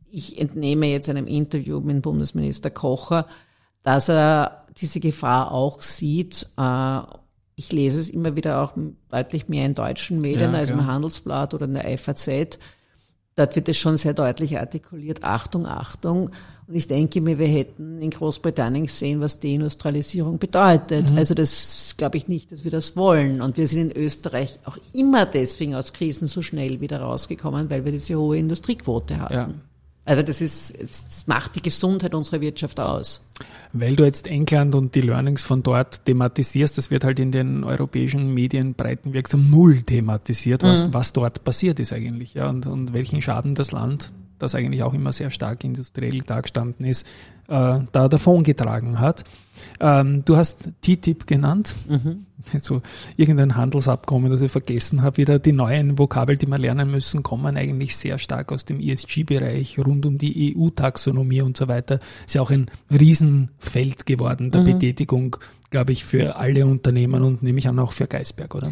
ich 0.10 0.40
entnehme 0.40 0.88
jetzt 0.88 1.10
einem 1.10 1.28
Interview 1.28 1.80
mit 1.80 2.02
Bundesminister 2.02 2.72
Kocher, 2.72 3.28
dass 3.84 4.10
er 4.10 4.67
diese 4.80 5.00
Gefahr 5.00 5.52
auch 5.52 5.82
sieht. 5.82 6.48
Äh, 6.58 7.00
ich 7.56 7.72
lese 7.72 8.00
es 8.00 8.10
immer 8.10 8.36
wieder 8.36 8.62
auch 8.62 8.74
deutlich 9.10 9.50
mehr 9.50 9.66
in 9.66 9.74
deutschen 9.74 10.20
Medien 10.20 10.54
ja, 10.54 10.60
als 10.60 10.70
im 10.70 10.86
Handelsblatt 10.86 11.54
oder 11.54 11.66
in 11.66 11.74
der 11.74 11.98
FAZ. 11.98 12.60
Dort 13.36 13.56
wird 13.56 13.70
es 13.70 13.78
schon 13.78 13.98
sehr 13.98 14.14
deutlich 14.14 14.58
artikuliert, 14.58 15.24
Achtung, 15.24 15.68
Achtung. 15.68 16.32
Und 16.68 16.76
ich 16.76 16.88
denke 16.88 17.22
mir, 17.22 17.38
wir 17.38 17.48
hätten 17.48 18.02
in 18.02 18.10
Großbritannien 18.10 18.86
gesehen, 18.86 19.22
was 19.22 19.40
Deindustrialisierung 19.40 20.40
bedeutet. 20.40 21.12
Mhm. 21.12 21.18
Also 21.18 21.34
das 21.34 21.94
glaube 21.98 22.18
ich 22.18 22.28
nicht, 22.28 22.52
dass 22.52 22.64
wir 22.64 22.72
das 22.72 22.96
wollen. 22.96 23.42
Und 23.42 23.58
wir 23.58 23.68
sind 23.68 23.92
in 23.92 24.04
Österreich 24.04 24.60
auch 24.66 24.78
immer 24.92 25.26
deswegen 25.26 25.76
aus 25.76 25.94
Krisen 25.94 26.28
so 26.28 26.42
schnell 26.42 26.82
wieder 26.82 27.00
rausgekommen, 27.00 27.70
weil 27.70 27.86
wir 27.86 27.92
diese 27.92 28.16
hohe 28.16 28.38
Industriequote 28.38 29.20
hatten. 29.20 29.34
Ja. 29.34 29.50
Also 30.04 30.24
das 30.24 30.42
ist, 30.42 30.82
das 30.82 31.28
macht 31.28 31.56
die 31.56 31.62
Gesundheit 31.62 32.16
unserer 32.16 32.42
Wirtschaft 32.42 32.80
aus. 32.80 33.22
Weil 33.74 33.96
du 33.96 34.06
jetzt 34.06 34.28
England 34.28 34.76
und 34.76 34.96
die 34.96 35.02
Learnings 35.02 35.44
von 35.44 35.62
dort 35.62 36.06
thematisierst, 36.06 36.78
das 36.78 36.90
wird 36.90 37.04
halt 37.04 37.20
in 37.20 37.32
den 37.32 37.64
europäischen 37.64 38.34
Medien 38.34 38.74
breitenwirksam 38.74 39.50
null 39.50 39.84
thematisiert, 39.84 40.64
was, 40.64 40.88
mhm. 40.88 40.94
was 40.94 41.14
dort 41.14 41.44
passiert 41.44 41.80
ist 41.80 41.94
eigentlich, 41.94 42.34
ja, 42.34 42.50
und, 42.50 42.66
und 42.66 42.94
welchen 42.94 43.22
Schaden 43.22 43.56
das 43.56 43.72
Land, 43.72 44.14
das 44.40 44.56
eigentlich 44.56 44.84
auch 44.84 44.94
immer 44.94 45.14
sehr 45.14 45.32
stark 45.32 45.64
industriell 45.64 46.20
dargestanden 46.20 46.86
ist, 46.86 47.06
äh, 47.48 47.80
da 47.92 48.08
davongetragen 48.08 49.00
hat. 49.00 49.24
Ähm, 49.80 50.24
du 50.26 50.38
hast 50.38 50.70
TTIP 50.82 51.26
genannt, 51.26 51.76
mhm. 51.88 52.26
so 52.60 52.82
irgendein 53.16 53.56
Handelsabkommen, 53.56 54.30
das 54.30 54.42
ich 54.42 54.52
vergessen 54.52 55.02
habe. 55.02 55.18
Wieder 55.18 55.40
die 55.40 55.52
neuen 55.52 55.98
Vokabel, 55.98 56.38
die 56.38 56.48
wir 56.48 56.58
lernen 56.58 56.92
müssen, 56.92 57.24
kommen 57.24 57.58
eigentlich 57.58 57.96
sehr 57.96 58.20
stark 58.20 58.52
aus 58.52 58.66
dem 58.66 58.80
ESG-Bereich, 58.80 59.80
rund 59.80 60.06
um 60.06 60.18
die 60.18 60.56
EU-Taxonomie 60.56 61.42
und 61.42 61.58
so 61.58 61.68
weiter. 61.68 62.00
Ist 62.26 62.36
ja 62.36 62.42
auch 62.42 62.52
ein 62.52 62.70
Riesenfeld 63.28 64.06
geworden 64.06 64.52
der 64.52 64.62
mhm. 64.62 64.66
Betätigung, 64.66 65.38
glaube 65.70 65.92
ich, 65.92 66.04
für 66.04 66.36
alle 66.36 66.66
Unternehmen 66.66 67.24
und 67.24 67.44
nehme 67.44 67.60
ich 67.60 67.68
an 67.68 67.80
auch 67.80 67.92
für 67.92 68.08
Geisberg, 68.08 68.56
oder? 68.56 68.72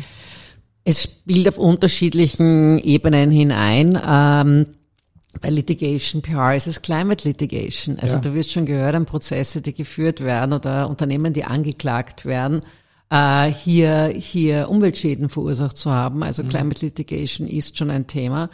Es 0.83 1.03
spielt 1.03 1.47
auf 1.47 1.57
unterschiedlichen 1.57 2.79
Ebenen 2.79 3.31
hinein. 3.31 3.99
Ähm, 4.07 4.67
bei 5.41 5.49
Litigation 5.49 6.21
PR 6.21 6.55
ist 6.55 6.67
es 6.67 6.81
Climate 6.81 7.27
Litigation. 7.27 7.99
Also 7.99 8.15
ja. 8.15 8.21
du 8.21 8.33
wirst 8.33 8.51
schon 8.51 8.65
gehört 8.65 8.95
an 8.95 9.05
Prozesse, 9.05 9.61
die 9.61 9.73
geführt 9.73 10.23
werden 10.23 10.53
oder 10.53 10.89
Unternehmen, 10.89 11.33
die 11.33 11.43
angeklagt 11.43 12.25
werden, 12.25 12.61
äh, 13.09 13.47
hier, 13.47 14.13
hier 14.15 14.69
Umweltschäden 14.69 15.27
verursacht 15.27 15.77
zu 15.77 15.91
haben. 15.91 16.23
Also 16.23 16.43
mhm. 16.43 16.49
Climate 16.49 16.85
Litigation 16.85 17.47
ist 17.47 17.77
schon 17.77 17.89
ein 17.89 18.07
Thema. 18.07 18.49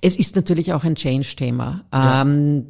Es 0.00 0.16
ist 0.18 0.36
natürlich 0.36 0.72
auch 0.72 0.84
ein 0.84 0.96
Change-Thema. 0.96 1.84
Ja. 1.92 2.22
Ähm, 2.22 2.66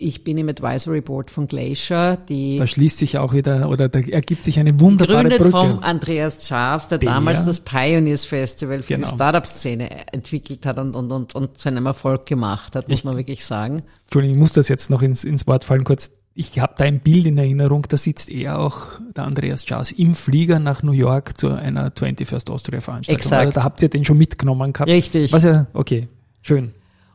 ich 0.00 0.24
bin 0.24 0.38
im 0.38 0.48
Advisory 0.48 1.02
Board 1.02 1.30
von 1.30 1.46
Glacier, 1.46 2.16
die. 2.16 2.56
Da 2.56 2.66
schließt 2.66 2.98
sich 2.98 3.18
auch 3.18 3.34
wieder, 3.34 3.68
oder 3.68 3.88
da 3.88 4.00
ergibt 4.00 4.44
sich 4.44 4.58
eine 4.58 4.80
wunderbare 4.80 5.24
gegründet 5.24 5.52
Brücke. 5.52 5.74
vom 5.74 5.78
Andreas 5.80 6.46
Charles, 6.46 6.88
der, 6.88 6.98
der 6.98 7.10
damals 7.10 7.44
das 7.44 7.60
Pioneers 7.60 8.24
Festival 8.24 8.82
für 8.82 8.94
genau. 8.94 9.06
die 9.06 9.14
Startup-Szene 9.14 10.12
entwickelt 10.12 10.64
hat 10.64 10.78
und, 10.78 10.96
und, 10.96 11.12
und, 11.12 11.34
und 11.34 11.58
zu 11.58 11.68
einem 11.68 11.86
Erfolg 11.86 12.24
gemacht 12.26 12.76
hat, 12.76 12.88
muss 12.88 13.00
ich, 13.00 13.04
man 13.04 13.16
wirklich 13.16 13.44
sagen. 13.44 13.82
Entschuldigung, 14.04 14.36
ich 14.36 14.40
muss 14.40 14.52
das 14.52 14.68
jetzt 14.68 14.88
noch 14.88 15.02
ins, 15.02 15.24
ins 15.24 15.46
Wort 15.46 15.64
fallen 15.64 15.84
kurz. 15.84 16.12
Ich 16.32 16.58
habe 16.58 16.74
da 16.78 16.84
ein 16.84 17.00
Bild 17.00 17.26
in 17.26 17.36
Erinnerung, 17.36 17.86
da 17.88 17.96
sitzt 17.96 18.30
er 18.30 18.58
auch, 18.58 18.86
der 19.14 19.24
Andreas 19.24 19.66
Charles, 19.66 19.92
im 19.92 20.14
Flieger 20.14 20.58
nach 20.58 20.82
New 20.82 20.92
York 20.92 21.38
zu 21.38 21.48
einer 21.48 21.90
21st 21.90 22.50
Austria 22.50 22.80
Veranstaltung. 22.80 23.20
Exakt. 23.20 23.46
Also 23.46 23.52
da 23.52 23.64
habt 23.64 23.82
ihr 23.82 23.90
den 23.90 24.04
schon 24.04 24.16
mitgenommen 24.16 24.72
gehabt. 24.72 24.90
Richtig. 24.90 25.32
Was 25.32 25.42
ja, 25.42 25.66
okay, 25.74 26.08
schön. 26.40 26.72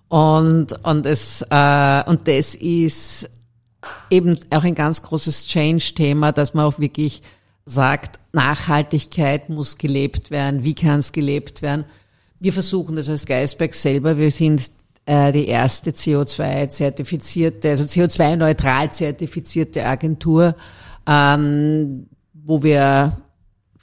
Und, 0.07 0.73
und, 0.85 1.05
es, 1.05 1.41
äh, 1.49 2.03
und 2.05 2.27
das 2.27 2.55
ist 2.55 3.29
eben 4.09 4.37
auch 4.51 4.63
ein 4.63 4.75
ganz 4.75 5.01
großes 5.01 5.47
Change-Thema, 5.47 6.31
dass 6.31 6.53
man 6.53 6.65
auch 6.65 6.79
wirklich 6.79 7.21
sagt, 7.65 8.19
Nachhaltigkeit 8.31 9.49
muss 9.49 9.77
gelebt 9.77 10.29
werden. 10.29 10.63
Wie 10.63 10.75
kann 10.75 10.99
es 10.99 11.11
gelebt 11.11 11.61
werden? 11.61 11.85
Wir 12.39 12.53
versuchen 12.53 12.95
das 12.95 13.09
als 13.09 13.25
Geisberg 13.25 13.73
selber. 13.73 14.17
Wir 14.17 14.29
sind 14.29 14.69
äh, 15.05 15.31
die 15.31 15.47
erste 15.47 15.91
CO2-zertifizierte, 15.91 17.69
also 17.69 17.85
CO2-neutral 17.85 18.91
zertifizierte 18.91 19.85
Agentur, 19.85 20.55
ähm, 21.07 22.07
wo 22.33 22.61
wir, 22.61 23.17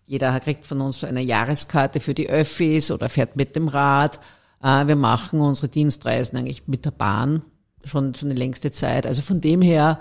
jeder 0.06 0.38
kriegt 0.40 0.66
von 0.66 0.80
uns 0.80 1.02
eine 1.02 1.22
Jahreskarte 1.22 2.00
für 2.00 2.14
die 2.14 2.28
Öffis 2.28 2.90
oder 2.90 3.08
fährt 3.08 3.36
mit 3.36 3.56
dem 3.56 3.68
Rad 3.68 4.20
wir 4.62 4.96
machen 4.96 5.40
unsere 5.40 5.68
Dienstreisen 5.68 6.38
eigentlich 6.38 6.68
mit 6.68 6.84
der 6.84 6.92
Bahn 6.92 7.42
schon, 7.84 8.14
schon 8.14 8.30
die 8.30 8.36
längste 8.36 8.70
Zeit. 8.70 9.06
Also 9.06 9.22
von 9.22 9.40
dem 9.40 9.60
her 9.62 9.98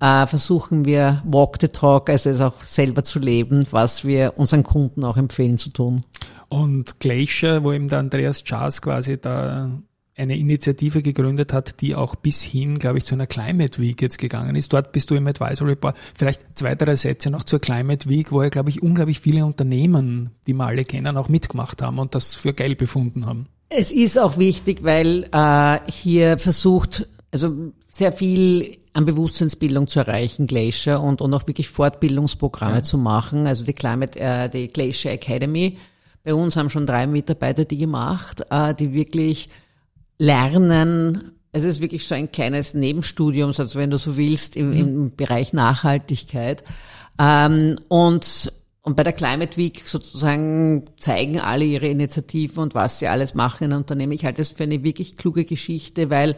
äh, 0.00 0.26
versuchen 0.26 0.84
wir 0.84 1.22
Walk 1.24 1.58
the 1.60 1.68
Talk, 1.68 2.10
also 2.10 2.30
es 2.30 2.40
auch 2.40 2.62
selber 2.64 3.02
zu 3.02 3.18
leben, 3.18 3.64
was 3.70 4.04
wir 4.04 4.34
unseren 4.36 4.62
Kunden 4.62 5.04
auch 5.04 5.16
empfehlen 5.16 5.58
zu 5.58 5.70
tun. 5.70 6.04
Und 6.48 7.00
Glacier, 7.00 7.64
wo 7.64 7.72
eben 7.72 7.88
der 7.88 7.98
Andreas 7.98 8.44
Charles 8.44 8.80
quasi 8.80 9.20
da 9.20 9.70
eine 10.16 10.36
Initiative 10.36 11.02
gegründet 11.02 11.52
hat, 11.52 11.80
die 11.80 11.94
auch 11.94 12.16
bis 12.16 12.42
hin, 12.42 12.78
glaube 12.78 12.98
ich, 12.98 13.04
zu 13.04 13.14
einer 13.14 13.28
Climate 13.28 13.80
Week 13.80 14.02
jetzt 14.02 14.18
gegangen 14.18 14.56
ist. 14.56 14.72
Dort 14.72 14.90
bist 14.90 15.10
du 15.10 15.14
im 15.14 15.26
Advisory 15.28 15.76
Board. 15.76 15.96
Vielleicht 16.14 16.58
zwei, 16.58 16.74
drei 16.74 16.96
Sätze 16.96 17.30
noch 17.30 17.44
zur 17.44 17.60
Climate 17.60 18.08
Week, 18.08 18.32
wo 18.32 18.42
ja, 18.42 18.48
glaube 18.48 18.70
ich, 18.70 18.82
unglaublich 18.82 19.20
viele 19.20 19.44
Unternehmen, 19.44 20.30
die 20.46 20.54
wir 20.54 20.66
alle 20.66 20.84
kennen, 20.84 21.16
auch 21.16 21.28
mitgemacht 21.28 21.82
haben 21.82 22.00
und 22.00 22.16
das 22.16 22.34
für 22.34 22.52
geil 22.52 22.74
befunden 22.74 23.26
haben. 23.26 23.46
Es 23.70 23.92
ist 23.92 24.18
auch 24.18 24.38
wichtig, 24.38 24.82
weil 24.82 25.28
äh, 25.32 25.90
hier 25.90 26.38
versucht, 26.38 27.06
also 27.30 27.72
sehr 27.90 28.12
viel 28.12 28.78
an 28.94 29.04
Bewusstseinsbildung 29.04 29.86
zu 29.86 30.00
erreichen, 30.00 30.46
Glacier, 30.46 31.00
und, 31.00 31.20
und 31.20 31.32
auch 31.34 31.46
wirklich 31.46 31.68
Fortbildungsprogramme 31.68 32.76
ja. 32.76 32.82
zu 32.82 32.98
machen. 32.98 33.46
Also 33.46 33.64
die 33.64 33.74
Climate, 33.74 34.18
äh, 34.18 34.48
die 34.48 34.68
Glacier 34.68 35.12
Academy. 35.12 35.78
Bei 36.24 36.34
uns 36.34 36.56
haben 36.56 36.70
schon 36.70 36.86
drei 36.86 37.06
Mitarbeiter 37.06 37.64
die 37.64 37.78
gemacht, 37.78 38.44
äh, 38.50 38.74
die 38.74 38.92
wirklich 38.92 39.48
lernen, 40.18 41.32
es 41.52 41.64
ist 41.64 41.80
wirklich 41.80 42.06
so 42.06 42.14
ein 42.14 42.30
kleines 42.30 42.74
Nebenstudium, 42.74 43.52
also 43.56 43.78
wenn 43.78 43.90
du 43.90 43.98
so 43.98 44.16
willst, 44.16 44.56
im, 44.56 44.72
im 44.72 45.16
Bereich 45.16 45.52
Nachhaltigkeit. 45.52 46.62
Ähm, 47.18 47.76
und, 47.88 48.52
und 48.88 48.96
bei 48.96 49.04
der 49.04 49.12
Climate 49.12 49.58
Week 49.58 49.86
sozusagen 49.86 50.84
zeigen 50.98 51.38
alle 51.38 51.66
ihre 51.66 51.88
Initiativen 51.88 52.62
und 52.62 52.74
was 52.74 52.98
sie 52.98 53.06
alles 53.06 53.34
machen 53.34 53.64
in 53.64 53.72
Unternehmen. 53.74 54.12
Ich 54.12 54.24
halte 54.24 54.38
das 54.38 54.50
für 54.50 54.62
eine 54.62 54.82
wirklich 54.82 55.18
kluge 55.18 55.44
Geschichte, 55.44 56.08
weil 56.08 56.36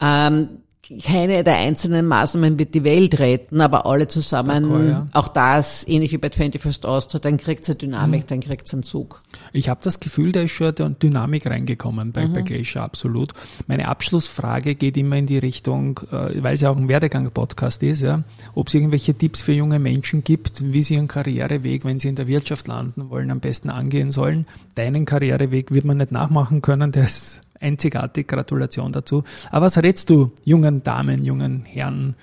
ähm, 0.00 0.62
keine 1.04 1.44
der 1.44 1.56
einzelnen 1.58 2.06
Maßnahmen 2.06 2.58
wird 2.58 2.74
die 2.74 2.82
Welt 2.82 3.20
retten, 3.20 3.60
aber 3.60 3.86
alle 3.86 4.08
zusammen, 4.08 4.64
D'accord, 4.64 4.88
ja. 4.88 5.06
auch 5.12 5.28
das, 5.28 5.86
ähnlich 5.86 6.10
wie 6.10 6.18
bei 6.18 6.28
21st 6.28 6.84
Austria, 6.86 7.20
dann 7.20 7.36
kriegt's 7.36 7.68
eine 7.68 7.76
Dynamik, 7.76 8.26
dann 8.26 8.40
kriegt's 8.40 8.74
einen 8.74 8.82
Zug. 8.82 9.22
Ich 9.52 9.68
habe 9.68 9.80
das 9.82 10.00
Gefühl, 10.00 10.32
da 10.32 10.40
ist 10.40 10.50
schon 10.50 10.74
eine 10.76 10.94
Dynamik 10.94 11.48
reingekommen 11.48 12.10
bei, 12.10 12.26
bei 12.26 12.42
Glacier, 12.42 12.82
absolut. 12.82 13.32
Meine 13.68 13.86
Abschlussfrage 13.86 14.74
geht 14.74 14.96
immer 14.96 15.16
in 15.16 15.26
die 15.26 15.38
Richtung, 15.38 16.00
äh, 16.10 16.42
weil 16.42 16.54
es 16.54 16.62
ja 16.62 16.70
auch 16.70 16.76
ein 16.76 16.88
Werdegang-Podcast 16.88 17.82
ist, 17.84 18.00
ja, 18.00 18.24
ob 18.54 18.66
es 18.66 18.74
irgendwelche 18.74 19.14
Tipps 19.14 19.40
für 19.40 19.52
junge 19.52 19.78
Menschen 19.78 20.24
gibt, 20.24 20.72
wie 20.72 20.82
sie 20.82 20.94
ihren 20.94 21.08
Karriereweg, 21.08 21.84
wenn 21.84 22.00
sie 22.00 22.08
in 22.08 22.16
der 22.16 22.26
Wirtschaft 22.26 22.66
landen 22.66 23.08
wollen, 23.08 23.30
am 23.30 23.38
besten 23.38 23.70
angehen 23.70 24.10
sollen. 24.10 24.46
Deinen 24.74 25.04
Karriereweg 25.04 25.72
wird 25.72 25.84
man 25.84 25.98
nicht 25.98 26.10
nachmachen 26.10 26.60
können, 26.60 26.90
der 26.90 27.04
ist 27.04 27.42
einzigartig. 27.62 28.28
Gratulation 28.28 28.92
dazu. 28.92 29.24
Aber 29.50 29.66
was 29.66 29.78
rätst 29.78 30.10
du 30.10 30.32
jungen 30.44 30.82
Damen, 30.82 31.24
jungen 31.24 31.64
Herren, 31.64 32.16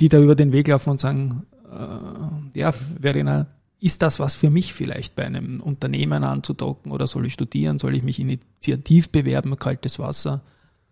die 0.00 0.08
da 0.08 0.18
über 0.18 0.34
den 0.34 0.52
Weg 0.52 0.68
laufen 0.68 0.90
und 0.90 1.00
sagen, 1.00 1.46
äh, 1.72 2.58
ja, 2.58 2.72
Verena, 2.72 3.46
ist 3.80 4.02
das 4.02 4.18
was 4.18 4.34
für 4.34 4.50
mich 4.50 4.72
vielleicht 4.72 5.14
bei 5.14 5.24
einem 5.24 5.60
Unternehmen 5.60 6.24
anzudocken 6.24 6.92
oder 6.92 7.06
soll 7.06 7.26
ich 7.26 7.34
studieren, 7.34 7.78
soll 7.78 7.94
ich 7.94 8.02
mich 8.02 8.18
initiativ 8.18 9.10
bewerben, 9.10 9.56
kaltes 9.58 9.98
Wasser? 9.98 10.42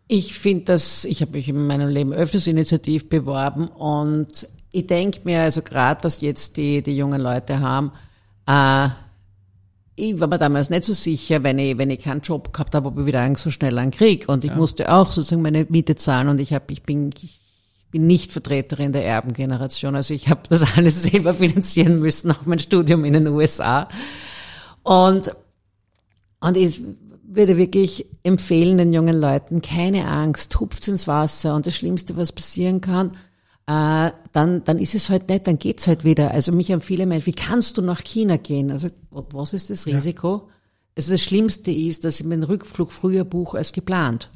Ich 0.07 0.39
finde 0.39 0.65
das, 0.65 1.05
ich 1.07 1.23
habe 1.23 1.33
mich 1.33 1.49
in 1.49 1.67
meinem 1.67 1.89
Leben 1.89 2.13
öfters 2.13 2.47
initiativ 2.47 3.09
beworben 3.09 3.69
und 3.69 4.49
ich 4.71 4.87
denke 4.87 5.21
mir, 5.25 5.41
also 5.41 5.63
gerade 5.63 6.05
was 6.05 6.21
jetzt 6.21 6.57
die, 6.57 6.83
die 6.83 6.97
jungen 6.97 7.21
Leute 7.21 7.61
haben, 7.61 7.93
äh, 8.47 8.89
ich 9.97 10.19
war 10.19 10.27
mir 10.29 10.39
damals 10.39 10.71
nicht 10.71 10.85
so 10.85 10.93
sicher, 10.93 11.45
wenn 11.45 11.59
ich, 11.59 11.79
wenn 11.79 11.91
ich 11.91 12.01
keinen 12.01 12.21
Job 12.21 12.53
gehabt 12.53 12.75
habe, 12.75 12.89
ob 12.89 12.99
ich 12.99 13.07
wieder 13.07 13.21
einen 13.21 13.37
so 13.37 13.51
schnell 13.51 13.79
einen 13.79 13.91
krieg. 13.93 14.29
Und 14.29 14.45
ich 14.45 14.51
Ja. 14.51 14.57
musste 14.57 14.93
auch 14.93 15.11
sozusagen 15.11 15.43
meine 15.43 15.67
Miete 15.69 15.95
zahlen 15.97 16.29
und 16.29 16.41
ich 16.41 16.53
habe, 16.53 16.65
ich 16.73 16.83
bin, 16.83 17.11
ich 17.23 17.39
bin 17.91 18.07
nicht 18.07 18.33
Vertreterin 18.33 18.93
der 18.93 19.05
Erbengeneration. 19.07 19.95
Also 19.95 20.15
ich 20.15 20.29
habe 20.29 20.41
das 20.49 20.65
alles 20.77 21.05
selber 21.05 21.33
finanzieren 21.35 22.01
müssen, 22.01 22.33
auch 22.33 22.45
mein 22.45 22.59
Studium 22.59 23.05
in 23.05 23.13
den 23.13 23.29
USA. 23.29 23.89
Und, 24.83 25.33
und 26.41 26.57
ich 26.57 26.83
würde 27.27 27.57
wirklich 27.57 28.07
empfehlen 28.23 28.77
den 28.79 28.93
jungen 28.93 29.21
Leuten, 29.21 29.63
keine 29.63 30.09
Angst, 30.09 30.59
hupft 30.61 30.87
ins 30.89 31.07
Wasser 31.07 31.55
und 31.55 31.67
das 31.67 31.77
Schlimmste, 31.77 32.17
was 32.17 32.33
passieren 32.33 32.81
kann, 32.81 33.13
äh, 33.67 34.11
dann, 34.33 34.63
dann 34.65 34.79
ist 34.79 34.95
es 34.95 35.09
halt 35.11 35.29
nicht, 35.29 35.47
dann 35.47 35.59
geht's 35.59 35.87
halt 35.87 36.05
wieder. 36.05 36.31
Also 36.33 36.53
mich 36.53 36.71
haben 36.73 36.81
viele 36.83 37.07
Menschen, 37.07 37.27
wie 37.27 37.33
kannst 37.33 37.79
du 37.79 37.83
nach 37.83 38.03
China 38.05 38.37
gehen? 38.37 38.71
Also 38.71 38.89
was 39.11 39.53
ist 39.55 39.71
das 39.71 39.87
Risiko? 39.87 40.49
Also 40.97 41.13
das 41.13 41.23
Schlimmste 41.23 41.71
ist, 41.71 42.05
dass 42.05 42.21
ich 42.21 42.27
meinen 42.27 42.45
Rückflug 42.45 42.93
früher 42.93 43.25
buche 43.25 43.59
als 43.59 43.73
geplant. 43.73 44.31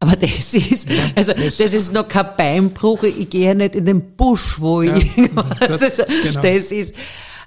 Aber 0.00 0.14
das 0.14 0.54
ist, 0.54 0.86
also 1.16 1.32
das 1.32 1.58
ist 1.58 1.92
noch 1.92 2.06
kein 2.06 2.28
Beinbruch. 2.36 3.02
Ich 3.02 3.28
gehe 3.30 3.46
ja 3.48 3.54
nicht 3.54 3.74
in 3.74 3.84
den 3.84 4.14
Busch, 4.16 4.60
wo 4.60 4.82
ich 4.82 5.18
irgendwas. 5.18 5.58
das- 5.58 5.82
Also, 5.98 6.02
genau. 6.22 6.40
Das 6.40 6.70
ist, 6.72 6.94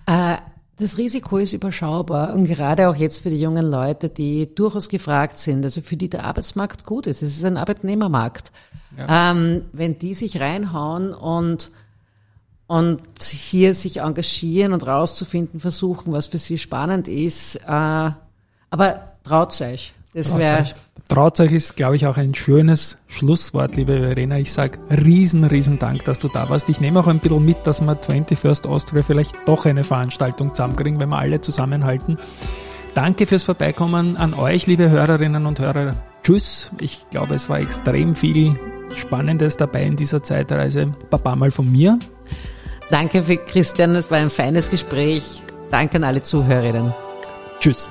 äh, 0.08 0.36
das 0.82 0.98
Risiko 0.98 1.38
ist 1.38 1.54
überschaubar 1.54 2.34
und 2.34 2.46
gerade 2.46 2.90
auch 2.90 2.96
jetzt 2.96 3.22
für 3.22 3.30
die 3.30 3.40
jungen 3.40 3.70
Leute, 3.70 4.10
die 4.10 4.54
durchaus 4.54 4.90
gefragt 4.90 5.38
sind, 5.38 5.64
also 5.64 5.80
für 5.82 5.96
die 5.96 6.10
der 6.10 6.26
Arbeitsmarkt 6.26 6.86
gut 6.86 7.08
ist. 7.08 7.22
Es 7.22 7.38
ist 7.38 7.46
ein 7.46 7.58
Arbeitnehmermarkt. 7.58 8.52
Ähm, 8.98 9.64
wenn 9.72 9.98
die 9.98 10.14
sich 10.14 10.42
reinhauen 10.42 11.14
und 11.14 11.72
und 12.68 13.02
hier 13.22 13.74
sich 13.74 13.98
engagieren 13.98 14.72
und 14.72 14.88
rauszufinden 14.88 15.60
versuchen, 15.60 16.14
was 16.14 16.28
für 16.28 16.38
sie 16.38 16.58
spannend 16.58 17.10
ist. 17.10 17.58
Äh, 17.58 18.12
aber 18.70 19.14
traut 19.24 19.60
euch. 19.62 19.94
Das 20.14 20.38
wäre. 20.38 20.66
Traut 21.08 21.40
euch 21.42 21.52
ist, 21.52 21.76
glaube 21.76 21.98
ich, 21.98 22.08
auch 22.08 22.18
ein 22.18 22.34
schönes 22.36 22.98
Schlusswort, 23.08 23.76
liebe 23.76 24.00
Verena. 24.00 24.38
Ich 24.40 24.54
sag 24.54 24.80
riesen, 24.90 25.44
riesen 25.44 25.78
Dank, 25.78 26.06
dass 26.06 26.20
du 26.20 26.30
da 26.30 26.48
warst. 26.50 26.70
Ich 26.70 26.80
nehme 26.80 27.00
auch 27.02 27.08
ein 27.08 27.20
bisschen 27.20 27.44
mit, 27.44 27.68
dass 27.68 27.82
wir 27.82 28.00
21st 28.00 28.66
Austria 28.68 29.04
vielleicht 29.04 29.36
doch 29.46 29.66
eine 29.66 29.84
Veranstaltung 29.84 30.56
zusammenkriegen, 30.56 31.00
wenn 31.00 31.10
wir 31.10 31.18
alle 31.18 31.42
zusammenhalten. 31.42 32.18
Danke 32.94 33.26
fürs 33.26 33.44
Vorbeikommen 33.44 34.18
an 34.18 34.34
euch, 34.34 34.68
liebe 34.68 34.90
Hörerinnen 34.90 35.46
und 35.46 35.60
Hörer. 35.60 35.96
Tschüss. 36.24 36.72
Ich 36.80 37.10
glaube, 37.10 37.36
es 37.36 37.50
war 37.50 37.60
extrem 37.60 38.16
viel 38.16 38.58
Spannendes 38.96 39.58
dabei 39.58 39.84
in 39.84 39.96
dieser 39.96 40.24
Zeitreise. 40.24 40.94
Baba 41.10 41.36
mal 41.36 41.52
von 41.52 41.72
mir. 41.72 42.00
Danke 42.90 43.24
für 43.24 43.38
Christian, 43.38 43.94
das 43.94 44.12
war 44.12 44.18
ein 44.18 44.30
feines 44.30 44.70
Gespräch. 44.70 45.24
Danke 45.72 45.98
an 45.98 46.04
alle 46.04 46.22
Zuhörerinnen. 46.22 46.94
Tschüss. 47.60 47.90